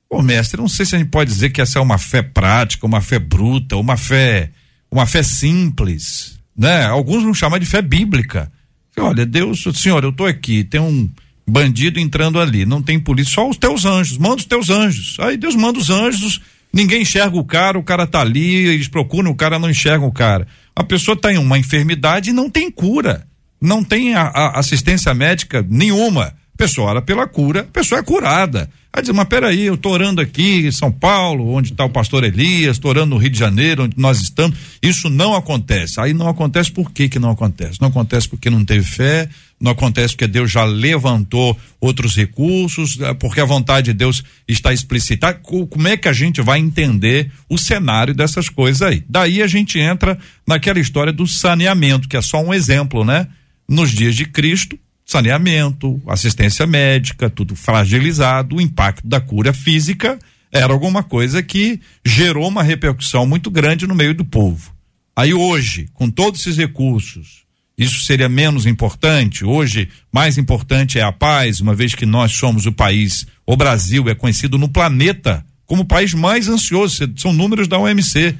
Ô 0.10 0.22
mestre, 0.22 0.62
não 0.62 0.70
sei 0.70 0.86
se 0.86 0.96
a 0.96 1.00
gente 1.00 1.10
pode 1.10 1.30
dizer 1.30 1.50
que 1.50 1.60
essa 1.60 1.80
é 1.80 1.82
uma 1.82 1.98
fé 1.98 2.22
prática, 2.22 2.86
uma 2.86 3.02
fé 3.02 3.20
bruta, 3.20 3.76
uma 3.76 3.98
fé, 3.98 4.52
uma 4.92 5.06
fé 5.06 5.24
simples, 5.24 6.40
né? 6.56 6.86
Alguns 6.86 7.24
não 7.24 7.34
chamam 7.34 7.60
de 7.60 7.66
fé 7.66 7.82
bíblica. 7.82 8.52
Olha, 8.98 9.26
Deus, 9.26 9.64
senhor, 9.76 10.04
eu 10.04 10.12
tô 10.12 10.26
aqui, 10.26 10.64
tem 10.64 10.82
um 10.82 11.10
bandido 11.48 12.00
entrando 12.00 12.40
ali, 12.40 12.66
não 12.66 12.82
tem 12.82 13.00
polícia, 13.00 13.36
só 13.36 13.50
os 13.50 13.58
teus 13.58 13.86
anjos, 13.86 14.18
manda 14.18 14.38
os 14.38 14.46
teus 14.46 14.70
anjos. 14.70 15.18
Aí 15.20 15.38
Deus 15.38 15.56
manda 15.56 15.80
os 15.80 15.90
anjos, 15.90 16.42
ninguém 16.74 17.04
enxerga 17.04 17.38
o 17.38 17.46
cara, 17.46 17.78
o 17.78 17.84
cara 17.84 18.06
tá 18.06 18.22
ali, 18.22 18.56
eles 18.56 18.88
procuram 18.88 19.32
o 19.32 19.36
cara, 19.36 19.60
não 19.60 19.70
enxergam 19.70 20.08
o 20.08 20.12
cara. 20.12 20.48
A 20.76 20.84
pessoa 20.84 21.16
tá 21.16 21.30
uma 21.40 21.58
enfermidade 21.58 22.32
e 22.32 22.34
não 22.34 22.50
tem 22.50 22.70
cura, 22.70 23.26
não 23.62 23.84
tem 23.84 24.16
a, 24.16 24.24
a 24.24 24.60
assistência 24.60 25.14
médica 25.14 25.66
nenhuma. 25.68 26.34
A 26.58 26.66
pessoa 26.66 26.90
ora 26.90 27.02
pela 27.04 27.28
cura, 27.28 27.60
a 27.60 27.64
pessoa 27.66 28.00
é 28.00 28.04
curada. 28.04 28.68
Aí 28.92 29.04
diz, 29.04 29.14
mas 29.14 29.28
peraí, 29.28 29.66
eu 29.66 29.78
tô 29.78 29.92
orando 29.92 30.20
aqui 30.20 30.66
em 30.66 30.72
São 30.72 30.92
Paulo, 30.92 31.54
onde 31.54 31.72
está 31.72 31.86
o 31.86 31.90
pastor 31.90 32.24
Elias, 32.24 32.80
tô 32.80 32.90
orando 32.90 33.14
no 33.14 33.22
Rio 33.22 33.30
de 33.30 33.38
Janeiro, 33.38 33.84
onde 33.84 33.96
nós 33.96 34.20
estamos. 34.20 34.58
Isso 34.82 35.08
não 35.08 35.36
acontece. 35.36 36.02
Aí 36.02 36.16
não 36.16 36.28
acontece 36.28 36.72
por 36.72 36.92
que 36.92 37.08
que 37.08 37.20
não 37.20 37.30
acontece? 37.30 37.80
Não 37.80 37.90
acontece 37.90 38.28
porque 38.28 38.50
não 38.50 38.66
teve 38.66 38.84
fé, 38.84 39.30
não 39.62 39.74
acontece 39.74 40.16
porque 40.16 40.26
Deus 40.26 40.52
já 40.52 40.64
levantou 40.64 41.56
outros 41.80 42.16
recursos, 42.16 43.00
é, 43.02 43.14
porque 43.14 43.40
a 43.40 43.46
vontade 43.46 43.92
de 43.92 43.94
Deus 43.94 44.24
está 44.48 44.74
explicitada. 44.74 45.40
Como 45.44 45.88
é 45.88 45.96
que 45.96 46.08
a 46.08 46.14
gente 46.14 46.42
vai 46.42 46.58
entender 46.58 47.32
o 47.48 47.56
cenário 47.60 48.16
dessas 48.16 48.50
coisas 48.50 48.82
aí? 48.82 49.04
Daí 49.08 49.44
a 49.44 49.48
gente 49.48 49.78
entra 49.78 50.18
naquela 50.48 50.80
história 50.80 51.14
do 51.14 51.28
saneamento, 51.28 52.10
que 52.10 52.18
é 52.18 52.22
só 52.24 52.42
um 52.44 52.52
exemplo, 52.52 53.06
né? 53.06 53.28
Nos 53.70 53.92
dias 53.92 54.16
de 54.16 54.26
Cristo, 54.26 54.76
saneamento, 55.08 56.02
assistência 56.06 56.68
médica, 56.68 57.30
tudo 57.30 57.56
fragilizado, 57.56 58.58
o 58.58 58.62
impacto 58.62 59.08
da 59.08 59.22
cura 59.22 59.54
física 59.54 60.20
era 60.52 60.74
alguma 60.74 61.02
coisa 61.02 61.42
que 61.42 61.80
gerou 62.06 62.48
uma 62.48 62.62
repercussão 62.62 63.26
muito 63.26 63.50
grande 63.50 63.88
no 63.88 63.96
meio 63.96 64.14
do 64.14 64.26
povo. 64.26 64.76
Aí 65.16 65.34
hoje, 65.34 65.88
com 65.94 66.10
todos 66.10 66.42
esses 66.42 66.58
recursos, 66.58 67.46
isso 67.78 68.04
seria 68.04 68.28
menos 68.28 68.66
importante? 68.66 69.46
Hoje, 69.46 69.88
mais 70.12 70.38
importante 70.38 71.00
é 71.00 71.04
a 71.04 71.12
paz, 71.12 71.62
uma 71.62 71.74
vez 71.74 71.96
que 71.96 72.06
nós 72.06 72.34
somos 72.34 72.66
o 72.66 72.72
país, 72.72 73.26
o 73.46 73.56
Brasil 73.56 74.10
é 74.10 74.16
conhecido 74.16 74.58
no 74.58 74.68
planeta 74.68 75.46
como 75.66 75.82
o 75.82 75.86
país 75.86 76.14
mais 76.14 76.48
ansioso, 76.48 77.12
são 77.18 77.34
números 77.34 77.68
da 77.68 77.78
OMC 77.78 78.36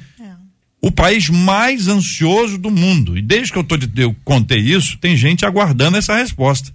o 0.80 0.90
país 0.90 1.28
mais 1.28 1.88
ansioso 1.88 2.56
do 2.56 2.70
mundo. 2.70 3.16
E 3.16 3.22
desde 3.22 3.52
que 3.52 3.58
eu, 3.58 3.64
tô, 3.64 3.76
eu 3.96 4.14
contei 4.24 4.58
isso, 4.58 4.96
tem 4.98 5.16
gente 5.16 5.44
aguardando 5.44 5.96
essa 5.96 6.16
resposta. 6.16 6.72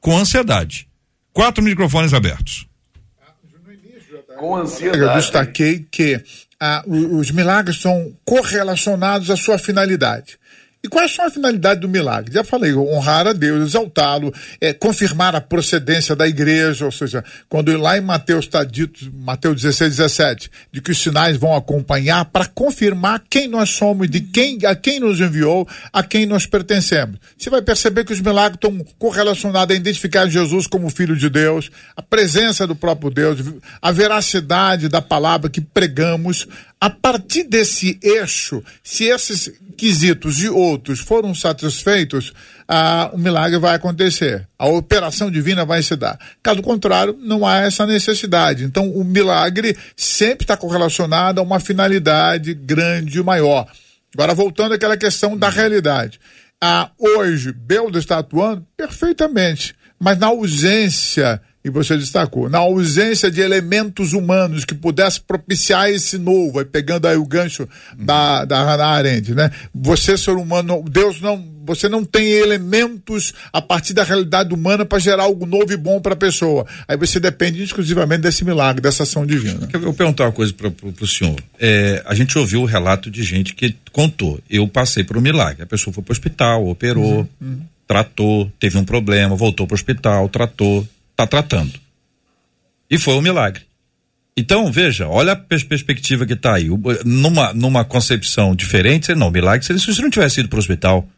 Com 0.00 0.16
ansiedade. 0.16 0.86
Quatro 1.32 1.62
microfones 1.62 2.14
abertos. 2.14 2.66
Com 4.38 4.56
ansiedade. 4.56 5.02
Eu 5.02 5.14
destaquei 5.14 5.86
que 5.90 6.22
ah, 6.60 6.84
os 6.86 7.30
milagres 7.30 7.80
são 7.80 8.14
correlacionados 8.24 9.30
à 9.30 9.36
sua 9.36 9.58
finalidade. 9.58 10.38
E 10.84 10.88
quais 10.88 11.14
são 11.14 11.24
a 11.24 11.30
finalidade 11.30 11.80
do 11.80 11.88
milagre? 11.88 12.34
Já 12.34 12.44
falei, 12.44 12.74
honrar 12.74 13.26
a 13.26 13.32
Deus, 13.32 13.68
exaltá-lo, 13.68 14.30
é, 14.60 14.74
confirmar 14.74 15.34
a 15.34 15.40
procedência 15.40 16.14
da 16.14 16.28
igreja, 16.28 16.84
ou 16.84 16.92
seja, 16.92 17.24
quando 17.48 17.74
lá 17.78 17.96
em 17.96 18.02
Mateus 18.02 18.44
está 18.44 18.62
dito, 18.62 19.10
Mateus 19.14 19.62
16, 19.62 19.96
17, 19.96 20.50
de 20.70 20.82
que 20.82 20.90
os 20.90 21.00
sinais 21.00 21.38
vão 21.38 21.56
acompanhar 21.56 22.26
para 22.26 22.44
confirmar 22.44 23.22
quem 23.30 23.48
nós 23.48 23.70
somos, 23.70 24.10
de 24.10 24.20
quem, 24.20 24.58
a 24.66 24.76
quem 24.76 25.00
nos 25.00 25.18
enviou, 25.20 25.66
a 25.90 26.02
quem 26.02 26.26
nós 26.26 26.44
pertencemos. 26.44 27.18
Você 27.38 27.48
vai 27.48 27.62
perceber 27.62 28.04
que 28.04 28.12
os 28.12 28.20
milagres 28.20 28.56
estão 28.62 28.84
correlacionados 28.98 29.74
a 29.74 29.78
identificar 29.78 30.28
Jesus 30.28 30.66
como 30.66 30.90
Filho 30.90 31.16
de 31.16 31.30
Deus, 31.30 31.70
a 31.96 32.02
presença 32.02 32.66
do 32.66 32.76
próprio 32.76 33.08
Deus, 33.10 33.38
a 33.80 33.90
veracidade 33.90 34.90
da 34.90 35.00
palavra 35.00 35.48
que 35.48 35.62
pregamos, 35.62 36.46
a 36.84 36.90
partir 36.90 37.44
desse 37.44 37.98
eixo, 38.02 38.62
se 38.82 39.04
esses 39.04 39.50
quesitos 39.74 40.42
e 40.42 40.50
outros 40.50 41.00
foram 41.00 41.34
satisfeitos, 41.34 42.34
o 43.10 43.16
milagre 43.16 43.58
vai 43.58 43.74
acontecer. 43.74 44.46
A 44.58 44.66
operação 44.66 45.30
divina 45.30 45.64
vai 45.64 45.82
se 45.82 45.96
dar. 45.96 46.18
Caso 46.42 46.60
contrário, 46.60 47.16
não 47.18 47.46
há 47.46 47.60
essa 47.60 47.86
necessidade. 47.86 48.64
Então, 48.64 48.90
o 48.90 49.02
milagre 49.02 49.74
sempre 49.96 50.44
está 50.44 50.58
correlacionado 50.58 51.40
a 51.40 51.42
uma 51.42 51.58
finalidade 51.58 52.52
grande 52.52 53.18
e 53.18 53.22
maior. 53.22 53.66
Agora, 54.12 54.34
voltando 54.34 54.74
àquela 54.74 54.98
questão 54.98 55.38
da 55.38 55.48
realidade. 55.48 56.20
Hoje, 56.98 57.50
Belda 57.50 57.98
está 57.98 58.18
atuando 58.18 58.62
perfeitamente, 58.76 59.74
mas 59.98 60.18
na 60.18 60.26
ausência 60.26 61.40
e 61.64 61.70
você 61.70 61.96
destacou, 61.96 62.50
na 62.50 62.58
ausência 62.58 63.30
de 63.30 63.40
elementos 63.40 64.12
humanos 64.12 64.66
que 64.66 64.74
pudesse 64.74 65.18
propiciar 65.18 65.88
esse 65.88 66.18
novo, 66.18 66.58
aí 66.58 66.64
pegando 66.66 67.08
aí 67.08 67.16
o 67.16 67.24
gancho 67.24 67.66
da, 67.98 68.44
da 68.44 68.62
Hannah 68.62 68.86
Arendt, 68.86 69.34
né? 69.34 69.50
Você, 69.74 70.18
ser 70.18 70.32
humano, 70.32 70.84
Deus 70.86 71.22
não 71.22 71.54
você 71.66 71.88
não 71.88 72.04
tem 72.04 72.26
elementos 72.26 73.32
a 73.50 73.62
partir 73.62 73.94
da 73.94 74.04
realidade 74.04 74.52
humana 74.52 74.84
para 74.84 74.98
gerar 74.98 75.22
algo 75.22 75.46
novo 75.46 75.72
e 75.72 75.76
bom 75.78 75.98
para 75.98 76.12
a 76.12 76.16
pessoa. 76.16 76.66
Aí 76.86 76.94
você 76.94 77.18
depende 77.18 77.62
exclusivamente 77.62 78.20
desse 78.20 78.44
milagre, 78.44 78.82
dessa 78.82 79.04
ação 79.04 79.24
divina. 79.24 79.66
Eu 79.72 79.80
vou 79.80 79.94
perguntar 79.94 80.24
uma 80.24 80.32
coisa 80.32 80.52
para 80.52 80.68
o 80.68 81.06
senhor. 81.06 81.40
É, 81.58 82.02
a 82.04 82.14
gente 82.14 82.36
ouviu 82.36 82.60
o 82.60 82.66
relato 82.66 83.10
de 83.10 83.22
gente 83.22 83.54
que 83.54 83.74
contou. 83.92 84.38
Eu 84.50 84.68
passei 84.68 85.02
por 85.04 85.16
um 85.16 85.22
milagre. 85.22 85.62
A 85.62 85.66
pessoa 85.66 85.94
foi 85.94 86.02
para 86.02 86.10
o 86.10 86.12
hospital, 86.12 86.68
operou, 86.68 87.26
uhum, 87.40 87.60
tratou, 87.88 88.52
teve 88.60 88.76
um 88.76 88.84
problema, 88.84 89.34
voltou 89.34 89.66
para 89.66 89.74
o 89.74 89.76
hospital, 89.76 90.28
tratou, 90.28 90.86
está 91.14 91.26
tratando. 91.26 91.72
E 92.90 92.98
foi 92.98 93.14
um 93.14 93.22
milagre. 93.22 93.62
Então, 94.36 94.70
veja, 94.70 95.08
olha 95.08 95.32
a 95.32 95.36
pers 95.36 95.62
perspectiva 95.62 96.26
que 96.26 96.32
está 96.32 96.54
aí. 96.54 96.68
Numa, 97.04 97.52
numa 97.52 97.84
concepção 97.84 98.54
diferente, 98.54 99.14
não, 99.14 99.30
milagre 99.30 99.64
se 99.64 99.72
você 99.72 100.02
não 100.02 100.10
tivesse 100.10 100.40
ido 100.40 100.48
para 100.48 100.56
o 100.56 100.60
hospital. 100.60 101.08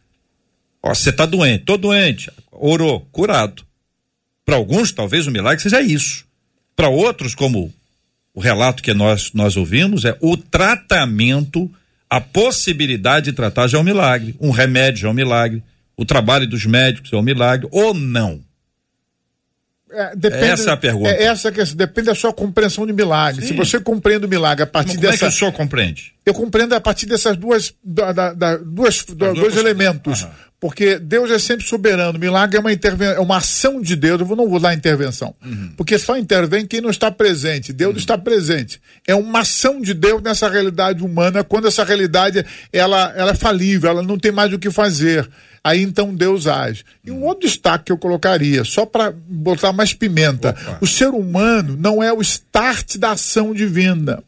Ó, 0.83 0.95
você 0.95 1.11
está 1.11 1.25
doente, 1.25 1.65
tô 1.65 1.77
doente, 1.77 2.31
orou, 2.53 3.01
curado. 3.11 3.65
Para 4.45 4.57
alguns, 4.57 4.93
talvez 4.93 5.27
o 5.27 5.31
milagre 5.31 5.63
seja 5.63 5.81
isso. 5.81 6.25
Para 6.77 6.89
outros, 6.89 7.35
como 7.35 7.73
o 8.35 8.41
relato 8.41 8.83
que 8.83 8.93
nós, 8.93 9.33
nós 9.33 9.57
ouvimos, 9.57 10.05
é 10.05 10.17
o 10.21 10.37
tratamento, 10.37 11.71
a 12.09 12.21
possibilidade 12.21 13.31
de 13.31 13.33
tratar 13.33 13.67
já 13.67 13.79
é 13.79 13.81
um 13.81 13.85
milagre. 13.85 14.37
Um 14.39 14.51
remédio 14.51 15.01
já 15.01 15.09
é 15.09 15.11
um 15.11 15.15
milagre. 15.15 15.63
O 15.97 16.05
trabalho 16.05 16.47
dos 16.47 16.67
médicos 16.67 17.11
é 17.13 17.17
um 17.17 17.23
milagre, 17.23 17.67
ou 17.73 17.95
não. 17.95 18.46
É, 19.91 20.17
depende, 20.17 20.45
essa 20.45 20.71
é 20.71 20.73
a 20.73 20.77
pergunta. 20.77 21.09
É, 21.09 21.25
essa 21.25 21.53
que 21.53 21.65
depende 21.75 22.07
da 22.07 22.15
sua 22.15 22.33
compreensão 22.33 22.87
de 22.87 22.93
milagre. 22.93 23.43
Sim. 23.43 23.49
Se 23.49 23.55
você 23.55 23.79
compreende 23.79 24.27
o 24.27 24.29
milagre 24.29 24.65
a 24.65 24.67
partir 24.67 24.95
Mas 24.95 24.97
como 24.97 25.07
dessa. 25.07 25.19
Como 25.19 25.29
é 25.29 25.31
que 25.31 25.37
o 25.37 25.39
senhor 25.39 25.53
compreende? 25.53 26.13
Eu 26.25 26.35
compreendo 26.35 26.75
a 26.75 26.81
partir 26.81 27.07
dessas 27.07 27.37
duas, 27.37 27.73
da, 27.85 28.13
da, 28.13 28.33
da 28.33 28.57
duas, 28.57 29.05
da, 29.05 29.33
dois 29.33 29.39
duas... 29.39 29.57
elementos. 29.57 30.25
Aham. 30.25 30.47
Porque 30.59 30.99
Deus 30.99 31.31
é 31.31 31.39
sempre 31.39 31.67
soberano. 31.67 32.19
Milagre 32.19 32.57
é 32.57 32.61
uma, 32.61 32.73
interven... 32.73 33.09
é 33.09 33.21
uma 33.21 33.37
ação 33.37 33.81
de 33.81 33.95
Deus. 33.95 34.21
Eu 34.21 34.27
não 34.35 34.49
vou 34.49 34.57
usar 34.57 34.73
intervenção. 34.73 35.35
Uhum. 35.45 35.73
Porque 35.77 35.99
só 35.99 36.17
intervém 36.17 36.67
quem 36.67 36.81
não 36.81 36.89
está 36.89 37.11
presente. 37.11 37.73
Deus 37.73 37.93
uhum. 37.93 37.99
está 37.99 38.17
presente. 38.17 38.81
É 39.07 39.15
uma 39.15 39.41
ação 39.41 39.81
de 39.81 39.93
Deus 39.93 40.23
nessa 40.23 40.49
realidade 40.49 41.05
humana, 41.05 41.45
quando 41.45 41.69
essa 41.69 41.85
realidade 41.85 42.45
ela, 42.73 43.13
ela 43.15 43.33
é 43.33 43.35
falível, 43.35 43.91
ela 43.91 44.03
não 44.03 44.19
tem 44.19 44.33
mais 44.33 44.53
o 44.53 44.59
que 44.59 44.71
fazer 44.71 45.29
aí 45.67 45.83
então 45.83 46.15
Deus 46.15 46.47
age. 46.47 46.85
E 47.05 47.11
um 47.11 47.25
outro 47.25 47.49
destaque 47.49 47.87
que 47.87 47.93
eu 47.93 47.99
colocaria, 47.99 48.63
só 48.63 48.87
para 48.87 49.11
botar 49.11 49.73
mais 49.73 49.93
pimenta: 49.93 50.51
Opa. 50.51 50.79
o 50.81 50.87
ser 50.87 51.09
humano 51.09 51.77
não 51.79 52.03
é 52.03 52.13
o 52.13 52.21
start 52.21 52.97
da 52.97 53.13
ação 53.13 53.53
divina. 53.53 54.23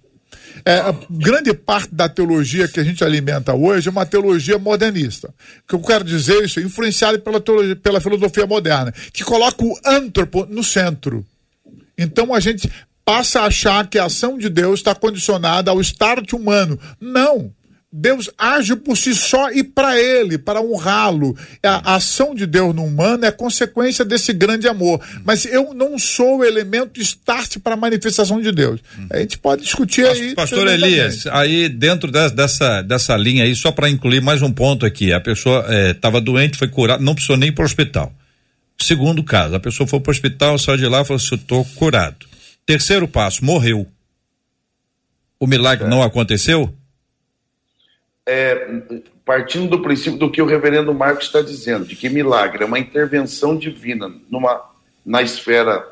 É, 0.65 0.79
a 0.79 0.95
grande 1.09 1.55
parte 1.55 1.95
da 1.95 2.09
teologia 2.09 2.67
que 2.67 2.81
a 2.81 2.85
gente 2.85 3.05
alimenta 3.05 3.55
hoje 3.55 3.89
é 3.89 3.91
uma 3.93 4.05
teologia 4.05 4.59
modernista. 4.59 5.29
O 5.29 5.69
que 5.69 5.75
eu 5.77 5.81
quero 5.81 6.03
dizer 6.03 6.45
isso 6.45 6.59
é 6.59 6.63
influenciada 6.63 7.19
pela, 7.19 7.41
teologia, 7.41 7.77
pela 7.77 8.01
filosofia 8.01 8.47
moderna, 8.47 8.93
que 9.13 9.23
coloca 9.23 9.65
o 9.65 9.79
antropo 9.87 10.45
no 10.47 10.65
centro. 10.65 11.25
Então 11.97 12.35
a 12.35 12.41
gente 12.41 12.71
passa 13.05 13.41
a 13.41 13.47
achar 13.47 13.87
que 13.87 13.99
a 13.99 14.07
ação 14.07 14.37
de 14.37 14.49
Deus 14.49 14.81
está 14.81 14.95
condicionada 14.95 15.71
ao 15.71 15.81
start 15.81 16.33
humano. 16.33 16.79
Não. 17.01 17.53
Deus 17.91 18.29
age 18.37 18.77
por 18.77 18.99
si 18.99 19.15
só 19.15 19.51
e 19.51 19.65
para 19.65 19.99
ele, 19.99 20.37
para 20.37 20.61
honrá-lo. 20.61 21.35
A, 21.63 21.95
ação 21.95 22.35
de 22.35 22.45
Deus 22.45 22.75
no 22.75 22.85
humano 22.85 23.25
é 23.25 23.31
consequência 23.31 24.05
desse 24.05 24.35
grande 24.35 24.69
amor. 24.69 25.01
Mas 25.25 25.47
eu 25.47 25.73
não 25.73 25.99
sou 25.99 26.39
o 26.39 26.45
elemento 26.45 27.01
start 27.01 27.59
para 27.61 27.73
a 27.73 27.77
manifestação 27.79 28.43
de 28.43 28.53
Deus. 28.53 28.81
A 29.11 29.19
gente 29.19 29.39
pode 29.39 29.63
discutir 29.63 30.07
aí. 30.07 30.35
Pastor 30.35 30.67
Elias, 30.69 31.27
aí 31.29 31.67
dentro 31.69 32.11
dessa, 32.11 32.83
dessa 32.83 33.17
linha 33.17 33.45
aí, 33.45 33.57
só 33.57 33.73
para 33.73 33.89
incluir 33.89 34.21
mais 34.21 34.43
um 34.43 34.53
ponto 34.53 34.85
aqui: 34.85 35.11
a 35.11 35.21
pessoa 35.21 35.65
estava 35.91 36.19
é, 36.19 36.21
doente, 36.21 36.59
foi 36.59 36.69
curada, 36.69 37.03
não 37.03 37.15
precisou 37.15 37.39
nem 37.39 37.49
ir 37.49 37.53
para 37.53 37.63
o 37.63 37.67
hospital. 37.67 38.13
Segundo 38.79 39.25
caso, 39.25 39.55
a 39.55 39.61
pessoa 39.61 39.87
foi 39.87 39.99
para 39.99 40.11
o 40.11 40.13
hospital, 40.13 40.59
saiu 40.59 40.77
de 40.77 40.87
lá 40.87 41.01
e 41.01 41.05
falou 41.07 41.17
assim: 41.17 41.35
estou 41.35 41.65
curado. 41.75 42.27
Terceiro 42.67 43.09
passo, 43.09 43.43
morreu. 43.43 43.87
O 45.41 45.47
milagre 45.47 45.87
é. 45.87 45.89
não 45.89 46.03
aconteceu? 46.03 46.75
É, 48.31 48.69
partindo 49.25 49.71
do 49.71 49.81
princípio 49.81 50.19
do 50.19 50.31
que 50.31 50.43
o 50.43 50.47
reverendo 50.47 50.93
Marcos 50.93 51.25
está 51.25 51.41
dizendo, 51.41 51.87
de 51.87 51.97
que 51.97 52.11
milagre 52.11 52.63
é 52.63 52.67
uma 52.67 52.79
intervenção 52.79 53.57
divina 53.57 54.13
numa, 54.29 54.71
na 55.05 55.23
esfera, 55.23 55.83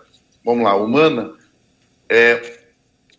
vamos 0.45 0.64
lá, 0.64 0.76
humana, 0.76 1.32
é, 2.11 2.59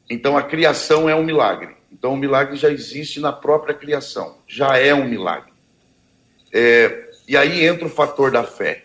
então 0.07 0.37
a 0.37 0.43
criação 0.43 1.09
é 1.09 1.15
um 1.15 1.23
milagre. 1.23 1.75
Então 1.91 2.13
o 2.13 2.17
milagre 2.17 2.57
já 2.57 2.69
existe 2.69 3.19
na 3.19 3.33
própria 3.33 3.73
criação, 3.73 4.37
já 4.47 4.77
é 4.77 4.93
um 4.93 5.09
milagre. 5.09 5.51
É, 6.53 7.09
e 7.27 7.35
aí 7.35 7.65
entra 7.65 7.87
o 7.87 7.89
fator 7.89 8.29
da 8.29 8.43
fé. 8.43 8.83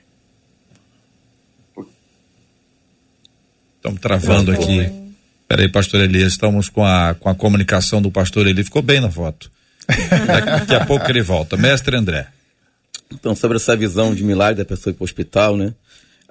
Estamos 3.77 4.01
travando 4.01 4.51
aqui. 4.51 5.13
Peraí, 5.47 5.69
pastor 5.69 6.01
Elias, 6.01 6.33
estamos 6.33 6.71
com 6.71 6.83
a, 6.83 7.15
com 7.21 7.29
a 7.29 7.35
comunicação 7.35 8.01
do 8.01 8.11
pastor 8.11 8.47
Eli. 8.47 8.65
Ficou 8.65 8.81
bem 8.81 8.99
na 8.99 9.11
foto. 9.11 9.52
Daqui 9.89 10.75
a 10.75 10.85
pouco 10.85 11.09
ele 11.11 11.23
volta. 11.23 11.57
Mestre 11.57 11.97
André. 11.97 12.27
Então, 13.11 13.35
sobre 13.37 13.57
essa 13.57 13.77
visão 13.77 14.15
de 14.15 14.25
milagre 14.25 14.63
da 14.63 14.65
pessoa 14.65 14.93
ir 14.93 14.95
para 14.95 15.03
o 15.03 15.05
hospital, 15.05 15.57
né? 15.57 15.75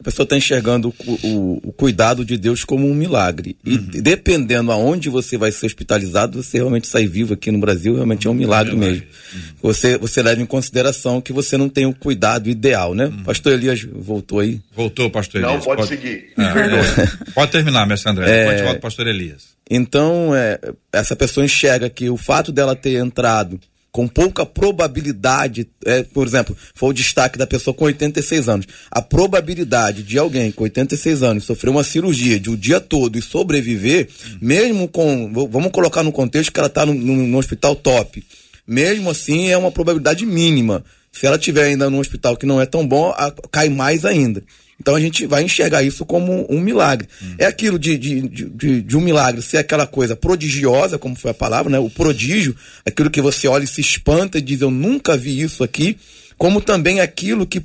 A 0.02 0.04
pessoa 0.04 0.24
está 0.24 0.36
enxergando 0.36 0.92
o, 1.06 1.12
o, 1.12 1.62
o, 1.68 1.72
cuidado 1.72 2.26
de 2.26 2.36
Deus 2.36 2.64
como 2.64 2.90
um 2.90 2.94
milagre. 2.94 3.56
E 3.64 3.76
uhum. 3.76 3.88
dependendo 4.02 4.72
aonde 4.72 5.10
você 5.10 5.38
vai 5.38 5.52
ser 5.52 5.68
hospitalizado, 5.68 6.42
você 6.42 6.58
realmente 6.58 6.88
sair 6.88 7.06
vivo 7.06 7.36
aqui 7.36 7.52
no 7.52 7.60
Brasil, 7.60 7.94
realmente 7.94 8.26
é 8.26 8.30
um 8.32 8.34
milagre 8.34 8.76
mesmo. 8.76 9.04
Uhum. 9.04 9.40
Você, 9.62 10.00
você 10.00 10.24
leva 10.24 10.42
em 10.42 10.46
consideração 10.48 11.22
que 11.22 11.32
você 11.32 11.56
não 11.56 11.70
tem 11.70 11.86
o 11.86 11.94
cuidado 11.94 12.50
ideal, 12.50 12.96
né? 12.96 13.06
Uhum. 13.06 13.24
Pastor 13.26 13.54
Elias 13.54 13.84
voltou 13.84 14.40
aí? 14.40 14.60
Voltou, 14.76 15.08
pastor 15.12 15.42
Elias. 15.42 15.54
Não, 15.54 15.62
pode, 15.62 15.78
pode... 15.78 15.90
seguir. 15.90 16.32
É, 16.42 17.04
é. 17.04 17.32
Pode 17.36 17.52
terminar, 17.52 17.86
mestre 17.86 18.12
André. 18.12 18.30
É... 18.30 18.46
Pode 18.46 18.64
voltar, 18.64 18.80
pastor 18.80 19.06
Elias. 19.06 19.50
Então, 19.70 20.36
é, 20.36 20.60
essa 20.92 21.16
pessoa 21.16 21.46
enxerga 21.46 21.90
que 21.90 22.10
o 22.10 22.18
fato 22.18 22.52
dela 22.52 22.76
ter 22.76 22.96
entrado 22.96 23.60
com 23.92 24.08
pouca 24.08 24.46
probabilidade, 24.46 25.68
é, 25.86 26.04
por 26.04 26.26
exemplo, 26.26 26.56
foi 26.74 26.90
o 26.90 26.94
destaque 26.94 27.38
da 27.38 27.46
pessoa 27.46 27.74
com 27.74 27.86
86 27.86 28.48
anos. 28.48 28.66
A 28.90 29.02
probabilidade 29.02 30.02
de 30.02 30.18
alguém 30.18 30.52
com 30.52 30.64
86 30.64 31.24
anos 31.24 31.44
sofrer 31.44 31.70
uma 31.70 31.84
cirurgia 31.84 32.40
de 32.40 32.50
o 32.50 32.56
dia 32.56 32.80
todo 32.80 33.18
e 33.18 33.22
sobreviver, 33.22 34.08
mesmo 34.42 34.88
com, 34.88 35.32
vamos 35.50 35.72
colocar 35.72 36.04
no 36.04 36.12
contexto 36.12 36.54
que 36.54 36.60
ela 36.60 36.68
está 36.68 36.86
no, 36.86 37.38
hospital 37.38 37.76
top, 37.76 38.24
mesmo 38.66 39.10
assim 39.10 39.50
é 39.50 39.58
uma 39.58 39.72
probabilidade 39.72 40.26
mínima. 40.26 40.84
Se 41.12 41.26
ela 41.26 41.38
tiver 41.38 41.66
ainda 41.66 41.90
num 41.90 42.00
hospital 42.00 42.38
que 42.38 42.46
não 42.46 42.62
é 42.62 42.66
tão 42.66 42.88
bom, 42.88 43.10
a, 43.10 43.34
cai 43.52 43.68
mais 43.68 44.06
ainda. 44.06 44.42
Então 44.82 44.96
a 44.96 45.00
gente 45.00 45.28
vai 45.28 45.44
enxergar 45.44 45.84
isso 45.84 46.04
como 46.04 46.48
um 46.50 46.60
milagre. 46.60 47.08
Hum. 47.22 47.36
É 47.38 47.46
aquilo 47.46 47.78
de, 47.78 47.96
de, 48.00 48.22
de, 48.28 48.82
de, 48.82 48.98
um 48.98 49.00
milagre 49.00 49.40
ser 49.44 49.58
aquela 49.58 49.86
coisa 49.86 50.16
prodigiosa, 50.16 50.98
como 50.98 51.16
foi 51.16 51.30
a 51.30 51.36
palavra, 51.36 51.72
né? 51.72 51.78
O 51.78 51.88
prodígio, 51.88 52.56
aquilo 52.84 53.12
que 53.12 53.22
você 53.22 53.48
olha 53.48 53.64
e 53.64 53.68
se 53.68 53.80
espanta 53.80 54.40
e 54.40 54.42
diz, 54.42 54.60
eu 54.60 54.72
nunca 54.72 55.16
vi 55.16 55.40
isso 55.40 55.64
aqui, 55.64 55.98
como 56.36 56.60
também 56.60 57.00
aquilo 57.00 57.46
que 57.46 57.62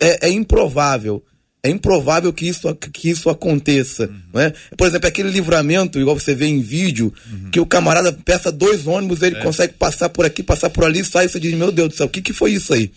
é, 0.00 0.28
é 0.28 0.30
improvável. 0.30 1.22
É 1.62 1.68
improvável 1.68 2.32
que 2.32 2.46
isso, 2.46 2.74
que 2.74 3.10
isso 3.10 3.28
aconteça. 3.28 4.04
Uhum. 4.04 4.20
Não 4.32 4.40
é? 4.40 4.52
Por 4.76 4.86
exemplo, 4.86 5.06
aquele 5.06 5.30
livramento, 5.30 5.98
igual 6.00 6.18
você 6.18 6.34
vê 6.34 6.46
em 6.46 6.60
vídeo, 6.60 7.12
uhum. 7.30 7.50
que 7.50 7.60
o 7.60 7.66
camarada 7.66 8.10
peça 8.10 8.50
dois 8.50 8.86
ônibus, 8.86 9.20
ele 9.20 9.36
é. 9.36 9.40
consegue 9.40 9.74
passar 9.74 10.08
por 10.08 10.24
aqui, 10.24 10.42
passar 10.42 10.70
por 10.70 10.84
ali, 10.84 11.04
sai 11.04 11.26
e 11.26 11.28
você 11.28 11.38
diz, 11.38 11.52
meu 11.52 11.70
Deus 11.70 11.88
do 11.90 11.94
céu, 11.94 12.06
o 12.06 12.10
que, 12.10 12.22
que 12.22 12.32
foi 12.32 12.52
isso 12.52 12.72
aí? 12.72 12.90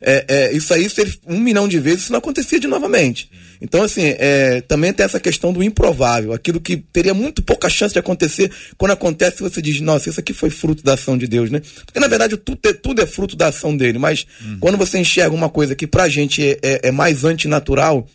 É, 0.00 0.24
é, 0.28 0.52
isso 0.52 0.72
aí, 0.72 0.86
um 1.26 1.40
milhão 1.40 1.66
de 1.66 1.78
vezes, 1.78 2.04
isso 2.04 2.12
não 2.12 2.18
acontecia 2.18 2.60
de 2.60 2.68
novamente. 2.68 3.30
Então, 3.60 3.82
assim, 3.82 4.14
é, 4.18 4.60
também 4.60 4.92
tem 4.92 5.04
essa 5.04 5.18
questão 5.18 5.52
do 5.52 5.62
improvável, 5.62 6.32
aquilo 6.32 6.60
que 6.60 6.76
teria 6.76 7.12
muito 7.12 7.42
pouca 7.42 7.68
chance 7.68 7.92
de 7.92 7.98
acontecer, 7.98 8.50
quando 8.76 8.92
acontece 8.92 9.42
você 9.42 9.60
diz, 9.60 9.80
nossa, 9.80 10.08
isso 10.08 10.20
aqui 10.20 10.32
foi 10.32 10.50
fruto 10.50 10.84
da 10.84 10.94
ação 10.94 11.18
de 11.18 11.26
Deus, 11.26 11.50
né? 11.50 11.60
Porque, 11.84 11.98
na 11.98 12.06
verdade, 12.06 12.36
tudo 12.36 12.60
é, 12.64 12.72
tudo 12.72 13.02
é 13.02 13.06
fruto 13.06 13.34
da 13.34 13.48
ação 13.48 13.76
dele, 13.76 13.98
mas 13.98 14.26
uhum. 14.40 14.58
quando 14.60 14.78
você 14.78 14.98
enxerga 14.98 15.34
uma 15.34 15.48
coisa 15.48 15.74
que 15.74 15.86
pra 15.86 16.08
gente 16.08 16.44
é, 16.44 16.58
é, 16.62 16.88
é 16.88 16.90
mais 16.92 17.24
antinatural, 17.24 18.08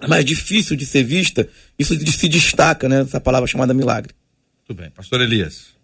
é 0.00 0.06
mais 0.06 0.24
difícil 0.24 0.76
de 0.76 0.86
ser 0.86 1.02
vista, 1.02 1.46
isso 1.78 1.94
se 2.10 2.28
destaca, 2.28 2.88
né? 2.88 3.02
Essa 3.02 3.20
palavra 3.20 3.46
chamada 3.46 3.74
milagre. 3.74 4.14
Tudo 4.66 4.80
bem. 4.80 4.90
Pastor 4.90 5.20
Elias. 5.20 5.76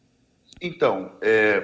Então, 0.61 1.13
é, 1.21 1.63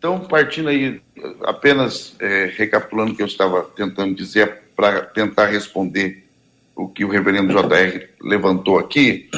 então, 0.00 0.18
partindo 0.18 0.70
aí, 0.70 0.98
apenas 1.44 2.16
é, 2.18 2.50
recapitulando 2.56 3.12
o 3.12 3.14
que 3.14 3.20
eu 3.20 3.26
estava 3.26 3.64
tentando 3.76 4.14
dizer 4.14 4.62
para 4.74 5.02
tentar 5.02 5.44
responder 5.44 6.26
o 6.74 6.88
que 6.88 7.04
o 7.04 7.08
reverendo 7.10 7.52
JR 7.52 8.08
levantou 8.18 8.78
aqui, 8.78 9.28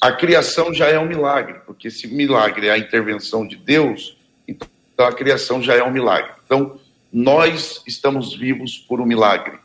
a 0.00 0.10
criação 0.10 0.72
já 0.72 0.88
é 0.88 0.98
um 0.98 1.06
milagre, 1.06 1.56
porque 1.66 1.90
se 1.90 2.06
milagre 2.06 2.68
é 2.68 2.70
a 2.70 2.78
intervenção 2.78 3.46
de 3.46 3.54
Deus, 3.54 4.16
então 4.48 4.66
a 5.06 5.12
criação 5.12 5.62
já 5.62 5.74
é 5.74 5.82
um 5.82 5.90
milagre. 5.90 6.32
Então, 6.46 6.80
nós 7.12 7.82
estamos 7.86 8.34
vivos 8.34 8.78
por 8.78 8.98
um 8.98 9.04
milagre, 9.04 9.58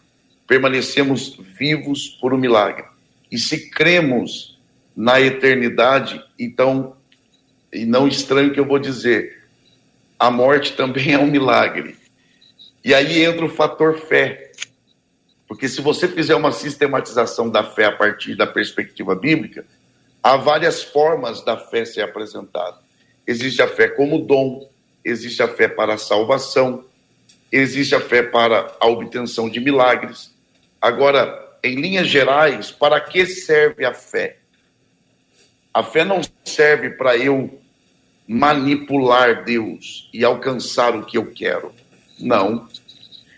permanecemos 0.45 1.39
vivos 1.57 2.09
por 2.09 2.33
um 2.33 2.37
milagre. 2.37 2.83
E 3.31 3.39
se 3.39 3.69
cremos 3.69 4.59
na 4.93 5.21
eternidade, 5.21 6.21
então, 6.37 6.97
e 7.71 7.85
não 7.85 8.09
estranho 8.09 8.51
que 8.51 8.59
eu 8.59 8.65
vou 8.65 8.77
dizer, 8.77 9.36
a 10.19 10.31
morte 10.31 10.73
também 10.73 11.13
é 11.13 11.19
um 11.19 11.27
milagre. 11.27 11.95
E 12.83 12.93
aí 12.93 13.23
entra 13.23 13.45
o 13.45 13.49
fator 13.49 13.97
fé. 13.97 14.51
Porque 15.47 15.69
se 15.69 15.81
você 15.81 16.07
fizer 16.07 16.35
uma 16.35 16.51
sistematização 16.51 17.49
da 17.49 17.63
fé 17.63 17.85
a 17.85 17.91
partir 17.91 18.35
da 18.35 18.47
perspectiva 18.47 19.15
bíblica, 19.15 19.65
há 20.21 20.35
várias 20.35 20.83
formas 20.83 21.43
da 21.43 21.57
fé 21.57 21.85
ser 21.85 22.01
apresentada. 22.01 22.77
Existe 23.25 23.61
a 23.61 23.67
fé 23.67 23.87
como 23.87 24.25
dom, 24.25 24.69
existe 25.03 25.41
a 25.41 25.47
fé 25.47 25.67
para 25.67 25.93
a 25.93 25.97
salvação, 25.97 26.85
existe 27.51 27.95
a 27.95 28.01
fé 28.01 28.23
para 28.23 28.75
a 28.79 28.87
obtenção 28.87 29.49
de 29.49 29.59
milagres. 29.59 30.33
Agora, 30.81 31.57
em 31.63 31.75
linhas 31.75 32.07
gerais, 32.07 32.71
para 32.71 32.99
que 32.99 33.25
serve 33.25 33.85
a 33.85 33.93
fé? 33.93 34.37
A 35.73 35.83
fé 35.83 36.03
não 36.03 36.21
serve 36.43 36.91
para 36.91 37.17
eu 37.17 37.61
manipular 38.27 39.45
Deus 39.45 40.09
e 40.13 40.25
alcançar 40.25 40.95
o 40.95 41.05
que 41.05 41.17
eu 41.17 41.31
quero. 41.31 41.71
Não. 42.19 42.67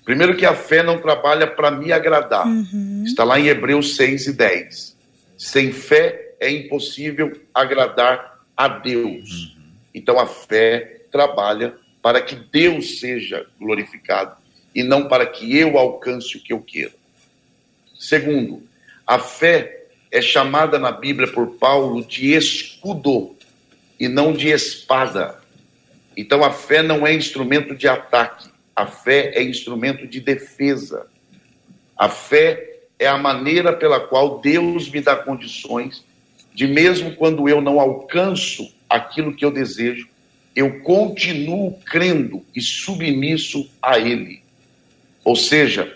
Primeiro 0.03 0.35
que 0.35 0.45
a 0.45 0.55
fé 0.55 0.81
não 0.81 0.97
trabalha 0.97 1.45
para 1.45 1.69
me 1.69 1.91
agradar. 1.91 2.47
Uhum. 2.47 3.03
Está 3.05 3.23
lá 3.23 3.39
em 3.39 3.47
Hebreus 3.47 3.95
6 3.95 4.27
e 4.27 4.33
10. 4.33 4.97
Sem 5.37 5.71
fé 5.71 6.33
é 6.39 6.49
impossível 6.49 7.39
agradar 7.53 8.39
a 8.57 8.67
Deus. 8.67 9.29
Uhum. 9.29 9.63
Então 9.93 10.19
a 10.19 10.25
fé 10.25 11.01
trabalha 11.11 11.75
para 12.01 12.21
que 12.21 12.35
Deus 12.35 12.99
seja 12.99 13.45
glorificado 13.59 14.35
e 14.73 14.83
não 14.83 15.07
para 15.07 15.25
que 15.25 15.55
eu 15.55 15.77
alcance 15.77 16.37
o 16.37 16.41
que 16.41 16.53
eu 16.53 16.61
quero. 16.61 16.93
Segundo, 17.97 18.63
a 19.05 19.19
fé 19.19 19.85
é 20.11 20.21
chamada 20.21 20.79
na 20.79 20.91
Bíblia 20.91 21.27
por 21.27 21.57
Paulo 21.57 22.03
de 22.03 22.33
escudo 22.33 23.35
e 23.99 24.07
não 24.07 24.33
de 24.33 24.49
espada. 24.49 25.39
Então 26.15 26.43
a 26.43 26.51
fé 26.51 26.81
não 26.81 27.05
é 27.05 27.13
instrumento 27.13 27.75
de 27.75 27.87
ataque, 27.87 28.49
a 28.75 28.85
fé 28.85 29.31
é 29.35 29.43
instrumento 29.43 30.07
de 30.07 30.19
defesa. 30.19 31.07
A 31.97 32.07
fé 32.07 32.79
é 32.97 33.07
a 33.07 33.17
maneira 33.17 33.73
pela 33.73 33.99
qual 33.99 34.39
Deus 34.39 34.89
me 34.89 35.01
dá 35.01 35.15
condições 35.15 36.03
de, 36.53 36.67
mesmo 36.67 37.15
quando 37.15 37.47
eu 37.47 37.61
não 37.61 37.79
alcanço 37.79 38.73
aquilo 38.89 39.35
que 39.35 39.45
eu 39.45 39.51
desejo, 39.51 40.07
eu 40.55 40.81
continuo 40.81 41.79
crendo 41.85 42.45
e 42.55 42.61
submisso 42.61 43.69
a 43.81 43.99
Ele. 43.99 44.41
Ou 45.23 45.35
seja, 45.35 45.95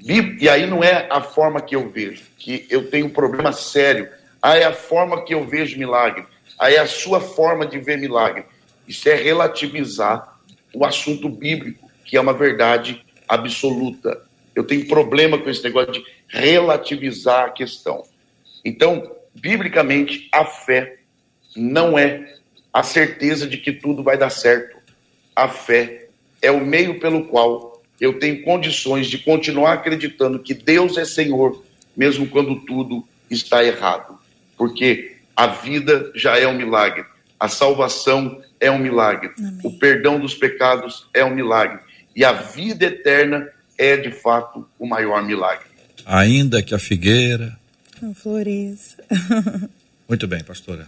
e 0.00 0.48
aí 0.48 0.66
não 0.66 0.82
é 0.82 1.06
a 1.10 1.20
forma 1.20 1.60
que 1.60 1.76
eu 1.76 1.90
vejo, 1.90 2.22
que 2.38 2.66
eu 2.70 2.88
tenho 2.90 3.06
um 3.06 3.10
problema 3.10 3.52
sério. 3.52 4.08
Aí 4.40 4.60
é 4.60 4.64
a 4.64 4.72
forma 4.72 5.24
que 5.24 5.34
eu 5.34 5.46
vejo 5.46 5.78
milagre. 5.78 6.24
Aí 6.58 6.76
a 6.76 6.86
sua 6.86 7.20
forma 7.20 7.66
de 7.66 7.78
ver 7.78 7.98
milagre. 7.98 8.44
Isso 8.86 9.08
é 9.08 9.14
relativizar 9.14 10.38
o 10.74 10.84
assunto 10.84 11.28
bíblico, 11.28 11.90
que 12.04 12.16
é 12.16 12.20
uma 12.20 12.32
verdade 12.32 13.04
absoluta. 13.28 14.22
Eu 14.54 14.64
tenho 14.64 14.86
problema 14.86 15.38
com 15.38 15.48
esse 15.48 15.62
negócio 15.62 15.92
de 15.92 16.04
relativizar 16.28 17.46
a 17.46 17.50
questão. 17.50 18.02
Então, 18.64 19.10
biblicamente, 19.34 20.28
a 20.32 20.44
fé 20.44 20.98
não 21.56 21.98
é 21.98 22.36
a 22.72 22.82
certeza 22.82 23.46
de 23.46 23.58
que 23.58 23.72
tudo 23.72 24.02
vai 24.02 24.16
dar 24.16 24.30
certo. 24.30 24.76
A 25.34 25.48
fé 25.48 26.08
é 26.40 26.50
o 26.50 26.64
meio 26.64 27.00
pelo 27.00 27.26
qual 27.26 27.82
eu 28.00 28.18
tenho 28.18 28.42
condições 28.42 29.06
de 29.06 29.18
continuar 29.18 29.74
acreditando 29.74 30.38
que 30.38 30.54
Deus 30.54 30.96
é 30.96 31.04
Senhor, 31.04 31.62
mesmo 31.96 32.26
quando 32.26 32.60
tudo 32.64 33.06
está 33.30 33.62
errado. 33.62 34.18
Porque 34.56 35.11
a 35.36 35.46
vida 35.46 36.10
já 36.14 36.38
é 36.38 36.46
um 36.46 36.56
milagre, 36.56 37.04
a 37.38 37.48
salvação 37.48 38.42
é 38.60 38.70
um 38.70 38.78
milagre, 38.78 39.32
Amém. 39.38 39.60
o 39.64 39.78
perdão 39.78 40.20
dos 40.20 40.34
pecados 40.34 41.08
é 41.12 41.24
um 41.24 41.34
milagre, 41.34 41.80
e 42.14 42.24
a 42.24 42.32
vida 42.32 42.86
eterna 42.86 43.48
é 43.78 43.96
de 43.96 44.12
fato 44.12 44.68
o 44.78 44.86
maior 44.86 45.24
milagre. 45.24 45.66
Ainda 46.04 46.62
que 46.62 46.74
a 46.74 46.78
figueira. 46.78 47.58
Não 48.00 48.14
floresça. 48.14 49.02
Muito 50.08 50.26
bem, 50.26 50.42
pastora. 50.42 50.86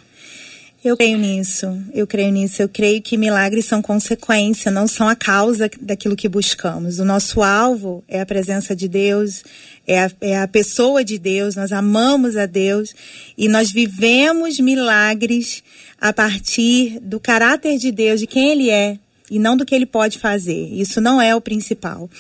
Eu 0.85 0.99
creio 0.99 1.16
nisso, 1.16 1.82
eu 1.95 2.07
creio 2.07 2.30
nisso. 2.30 2.61
Eu 2.61 2.68
creio 2.68 3.01
que 3.01 3.16
milagres 3.16 3.64
são 3.64 3.80
consequência, 3.80 4.70
não 4.70 4.87
são 4.87 5.09
a 5.09 5.16
causa 5.16 5.70
daquilo 5.80 6.14
que 6.14 6.28
buscamos. 6.28 6.99
O 6.99 7.07
nosso 7.07 7.43
alvo 7.43 8.05
é 8.07 8.20
a 8.20 8.26
presença 8.26 8.76
de 8.76 8.87
Deus, 8.87 9.43
é 9.87 10.05
a, 10.05 10.11
é 10.20 10.39
a 10.39 10.47
pessoa 10.47 11.03
de 11.03 11.18
Deus, 11.18 11.57
nós 11.57 11.72
amamos 11.72 12.37
a 12.37 12.45
Deus 12.45 12.95
e 13.37 13.49
nós 13.49 13.72
vivemos 13.72 14.61
milagres 14.61 15.62
a 15.99 16.12
partir 16.12 17.01
do 17.01 17.18
caráter 17.18 17.78
de 17.78 17.91
Deus, 17.91 18.20
de 18.20 18.26
quem 18.26 18.51
Ele 18.51 18.68
é, 18.68 18.99
e 19.30 19.39
não 19.39 19.57
do 19.57 19.64
que 19.64 19.74
ele 19.74 19.87
pode 19.87 20.18
fazer. 20.18 20.68
Isso 20.70 21.01
não 21.01 21.20
é 21.20 21.35
o 21.35 21.41
principal. 21.41 22.11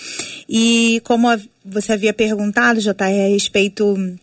E 0.48 1.02
como 1.04 1.28
você 1.62 1.92
havia 1.92 2.14
perguntado, 2.14 2.80
JR, 2.80 2.94
a 3.02 3.28
respeito 3.28 4.18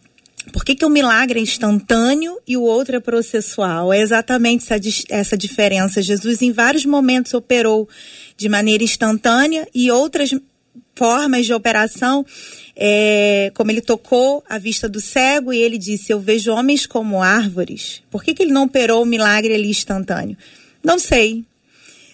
por 0.51 0.65
que, 0.65 0.75
que 0.75 0.85
o 0.85 0.89
milagre 0.89 1.39
é 1.39 1.43
instantâneo 1.43 2.39
e 2.47 2.57
o 2.57 2.63
outro 2.63 2.95
é 2.95 2.99
processual? 2.99 3.93
É 3.93 3.99
exatamente 3.99 4.65
essa, 4.65 5.03
essa 5.09 5.37
diferença. 5.37 6.01
Jesus, 6.01 6.41
em 6.41 6.51
vários 6.51 6.85
momentos, 6.85 7.33
operou 7.33 7.87
de 8.35 8.49
maneira 8.49 8.83
instantânea 8.83 9.67
e 9.73 9.91
outras 9.91 10.33
formas 10.95 11.45
de 11.45 11.53
operação, 11.53 12.25
é, 12.75 13.51
como 13.53 13.69
ele 13.71 13.81
tocou 13.81 14.43
a 14.49 14.57
vista 14.57 14.89
do 14.89 14.99
cego 14.99 15.53
e 15.53 15.59
ele 15.59 15.77
disse: 15.77 16.11
Eu 16.11 16.19
vejo 16.19 16.51
homens 16.51 16.85
como 16.87 17.21
árvores. 17.21 18.01
Por 18.09 18.23
que, 18.23 18.33
que 18.33 18.43
ele 18.43 18.51
não 18.51 18.63
operou 18.63 19.03
o 19.03 19.05
milagre 19.05 19.53
ali 19.53 19.69
instantâneo? 19.69 20.37
Não 20.83 20.97
sei. 20.97 21.45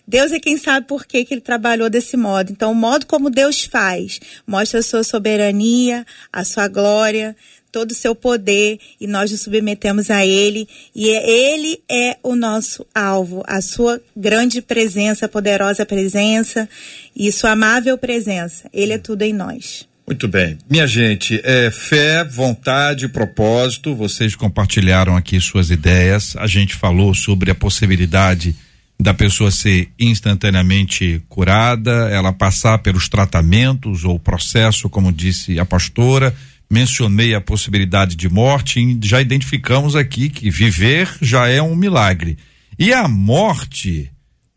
Deus 0.09 0.32
é 0.32 0.39
quem 0.39 0.57
sabe 0.57 0.88
por 0.88 1.05
que, 1.05 1.25
que 1.25 1.34
ele 1.34 1.41
trabalhou 1.41 1.89
desse 1.89 2.15
modo. 2.15 2.49
Então, 2.49 2.71
o 2.71 2.75
modo 2.75 3.05
como 3.05 3.30
Deus 3.30 3.65
faz 3.65 4.21
mostra 4.47 4.80
a 4.80 4.84
sua 4.84 5.03
soberania, 5.03 6.05
a 6.32 6.45
sua 6.45 6.69
glória, 6.69 7.36
todo 7.72 7.91
o 7.91 7.95
seu 7.95 8.15
poder 8.15 8.80
e 8.99 9.07
nós 9.07 9.32
nos 9.32 9.41
submetemos 9.41 10.09
a 10.09 10.26
Ele 10.26 10.68
e 10.95 11.09
é, 11.09 11.30
Ele 11.30 11.80
é 11.89 12.18
o 12.24 12.36
nosso 12.36 12.86
alvo, 12.93 13.43
a 13.47 13.61
sua 13.61 14.01
grande 14.15 14.61
presença, 14.61 15.28
poderosa 15.28 15.86
presença 15.86 16.68
e 17.15 17.32
sua 17.32 17.51
amável 17.51 17.97
presença. 17.97 18.70
Ele 18.74 18.93
é 18.93 18.97
tudo 18.97 19.22
em 19.24 19.34
nós. 19.34 19.88
Muito 20.07 20.28
bem. 20.28 20.57
Minha 20.70 20.88
gente, 20.88 21.41
é 21.43 21.70
fé, 21.70 22.24
vontade, 22.24 23.09
propósito. 23.09 23.93
Vocês 23.93 24.36
compartilharam 24.36 25.18
aqui 25.18 25.39
suas 25.41 25.70
ideias. 25.70 26.34
A 26.38 26.47
gente 26.47 26.76
falou 26.76 27.13
sobre 27.13 27.51
a 27.51 27.55
possibilidade 27.55 28.55
da 28.99 29.13
pessoa 29.13 29.51
ser 29.51 29.89
instantaneamente 29.99 31.22
curada, 31.30 32.09
ela 32.09 32.34
passar 32.34 32.80
pelos 32.80 33.07
tratamentos 33.07 34.03
ou 34.03 34.18
processo, 34.18 34.89
como 34.89 35.11
disse 35.11 35.59
a 35.59 35.65
pastora, 35.65 36.34
mencionei 36.70 37.34
a 37.34 37.41
possibilidade 37.41 38.15
de 38.15 38.30
morte, 38.30 38.99
já 39.03 39.22
identificamos 39.22 39.95
aqui 39.95 40.30
que 40.30 40.49
viver 40.49 41.09
já 41.22 41.47
é 41.47 41.61
um 41.61 41.76
milagre. 41.76 42.38
E 42.78 42.93
a 42.93 43.07
morte 43.07 44.11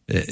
é, 0.08 0.18
é, 0.18 0.24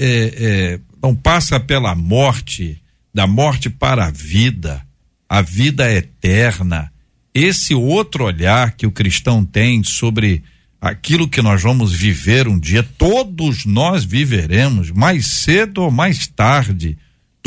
é, 0.74 0.80
não 1.02 1.14
passa 1.14 1.60
pela 1.60 1.94
morte, 1.94 2.82
da 3.14 3.26
morte 3.26 3.70
para 3.70 4.06
a 4.06 4.10
vida, 4.10 4.84
a 5.28 5.40
vida 5.40 5.90
eterna. 5.90 6.92
Esse 7.32 7.74
outro 7.74 8.24
olhar 8.24 8.72
que 8.72 8.86
o 8.86 8.90
cristão 8.90 9.44
tem 9.44 9.84
sobre 9.84 10.42
aquilo 10.80 11.28
que 11.28 11.42
nós 11.42 11.62
vamos 11.62 11.92
viver 11.92 12.48
um 12.48 12.58
dia, 12.58 12.82
todos 12.82 13.64
nós 13.64 14.04
viveremos, 14.04 14.90
mais 14.90 15.26
cedo 15.26 15.82
ou 15.82 15.90
mais 15.90 16.26
tarde. 16.26 16.98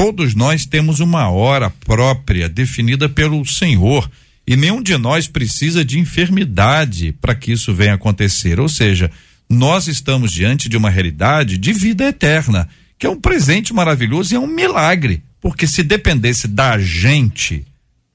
Todos 0.04 0.34
nós 0.34 0.66
temos 0.66 1.00
uma 1.00 1.30
hora 1.30 1.70
própria 1.70 2.50
definida 2.50 3.08
pelo 3.08 3.46
Senhor. 3.46 4.10
E 4.48 4.58
nenhum 4.58 4.82
de 4.82 4.98
nós 4.98 5.28
precisa 5.28 5.86
de 5.86 6.00
enfermidade 6.00 7.12
para 7.22 7.36
que 7.36 7.52
isso 7.52 7.72
venha 7.72 7.94
acontecer. 7.94 8.60
Ou 8.60 8.68
seja, 8.68 9.12
nós 9.48 9.86
estamos 9.86 10.32
diante 10.32 10.68
de 10.68 10.76
uma 10.76 10.90
realidade 10.90 11.56
de 11.56 11.72
vida 11.72 12.06
eterna, 12.06 12.68
que 12.98 13.06
é 13.06 13.10
um 13.12 13.22
presente 13.22 13.76
maravilhoso 13.76 14.34
e 14.34 14.38
é 14.38 14.40
um 14.40 14.48
milagre. 14.48 15.22
Porque 15.40 15.68
se 15.68 15.84
dependesse 15.84 16.48
da 16.48 16.80
gente 16.80 17.64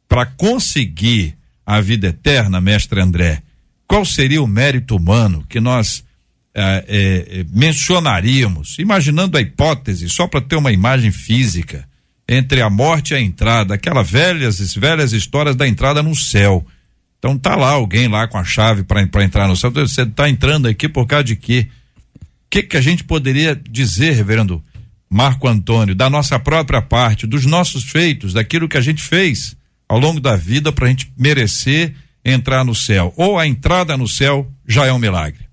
para 0.08 0.26
conseguir 0.26 1.36
a 1.64 1.80
vida 1.80 2.08
eterna, 2.08 2.60
mestre 2.60 3.00
André, 3.00 3.44
qual 3.86 4.04
seria 4.04 4.42
o 4.42 4.48
mérito 4.48 4.96
humano 4.96 5.44
que 5.48 5.60
nós 5.60 6.02
eh, 6.56 6.84
eh, 6.88 7.46
mencionaríamos, 7.52 8.78
imaginando 8.78 9.36
a 9.36 9.40
hipótese, 9.40 10.08
só 10.08 10.26
para 10.26 10.40
ter 10.40 10.56
uma 10.56 10.72
imagem 10.72 11.12
física? 11.12 11.86
entre 12.28 12.60
a 12.60 12.68
morte 12.68 13.12
e 13.12 13.16
a 13.16 13.20
entrada, 13.20 13.74
aquelas 13.74 14.10
velhas, 14.10 14.74
velhas 14.74 15.12
histórias 15.12 15.54
da 15.54 15.66
entrada 15.66 16.02
no 16.02 16.14
céu. 16.14 16.66
Então 17.18 17.38
tá 17.38 17.54
lá 17.54 17.70
alguém 17.70 18.08
lá 18.08 18.26
com 18.26 18.36
a 18.36 18.44
chave 18.44 18.82
para 18.82 19.02
entrar 19.22 19.46
no 19.46 19.56
céu. 19.56 19.70
Você 19.70 20.02
está 20.02 20.28
entrando 20.28 20.66
aqui 20.66 20.88
por 20.88 21.06
causa 21.06 21.24
de 21.24 21.36
quê? 21.36 21.68
O 22.20 22.26
que, 22.50 22.62
que 22.62 22.76
a 22.76 22.80
gente 22.80 23.04
poderia 23.04 23.54
dizer, 23.54 24.12
reverendo 24.12 24.62
Marco 25.08 25.46
Antônio, 25.46 25.94
da 25.94 26.10
nossa 26.10 26.38
própria 26.38 26.82
parte, 26.82 27.26
dos 27.26 27.46
nossos 27.46 27.84
feitos, 27.84 28.32
daquilo 28.32 28.68
que 28.68 28.76
a 28.76 28.80
gente 28.80 29.02
fez 29.02 29.56
ao 29.88 29.98
longo 29.98 30.20
da 30.20 30.36
vida 30.36 30.72
para 30.72 30.86
a 30.86 30.88
gente 30.88 31.12
merecer 31.16 31.94
entrar 32.24 32.64
no 32.64 32.74
céu? 32.74 33.12
Ou 33.16 33.38
a 33.38 33.46
entrada 33.46 33.96
no 33.96 34.08
céu 34.08 34.50
já 34.66 34.84
é 34.86 34.92
um 34.92 34.98
milagre? 34.98 35.45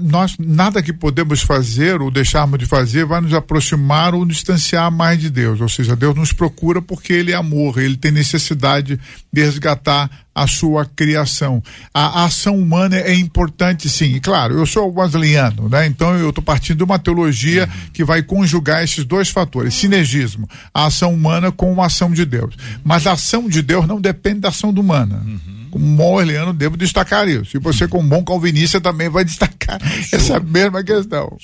Nós 0.00 0.36
nada 0.38 0.82
que 0.82 0.92
podemos 0.92 1.42
fazer 1.42 2.00
ou 2.00 2.10
deixarmos 2.10 2.58
de 2.58 2.64
fazer 2.64 3.04
vai 3.04 3.20
nos 3.20 3.34
aproximar 3.34 4.14
ou 4.14 4.24
distanciar 4.24 4.90
mais 4.90 5.20
de 5.20 5.28
Deus. 5.28 5.60
Ou 5.60 5.68
seja, 5.68 5.94
Deus 5.94 6.14
nos 6.14 6.32
procura 6.32 6.80
porque 6.80 7.12
Ele 7.12 7.32
é 7.32 7.34
amor, 7.34 7.78
Ele 7.78 7.96
tem 7.96 8.10
necessidade 8.10 8.98
de 9.30 9.42
resgatar 9.42 10.10
a 10.34 10.46
sua 10.46 10.86
criação. 10.86 11.62
A, 11.92 12.22
a 12.22 12.24
ação 12.24 12.58
humana 12.58 12.96
é 12.96 13.14
importante, 13.14 13.88
sim. 13.88 14.14
E 14.14 14.20
claro, 14.20 14.58
eu 14.58 14.66
sou 14.66 14.92
wesleyano, 14.92 15.68
né? 15.68 15.86
Então 15.86 16.16
eu 16.16 16.30
estou 16.30 16.42
partindo 16.42 16.78
de 16.78 16.84
uma 16.84 16.98
teologia 16.98 17.64
uhum. 17.64 17.90
que 17.92 18.02
vai 18.02 18.22
conjugar 18.22 18.82
esses 18.82 19.04
dois 19.04 19.28
fatores, 19.28 19.74
sinergismo, 19.74 20.48
a 20.72 20.86
ação 20.86 21.12
humana 21.12 21.52
com 21.52 21.80
a 21.80 21.86
ação 21.86 22.10
de 22.10 22.24
Deus. 22.24 22.56
Mas 22.82 23.06
a 23.06 23.12
ação 23.12 23.48
de 23.48 23.60
Deus 23.60 23.86
não 23.86 24.00
depende 24.00 24.40
da 24.40 24.48
ação 24.48 24.70
humana. 24.70 25.22
Uhum 25.24 25.63
como 25.74 25.96
bom 25.96 26.14
orleano, 26.14 26.52
devo 26.52 26.76
destacar 26.76 27.28
isso. 27.28 27.56
E 27.56 27.58
você, 27.58 27.88
como 27.88 28.08
bom 28.08 28.22
calvinista, 28.22 28.80
também 28.80 29.08
vai 29.08 29.24
destacar 29.24 29.80
essa 30.12 30.38
mesma 30.38 30.84
questão. 30.84 31.36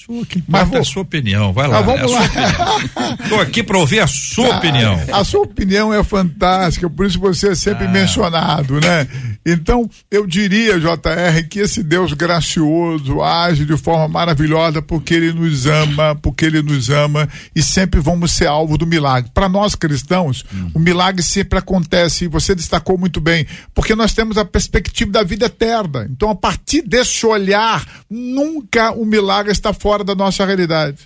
Mas 0.46 0.68
vou... 0.68 0.78
a 0.78 0.84
sua 0.84 1.02
opinião, 1.02 1.52
vai 1.52 1.66
lá. 1.66 1.78
Ah, 1.78 1.82
vamos 1.82 2.12
é 2.12 2.14
lá. 2.14 3.16
Estou 3.24 3.40
aqui 3.40 3.64
para 3.64 3.76
ouvir 3.76 3.98
a 3.98 4.06
sua 4.06 4.54
ah, 4.54 4.58
opinião. 4.58 5.00
A 5.12 5.24
sua 5.24 5.40
opinião 5.40 5.92
é 5.92 6.04
fantástica, 6.04 6.88
por 6.88 7.06
isso 7.06 7.18
você 7.18 7.48
é 7.48 7.54
sempre 7.56 7.86
ah. 7.86 7.90
mencionado, 7.90 8.80
né? 8.80 9.08
Então, 9.44 9.90
eu 10.10 10.26
diria, 10.26 10.78
JR, 10.78 11.48
que 11.48 11.58
esse 11.58 11.82
Deus 11.82 12.12
gracioso 12.12 13.20
age 13.22 13.64
de 13.64 13.76
forma 13.76 14.06
maravilhosa 14.06 14.80
porque 14.80 15.14
ele 15.14 15.32
nos 15.32 15.66
ama, 15.66 16.14
porque 16.14 16.44
ele 16.44 16.62
nos 16.62 16.88
ama 16.88 17.28
e 17.56 17.62
sempre 17.62 17.98
vamos 17.98 18.32
ser 18.32 18.46
alvo 18.46 18.78
do 18.78 18.86
milagre. 18.86 19.30
Para 19.34 19.48
nós 19.48 19.74
cristãos, 19.74 20.44
hum. 20.54 20.70
o 20.74 20.78
milagre 20.78 21.22
sempre 21.22 21.58
acontece, 21.58 22.26
e 22.26 22.28
você 22.28 22.54
destacou 22.54 22.96
muito 22.96 23.20
bem, 23.20 23.46
porque 23.74 23.96
nós 23.96 24.12
temos 24.12 24.19
a 24.38 24.44
perspectiva 24.44 25.10
da 25.10 25.22
vida 25.22 25.46
eterna. 25.46 26.08
Então, 26.10 26.30
a 26.30 26.34
partir 26.34 26.82
desse 26.82 27.24
olhar, 27.26 27.86
nunca 28.08 28.92
o 28.92 29.04
milagre 29.04 29.52
está 29.52 29.72
fora 29.72 30.04
da 30.04 30.14
nossa 30.14 30.44
realidade. 30.44 30.98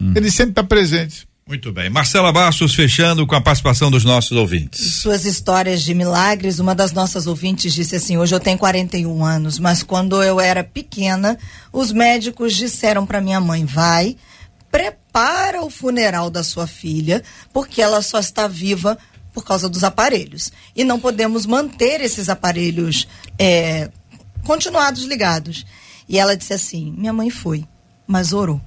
Hum. 0.00 0.12
Ele 0.14 0.30
sempre 0.30 0.50
está 0.50 0.62
presente. 0.62 1.26
Muito 1.48 1.70
bem. 1.72 1.88
Marcela 1.88 2.32
Bastos 2.32 2.74
fechando 2.74 3.24
com 3.24 3.36
a 3.36 3.40
participação 3.40 3.88
dos 3.88 4.04
nossos 4.04 4.36
ouvintes. 4.36 4.94
Suas 4.94 5.24
histórias 5.24 5.80
de 5.80 5.94
milagres, 5.94 6.58
uma 6.58 6.74
das 6.74 6.92
nossas 6.92 7.28
ouvintes 7.28 7.72
disse 7.72 7.94
assim: 7.94 8.16
hoje 8.16 8.34
eu 8.34 8.40
tenho 8.40 8.58
41 8.58 9.24
anos, 9.24 9.56
mas 9.60 9.80
quando 9.84 10.20
eu 10.24 10.40
era 10.40 10.64
pequena, 10.64 11.38
os 11.72 11.92
médicos 11.92 12.52
disseram 12.56 13.06
para 13.06 13.20
minha 13.20 13.40
mãe: 13.40 13.64
vai, 13.64 14.16
prepara 14.72 15.62
o 15.62 15.70
funeral 15.70 16.30
da 16.30 16.42
sua 16.42 16.66
filha, 16.66 17.22
porque 17.52 17.80
ela 17.80 18.02
só 18.02 18.18
está 18.18 18.48
viva 18.48 18.98
por 19.36 19.44
causa 19.44 19.68
dos 19.68 19.84
aparelhos. 19.84 20.50
E 20.74 20.82
não 20.82 20.98
podemos 20.98 21.44
manter 21.44 22.00
esses 22.00 22.30
aparelhos 22.30 23.06
é, 23.38 23.90
continuados 24.42 25.02
ligados. 25.02 25.66
E 26.08 26.18
ela 26.18 26.34
disse 26.34 26.54
assim: 26.54 26.90
minha 26.96 27.12
mãe 27.12 27.28
foi, 27.28 27.62
mas 28.06 28.32
orou. 28.32 28.58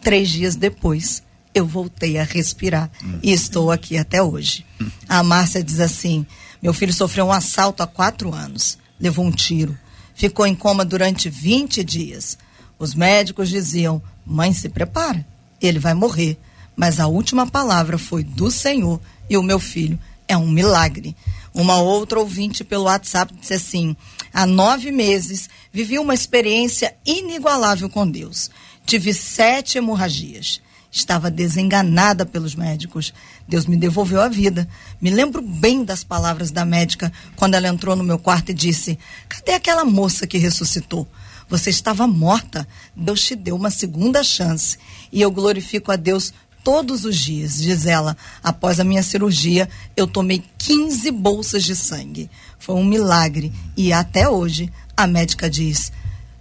Três 0.00 0.28
dias 0.28 0.54
depois, 0.54 1.24
eu 1.52 1.66
voltei 1.66 2.18
a 2.18 2.22
respirar 2.22 2.88
e 3.20 3.32
estou 3.32 3.72
aqui 3.72 3.98
até 3.98 4.22
hoje. 4.22 4.64
A 5.08 5.24
Márcia 5.24 5.60
diz 5.60 5.80
assim: 5.80 6.24
meu 6.62 6.72
filho 6.72 6.92
sofreu 6.92 7.26
um 7.26 7.32
assalto 7.32 7.82
há 7.82 7.86
quatro 7.88 8.32
anos, 8.32 8.78
levou 9.00 9.24
um 9.24 9.32
tiro, 9.32 9.76
ficou 10.14 10.46
em 10.46 10.54
coma 10.54 10.84
durante 10.84 11.28
20 11.28 11.82
dias. 11.82 12.38
Os 12.78 12.94
médicos 12.94 13.48
diziam: 13.48 14.00
mãe, 14.24 14.52
se 14.52 14.68
prepara, 14.68 15.26
ele 15.60 15.80
vai 15.80 15.94
morrer. 15.94 16.38
Mas 16.76 17.00
a 17.00 17.08
última 17.08 17.44
palavra 17.44 17.98
foi 17.98 18.22
do 18.22 18.50
Senhor 18.52 19.00
e 19.28 19.36
o 19.36 19.42
meu 19.42 19.58
filho 19.58 19.98
é 20.32 20.36
um 20.36 20.48
milagre. 20.48 21.16
Uma 21.54 21.78
outra 21.80 22.18
ouvinte 22.18 22.64
pelo 22.64 22.84
WhatsApp 22.84 23.34
disse 23.38 23.54
assim: 23.54 23.96
há 24.32 24.46
nove 24.46 24.90
meses 24.90 25.48
vivi 25.72 25.98
uma 25.98 26.14
experiência 26.14 26.94
inigualável 27.04 27.88
com 27.88 28.08
Deus. 28.08 28.50
Tive 28.86 29.12
sete 29.12 29.78
hemorragias. 29.78 30.60
Estava 30.90 31.30
desenganada 31.30 32.26
pelos 32.26 32.54
médicos. 32.54 33.14
Deus 33.48 33.64
me 33.64 33.78
devolveu 33.78 34.20
a 34.20 34.28
vida. 34.28 34.68
Me 35.00 35.10
lembro 35.10 35.40
bem 35.40 35.84
das 35.84 36.04
palavras 36.04 36.50
da 36.50 36.66
médica 36.66 37.10
quando 37.34 37.54
ela 37.54 37.68
entrou 37.68 37.96
no 37.96 38.04
meu 38.04 38.18
quarto 38.18 38.50
e 38.50 38.54
disse: 38.54 38.98
Cadê 39.28 39.52
aquela 39.52 39.84
moça 39.84 40.26
que 40.26 40.36
ressuscitou? 40.36 41.08
Você 41.48 41.70
estava 41.70 42.06
morta. 42.06 42.66
Deus 42.94 43.22
te 43.22 43.34
deu 43.34 43.56
uma 43.56 43.70
segunda 43.70 44.22
chance. 44.22 44.78
E 45.10 45.20
eu 45.20 45.30
glorifico 45.30 45.92
a 45.92 45.96
Deus 45.96 46.32
todos 46.64 47.04
os 47.04 47.16
dias, 47.16 47.58
diz 47.58 47.86
ela. 47.86 48.16
Após 48.42 48.80
a 48.80 48.84
minha 48.84 49.02
cirurgia, 49.02 49.68
eu 49.96 50.06
tomei 50.06 50.42
15 50.58 51.10
bolsas 51.10 51.64
de 51.64 51.74
sangue. 51.74 52.30
Foi 52.58 52.74
um 52.74 52.84
milagre. 52.84 53.52
E 53.76 53.92
até 53.92 54.28
hoje, 54.28 54.70
a 54.96 55.06
médica 55.06 55.50
diz: 55.50 55.92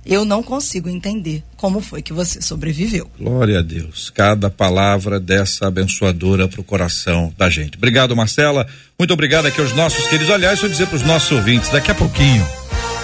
Eu 0.05 0.23
não 0.23 0.43
consigo 0.43 0.89
entender 0.89 1.43
como 1.57 1.81
foi 1.81 2.01
que 2.01 2.13
você 2.13 2.41
sobreviveu. 2.41 3.09
Glória 3.19 3.59
a 3.59 3.61
Deus. 3.61 4.09
Cada 4.09 4.49
palavra 4.49 5.19
dessa 5.19 5.67
abençoadora 5.67 6.47
para 6.47 6.61
o 6.61 6.63
coração 6.63 7.33
da 7.37 7.49
gente. 7.49 7.77
Obrigado, 7.77 8.15
Marcela. 8.15 8.67
Muito 8.97 9.13
obrigado 9.13 9.47
aqui 9.47 9.59
aos 9.59 9.73
nossos 9.73 10.07
queridos. 10.07 10.33
Aliás, 10.33 10.59
vou 10.59 10.69
dizer 10.69 10.87
para 10.87 10.97
os 10.97 11.03
nossos 11.03 11.31
ouvintes: 11.31 11.69
daqui 11.69 11.91
a 11.91 11.95
pouquinho. 11.95 12.45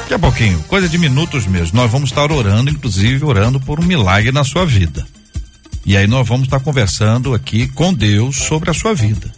Daqui 0.01 0.13
a 0.13 0.19
pouquinho, 0.19 0.63
coisa 0.69 0.87
de 0.87 0.97
minutos 0.97 1.45
mesmo. 1.45 1.75
Nós 1.75 1.91
vamos 1.91 2.11
estar 2.11 2.31
orando, 2.31 2.69
inclusive 2.69 3.25
orando 3.25 3.59
por 3.59 3.77
um 3.77 3.83
milagre 3.83 4.31
na 4.31 4.45
sua 4.45 4.65
vida. 4.65 5.05
E 5.87 5.95
aí 5.95 6.05
nós 6.05 6.27
vamos 6.27 6.47
estar 6.47 6.59
conversando 6.59 7.33
aqui 7.33 7.69
com 7.69 7.93
Deus 7.93 8.35
sobre 8.35 8.69
a 8.69 8.73
sua 8.73 8.93
vida. 8.93 9.31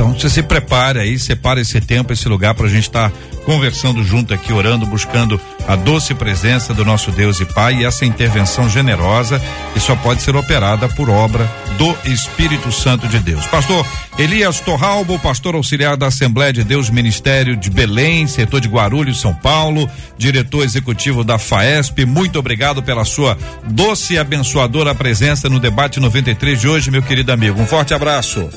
Então 0.00 0.14
você 0.14 0.30
se 0.30 0.42
prepare 0.42 0.98
aí, 0.98 1.18
separe 1.18 1.60
esse 1.60 1.78
tempo, 1.78 2.10
esse 2.10 2.26
lugar 2.26 2.54
para 2.54 2.64
a 2.64 2.70
gente 2.70 2.84
estar 2.84 3.12
conversando 3.44 4.02
junto 4.02 4.32
aqui, 4.32 4.50
orando, 4.50 4.86
buscando 4.86 5.38
a 5.68 5.76
doce 5.76 6.14
presença 6.14 6.72
do 6.72 6.86
nosso 6.86 7.12
Deus 7.12 7.38
e 7.38 7.44
Pai 7.44 7.74
e 7.74 7.84
essa 7.84 8.06
intervenção 8.06 8.66
generosa 8.66 9.38
que 9.74 9.78
só 9.78 9.94
pode 9.94 10.22
ser 10.22 10.34
operada 10.34 10.88
por 10.88 11.10
obra 11.10 11.46
do 11.76 11.94
Espírito 12.10 12.72
Santo 12.72 13.06
de 13.08 13.18
Deus. 13.18 13.46
Pastor 13.48 13.86
Elias 14.18 14.58
Torralbo, 14.60 15.18
pastor 15.18 15.54
auxiliar 15.54 15.98
da 15.98 16.06
Assembleia 16.06 16.54
de 16.54 16.64
Deus 16.64 16.88
Ministério 16.88 17.54
de 17.54 17.68
Belém, 17.68 18.26
setor 18.26 18.62
de 18.62 18.68
Guarulhos, 18.68 19.20
São 19.20 19.34
Paulo, 19.34 19.86
diretor 20.16 20.64
executivo 20.64 21.22
da 21.22 21.38
FAESP, 21.38 22.06
muito 22.06 22.38
obrigado 22.38 22.82
pela 22.82 23.04
sua 23.04 23.36
doce 23.68 24.14
e 24.14 24.18
abençoadora 24.18 24.94
presença 24.94 25.46
no 25.46 25.60
debate 25.60 26.00
93 26.00 26.58
de 26.58 26.68
hoje, 26.68 26.90
meu 26.90 27.02
querido 27.02 27.32
amigo. 27.32 27.60
Um 27.60 27.66
forte 27.66 27.92
abraço. 27.92 28.48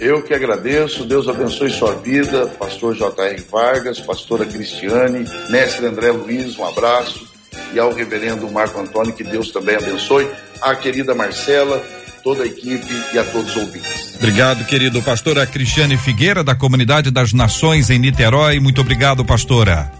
Eu 0.00 0.22
que 0.22 0.32
agradeço, 0.32 1.04
Deus 1.04 1.28
abençoe 1.28 1.70
sua 1.70 1.94
vida, 1.94 2.46
pastor 2.58 2.94
J.R. 2.94 3.44
Vargas, 3.50 4.00
pastora 4.00 4.46
Cristiane, 4.46 5.26
mestre 5.50 5.84
André 5.84 6.10
Luiz, 6.10 6.56
um 6.56 6.64
abraço, 6.64 7.28
e 7.74 7.78
ao 7.78 7.92
reverendo 7.92 8.50
Marco 8.50 8.80
Antônio, 8.80 9.12
que 9.12 9.22
Deus 9.22 9.50
também 9.50 9.76
abençoe, 9.76 10.26
a 10.62 10.74
querida 10.74 11.14
Marcela, 11.14 11.84
toda 12.24 12.44
a 12.44 12.46
equipe 12.46 12.88
e 13.12 13.18
a 13.18 13.24
todos 13.24 13.54
os 13.54 13.56
ouvintes. 13.62 14.14
Obrigado, 14.16 14.64
querido. 14.64 15.02
Pastora 15.02 15.46
Cristiane 15.46 15.98
Figueira, 15.98 16.42
da 16.42 16.54
Comunidade 16.54 17.10
das 17.10 17.34
Nações 17.34 17.90
em 17.90 17.98
Niterói, 17.98 18.58
muito 18.58 18.80
obrigado, 18.80 19.22
pastora. 19.22 19.99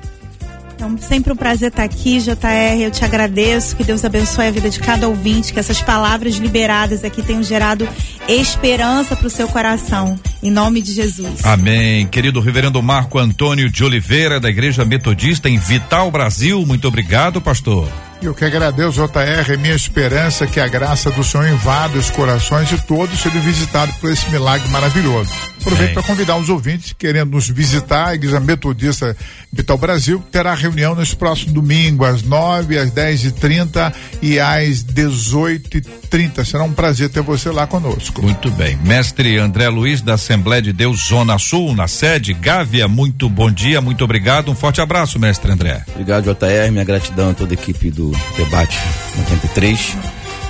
Então, 0.80 0.96
sempre 0.96 1.30
um 1.30 1.36
prazer 1.36 1.68
estar 1.68 1.82
aqui, 1.82 2.18
JR. 2.20 2.80
Eu 2.80 2.90
te 2.90 3.04
agradeço. 3.04 3.76
Que 3.76 3.84
Deus 3.84 4.02
abençoe 4.02 4.46
a 4.46 4.50
vida 4.50 4.70
de 4.70 4.80
cada 4.80 5.06
ouvinte. 5.06 5.52
Que 5.52 5.60
essas 5.60 5.82
palavras 5.82 6.36
liberadas 6.36 7.04
aqui 7.04 7.20
tenham 7.22 7.42
gerado 7.42 7.86
esperança 8.26 9.14
para 9.14 9.26
o 9.26 9.30
seu 9.30 9.46
coração. 9.46 10.18
Em 10.42 10.50
nome 10.50 10.80
de 10.80 10.94
Jesus. 10.94 11.44
Amém. 11.44 12.06
Querido 12.06 12.40
Reverendo 12.40 12.82
Marco 12.82 13.18
Antônio 13.18 13.70
de 13.70 13.84
Oliveira, 13.84 14.40
da 14.40 14.48
Igreja 14.48 14.82
Metodista 14.82 15.50
em 15.50 15.58
Vital, 15.58 16.10
Brasil. 16.10 16.64
Muito 16.64 16.88
obrigado, 16.88 17.42
pastor. 17.42 17.86
Eu 18.22 18.34
que 18.34 18.44
agradeço, 18.44 18.92
JR, 18.92 19.50
é 19.50 19.56
minha 19.56 19.74
esperança 19.74 20.46
que 20.46 20.60
a 20.60 20.68
graça 20.68 21.10
do 21.10 21.24
Senhor 21.24 21.48
invada 21.48 21.96
os 21.96 22.10
corações 22.10 22.68
de 22.68 22.78
todos 22.82 23.18
sejam 23.18 23.40
visitados 23.40 23.96
por 23.96 24.12
esse 24.12 24.28
milagre 24.30 24.68
maravilhoso. 24.68 25.32
Aproveito 25.58 25.94
para 25.94 26.02
convidar 26.02 26.36
os 26.36 26.48
ouvintes 26.50 26.94
querendo 26.98 27.30
nos 27.30 27.48
visitar, 27.48 28.08
a 28.08 28.14
Igreja 28.14 28.40
Metodista 28.40 29.16
Vital 29.52 29.76
Brasil 29.78 30.22
terá 30.30 30.54
reunião 30.54 30.94
nesse 30.94 31.16
próximo 31.16 31.52
domingo, 31.52 32.04
às 32.04 32.22
9, 32.22 32.78
às 32.78 32.90
10 32.90 33.24
e 33.24 33.32
30 33.32 33.92
e 34.22 34.38
às 34.38 34.82
18 34.82 35.78
e 35.78 35.80
30 35.80 36.44
Será 36.44 36.64
um 36.64 36.72
prazer 36.72 37.08
ter 37.08 37.22
você 37.22 37.50
lá 37.50 37.66
conosco. 37.66 38.22
Muito 38.22 38.50
bem. 38.52 38.76
Mestre 38.84 39.38
André 39.38 39.68
Luiz, 39.68 40.00
da 40.00 40.14
Assembleia 40.14 40.62
de 40.62 40.72
Deus 40.72 41.08
Zona 41.08 41.38
Sul, 41.38 41.74
na 41.74 41.88
sede 41.88 42.32
Gávea, 42.32 42.86
muito 42.88 43.28
bom 43.28 43.50
dia, 43.50 43.80
muito 43.80 44.04
obrigado. 44.04 44.50
Um 44.50 44.54
forte 44.54 44.80
abraço, 44.80 45.18
mestre 45.18 45.50
André. 45.50 45.84
Obrigado, 45.88 46.24
JR. 46.24 46.70
Minha 46.70 46.84
gratidão 46.84 47.30
a 47.30 47.34
toda 47.34 47.52
a 47.52 47.54
equipe 47.54 47.90
do 47.90 48.09
Debate 48.36 48.78
93 49.16 49.96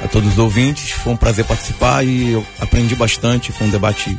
a 0.02 0.08
todos 0.08 0.32
os 0.32 0.38
ouvintes. 0.38 0.90
Foi 0.92 1.12
um 1.12 1.16
prazer 1.16 1.44
participar 1.44 2.04
e 2.04 2.32
eu 2.32 2.46
aprendi 2.58 2.94
bastante. 2.94 3.52
Foi 3.52 3.66
um 3.66 3.70
debate 3.70 4.16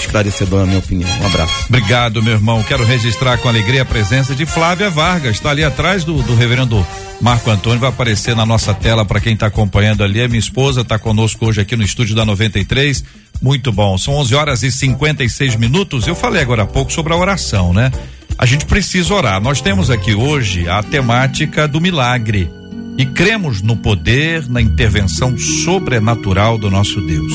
esclarecedor, 0.00 0.60
na 0.60 0.66
minha 0.66 0.78
opinião. 0.78 1.10
Um 1.20 1.26
abraço. 1.26 1.64
Obrigado, 1.68 2.22
meu 2.22 2.34
irmão. 2.34 2.62
Quero 2.62 2.84
registrar 2.84 3.38
com 3.38 3.48
alegria 3.48 3.82
a 3.82 3.86
presença 3.86 4.34
de 4.34 4.46
Flávia 4.46 4.90
Vargas. 4.90 5.36
Está 5.36 5.50
ali 5.50 5.64
atrás 5.64 6.04
do, 6.04 6.22
do 6.22 6.34
reverendo 6.34 6.86
Marco 7.20 7.50
Antônio. 7.50 7.80
Vai 7.80 7.88
aparecer 7.88 8.36
na 8.36 8.44
nossa 8.44 8.74
tela 8.74 9.04
para 9.04 9.20
quem 9.20 9.34
está 9.34 9.46
acompanhando 9.46 10.04
ali. 10.04 10.22
A 10.22 10.28
minha 10.28 10.38
esposa 10.38 10.82
está 10.82 10.98
conosco 10.98 11.46
hoje 11.46 11.60
aqui 11.60 11.76
no 11.76 11.82
estúdio 11.82 12.14
da 12.14 12.24
93. 12.24 13.04
Muito 13.40 13.72
bom. 13.72 13.96
São 13.98 14.14
11 14.14 14.34
horas 14.34 14.62
e 14.62 14.70
56 14.70 15.56
minutos. 15.56 16.06
Eu 16.06 16.14
falei 16.14 16.42
agora 16.42 16.62
há 16.62 16.66
pouco 16.66 16.92
sobre 16.92 17.12
a 17.12 17.16
oração, 17.16 17.72
né? 17.72 17.90
A 18.36 18.46
gente 18.46 18.66
precisa 18.66 19.14
orar. 19.14 19.40
Nós 19.40 19.60
temos 19.60 19.90
aqui 19.90 20.14
hoje 20.14 20.68
a 20.68 20.82
temática 20.82 21.68
do 21.68 21.80
milagre 21.80 22.50
e 22.96 23.04
cremos 23.04 23.60
no 23.60 23.76
poder, 23.76 24.48
na 24.48 24.60
intervenção 24.60 25.36
sobrenatural 25.36 26.56
do 26.56 26.70
nosso 26.70 27.00
Deus. 27.00 27.32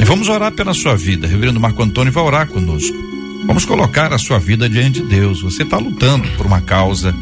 E 0.00 0.04
vamos 0.04 0.28
orar 0.28 0.52
pela 0.52 0.74
sua 0.74 0.94
vida. 0.94 1.26
Reverendo 1.26 1.60
Marco 1.60 1.82
Antônio 1.82 2.12
vai 2.12 2.22
orar 2.22 2.46
conosco. 2.46 2.96
Vamos 3.46 3.64
colocar 3.64 4.12
a 4.12 4.18
sua 4.18 4.38
vida 4.38 4.68
diante 4.68 5.00
de 5.00 5.06
Deus. 5.06 5.40
Você 5.40 5.62
está 5.62 5.78
lutando 5.78 6.28
por 6.36 6.46
uma 6.46 6.60
causa 6.60 7.14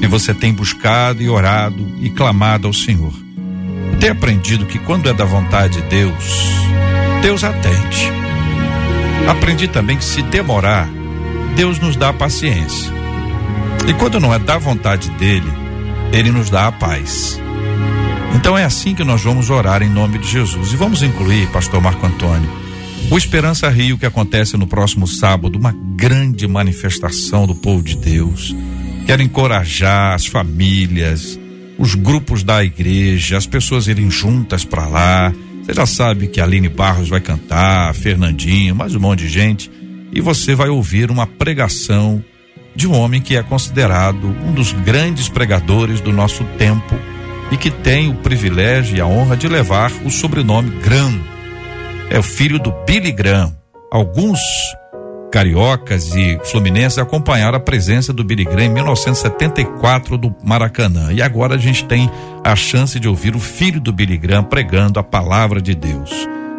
e 0.00 0.06
você 0.06 0.34
tem 0.34 0.52
buscado 0.52 1.22
e 1.22 1.28
orado 1.28 1.86
e 2.00 2.10
clamado 2.10 2.66
ao 2.66 2.72
Senhor. 2.72 3.12
Tem 4.00 4.10
aprendido 4.10 4.66
que 4.66 4.78
quando 4.78 5.08
é 5.08 5.14
da 5.14 5.24
vontade 5.24 5.80
de 5.80 5.88
Deus, 5.88 6.24
Deus 7.22 7.44
atende. 7.44 8.10
Aprendi 9.28 9.68
também 9.68 9.96
que 9.96 10.04
se 10.04 10.22
demorar, 10.22 10.88
Deus 11.56 11.78
nos 11.78 11.96
dá 11.96 12.12
paciência. 12.12 12.92
E 13.88 13.92
quando 13.94 14.20
não 14.20 14.34
é 14.34 14.38
da 14.38 14.58
vontade 14.58 15.10
dele, 15.12 15.65
ele 16.12 16.30
nos 16.30 16.50
dá 16.50 16.68
a 16.68 16.72
paz. 16.72 17.40
Então 18.34 18.56
é 18.56 18.64
assim 18.64 18.94
que 18.94 19.04
nós 19.04 19.22
vamos 19.22 19.50
orar 19.50 19.82
em 19.82 19.88
nome 19.88 20.18
de 20.18 20.28
Jesus. 20.28 20.72
E 20.72 20.76
vamos 20.76 21.02
incluir, 21.02 21.48
pastor 21.48 21.80
Marco 21.80 22.06
Antônio, 22.06 22.48
o 23.10 23.16
Esperança 23.16 23.68
Rio 23.68 23.98
que 23.98 24.06
acontece 24.06 24.56
no 24.56 24.66
próximo 24.66 25.06
sábado, 25.06 25.58
uma 25.58 25.74
grande 25.96 26.46
manifestação 26.46 27.46
do 27.46 27.54
povo 27.54 27.82
de 27.82 27.96
Deus. 27.96 28.54
Quero 29.06 29.22
encorajar 29.22 30.14
as 30.14 30.26
famílias, 30.26 31.38
os 31.78 31.94
grupos 31.94 32.42
da 32.42 32.64
igreja, 32.64 33.36
as 33.36 33.46
pessoas 33.46 33.86
irem 33.86 34.10
juntas 34.10 34.64
para 34.64 34.86
lá. 34.86 35.32
Você 35.62 35.74
já 35.74 35.86
sabe 35.86 36.26
que 36.28 36.40
a 36.40 36.44
Aline 36.44 36.68
Barros 36.68 37.08
vai 37.08 37.20
cantar, 37.20 37.94
Fernandinho, 37.94 38.74
mais 38.74 38.94
um 38.94 39.00
monte 39.00 39.20
de 39.20 39.28
gente, 39.28 39.70
e 40.12 40.20
você 40.20 40.54
vai 40.54 40.68
ouvir 40.68 41.10
uma 41.10 41.26
pregação 41.26 42.22
de 42.76 42.86
um 42.86 42.92
homem 42.92 43.22
que 43.22 43.36
é 43.36 43.42
considerado 43.42 44.28
um 44.44 44.52
dos 44.52 44.70
grandes 44.70 45.28
pregadores 45.28 46.00
do 46.00 46.12
nosso 46.12 46.44
tempo 46.58 46.94
e 47.50 47.56
que 47.56 47.70
tem 47.70 48.10
o 48.10 48.14
privilégio 48.16 48.96
e 48.96 49.00
a 49.00 49.06
honra 49.06 49.36
de 49.36 49.48
levar 49.48 49.90
o 50.04 50.10
sobrenome 50.10 50.70
Graham. 50.82 51.18
É 52.10 52.18
o 52.18 52.22
filho 52.22 52.58
do 52.58 52.70
Billy 52.86 53.10
Graham. 53.10 53.56
Alguns 53.90 54.40
cariocas 55.32 56.14
e 56.14 56.38
fluminenses 56.44 56.98
acompanharam 56.98 57.56
a 57.56 57.60
presença 57.60 58.12
do 58.12 58.22
Billy 58.22 58.44
Graham 58.44 58.64
em 58.64 58.68
1974 58.70 60.18
do 60.18 60.34
Maracanã. 60.44 61.12
E 61.12 61.22
agora 61.22 61.54
a 61.54 61.58
gente 61.58 61.84
tem 61.84 62.10
a 62.44 62.54
chance 62.54 63.00
de 63.00 63.08
ouvir 63.08 63.34
o 63.34 63.40
filho 63.40 63.80
do 63.80 63.92
Billy 63.92 64.18
Graham 64.18 64.44
pregando 64.44 65.00
a 65.00 65.02
palavra 65.02 65.62
de 65.62 65.74
Deus. 65.74 66.10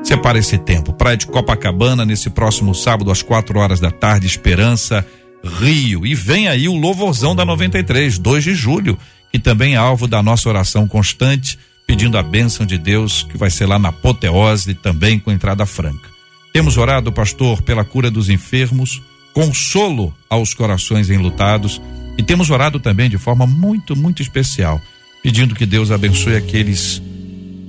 Separa 0.04 0.40
esse 0.40 0.58
tempo. 0.58 0.94
Praia 0.94 1.18
de 1.18 1.28
Copacabana, 1.28 2.06
nesse 2.06 2.30
próximo 2.30 2.74
sábado, 2.74 3.12
às 3.12 3.22
quatro 3.22 3.60
horas 3.60 3.80
da 3.80 3.92
tarde, 3.92 4.26
Esperança 4.26 5.06
Rio. 5.44 6.06
E 6.06 6.14
vem 6.14 6.48
aí 6.48 6.68
o 6.68 6.76
louvorzão 6.76 7.36
da 7.36 7.46
93, 7.46 8.18
2 8.18 8.44
de 8.44 8.56
julho, 8.56 8.98
que 9.32 9.40
também 9.40 9.74
é 9.74 9.78
alvo 9.78 10.08
da 10.08 10.22
nossa 10.22 10.50
oração 10.50 10.88
constante, 10.88 11.58
pedindo 11.86 12.18
a 12.18 12.24
bênção 12.24 12.66
de 12.66 12.78
Deus, 12.78 13.24
que 13.24 13.38
vai 13.38 13.50
ser 13.50 13.66
lá 13.66 13.80
na 13.80 13.90
Apoteose, 13.90 14.74
também 14.74 15.20
com 15.20 15.32
entrada 15.32 15.66
franca. 15.66 16.10
Temos 16.54 16.78
orado, 16.78 17.12
pastor, 17.12 17.62
pela 17.62 17.86
cura 17.86 18.10
dos 18.10 18.30
enfermos, 18.30 19.02
consolo 19.34 20.14
aos 20.30 20.54
corações 20.54 21.10
enlutados, 21.10 21.82
e 22.18 22.24
temos 22.24 22.50
orado 22.50 22.80
também 22.80 23.10
de 23.10 23.18
forma 23.18 23.46
muito, 23.46 23.96
muito 23.96 24.22
especial, 24.22 24.82
pedindo 25.22 25.56
que 25.56 25.66
Deus 25.66 25.92
abençoe 25.92 26.36
aqueles 26.36 27.02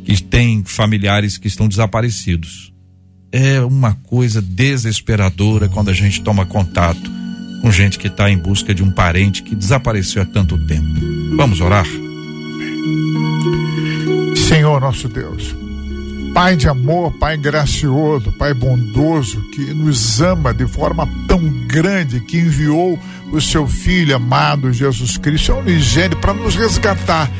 que 0.04 0.22
têm 0.22 0.64
familiares 0.64 1.36
que 1.36 1.48
estão 1.48 1.68
desaparecidos. 1.68 2.72
É 3.30 3.60
uma 3.60 3.92
coisa 3.94 4.40
desesperadora 4.40 5.68
quando 5.68 5.90
a 5.90 5.92
gente 5.92 6.22
toma 6.22 6.46
contato 6.46 7.17
com 7.60 7.70
gente 7.70 7.98
que 7.98 8.08
está 8.08 8.30
em 8.30 8.38
busca 8.38 8.74
de 8.74 8.82
um 8.82 8.90
parente 8.90 9.42
que 9.42 9.54
desapareceu 9.54 10.22
há 10.22 10.24
tanto 10.24 10.56
tempo. 10.58 11.00
Vamos 11.36 11.60
orar? 11.60 11.86
Senhor 14.36 14.80
nosso 14.80 15.08
Deus, 15.08 15.54
Pai 16.32 16.56
de 16.56 16.68
amor, 16.68 17.12
Pai 17.18 17.36
gracioso, 17.36 18.32
Pai 18.32 18.54
bondoso, 18.54 19.42
que 19.50 19.74
nos 19.74 20.20
ama 20.20 20.54
de 20.54 20.66
forma 20.66 21.08
tão 21.26 21.40
grande, 21.66 22.20
que 22.20 22.38
enviou 22.38 22.98
o 23.32 23.40
seu 23.40 23.66
Filho 23.66 24.16
amado 24.16 24.72
Jesus 24.72 25.16
Cristo, 25.16 25.52
é 25.52 25.54
unigênito, 25.56 26.16
para 26.18 26.32
nos 26.32 26.54
resgatar, 26.54 27.30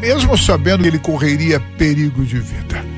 mesmo 0.00 0.36
sabendo 0.36 0.82
que 0.82 0.88
ele 0.88 0.98
correria 0.98 1.60
perigo 1.60 2.24
de 2.24 2.38
vida. 2.38 2.95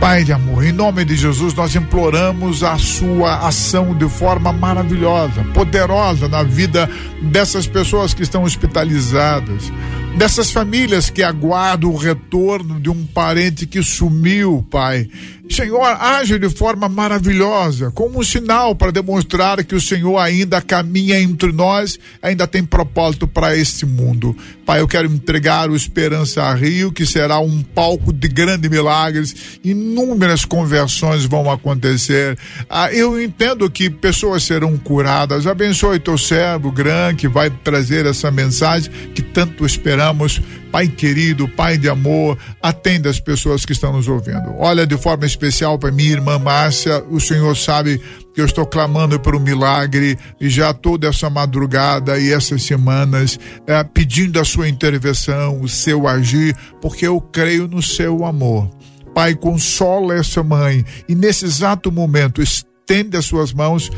Pai 0.00 0.22
de 0.22 0.32
amor, 0.32 0.64
em 0.64 0.70
nome 0.70 1.04
de 1.04 1.16
Jesus, 1.16 1.54
nós 1.54 1.74
imploramos 1.74 2.62
a 2.62 2.78
sua 2.78 3.48
ação 3.48 3.98
de 3.98 4.08
forma 4.08 4.52
maravilhosa, 4.52 5.42
poderosa 5.52 6.28
na 6.28 6.44
vida 6.44 6.88
dessas 7.20 7.66
pessoas 7.66 8.14
que 8.14 8.22
estão 8.22 8.44
hospitalizadas, 8.44 9.72
dessas 10.16 10.52
famílias 10.52 11.10
que 11.10 11.20
aguardam 11.20 11.90
o 11.90 11.96
retorno 11.96 12.78
de 12.78 12.88
um 12.88 13.04
parente 13.06 13.66
que 13.66 13.82
sumiu, 13.82 14.64
Pai. 14.70 15.08
Senhor, 15.50 15.96
age 15.98 16.38
de 16.38 16.48
forma 16.50 16.88
maravilhosa, 16.88 17.90
como 17.90 18.20
um 18.20 18.22
sinal 18.22 18.74
para 18.74 18.92
demonstrar 18.92 19.64
que 19.64 19.74
o 19.74 19.80
Senhor 19.80 20.18
ainda 20.18 20.60
caminha 20.60 21.20
entre 21.20 21.52
nós, 21.52 21.98
ainda 22.22 22.46
tem 22.46 22.62
propósito 22.62 23.26
para 23.26 23.56
este 23.56 23.86
mundo. 23.86 24.36
Pai, 24.66 24.80
eu 24.80 24.86
quero 24.86 25.10
entregar 25.10 25.70
o 25.70 25.74
Esperança 25.74 26.52
Rio, 26.54 26.92
que 26.92 27.06
será 27.06 27.40
um 27.40 27.62
palco 27.62 28.12
de 28.12 28.28
grandes 28.28 28.70
milagres, 28.70 29.58
inúmeras 29.64 30.44
conversões 30.44 31.24
vão 31.24 31.50
acontecer. 31.50 32.38
Ah, 32.68 32.92
eu 32.92 33.20
entendo 33.20 33.70
que 33.70 33.88
pessoas 33.88 34.44
serão 34.44 34.76
curadas. 34.76 35.46
Abençoe 35.46 35.98
teu 35.98 36.18
servo, 36.18 36.70
Gran, 36.70 37.14
que 37.14 37.26
vai 37.26 37.50
trazer 37.50 38.04
essa 38.06 38.30
mensagem 38.30 38.90
que 39.14 39.22
tanto 39.22 39.64
esperamos. 39.64 40.40
Pai 40.70 40.88
querido, 40.88 41.48
Pai 41.48 41.78
de 41.78 41.88
amor, 41.88 42.38
atenda 42.62 43.08
as 43.08 43.18
pessoas 43.18 43.64
que 43.64 43.72
estão 43.72 43.92
nos 43.92 44.08
ouvindo. 44.08 44.54
Olha 44.58 44.86
de 44.86 44.96
forma 44.96 45.24
especial 45.26 45.78
para 45.78 45.90
minha 45.90 46.12
irmã 46.12 46.38
Márcia, 46.38 47.02
o 47.10 47.20
Senhor 47.20 47.56
sabe 47.56 48.00
que 48.34 48.40
eu 48.40 48.44
estou 48.44 48.66
clamando 48.66 49.18
por 49.18 49.34
um 49.34 49.40
milagre 49.40 50.18
e 50.40 50.48
já 50.48 50.72
toda 50.72 51.08
essa 51.08 51.28
madrugada 51.28 52.18
e 52.18 52.32
essas 52.32 52.62
semanas 52.62 53.38
é, 53.66 53.82
pedindo 53.82 54.38
a 54.38 54.44
sua 54.44 54.68
intervenção, 54.68 55.60
o 55.60 55.68
seu 55.68 56.06
agir, 56.06 56.54
porque 56.80 57.06
eu 57.06 57.20
creio 57.20 57.66
no 57.66 57.82
seu 57.82 58.24
amor. 58.24 58.70
Pai, 59.14 59.34
consola 59.34 60.14
essa 60.14 60.42
mãe 60.42 60.84
e 61.08 61.14
nesse 61.14 61.44
exato 61.44 61.90
momento 61.90 62.40
estende 62.40 63.16
as 63.16 63.24
suas 63.24 63.52
mãos 63.52 63.90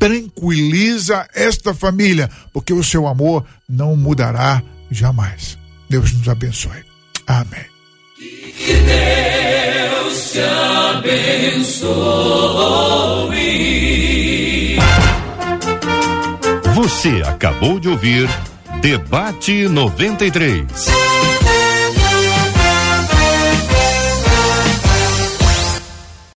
tranquiliza 0.00 1.28
esta 1.34 1.74
família, 1.74 2.30
porque 2.54 2.72
o 2.72 2.82
seu 2.82 3.06
amor 3.06 3.44
não 3.68 3.94
mudará 3.94 4.62
jamais. 4.90 5.59
Deus 5.90 6.12
nos 6.12 6.28
abençoe. 6.28 6.84
Amém. 7.26 7.66
Que 8.16 8.74
Deus 8.74 10.30
te 10.30 10.40
abençoe. 10.94 11.88
Você 16.74 17.22
acabou 17.26 17.80
de 17.80 17.88
ouvir 17.88 18.28
Debate 18.80 19.68
93. 19.68 20.64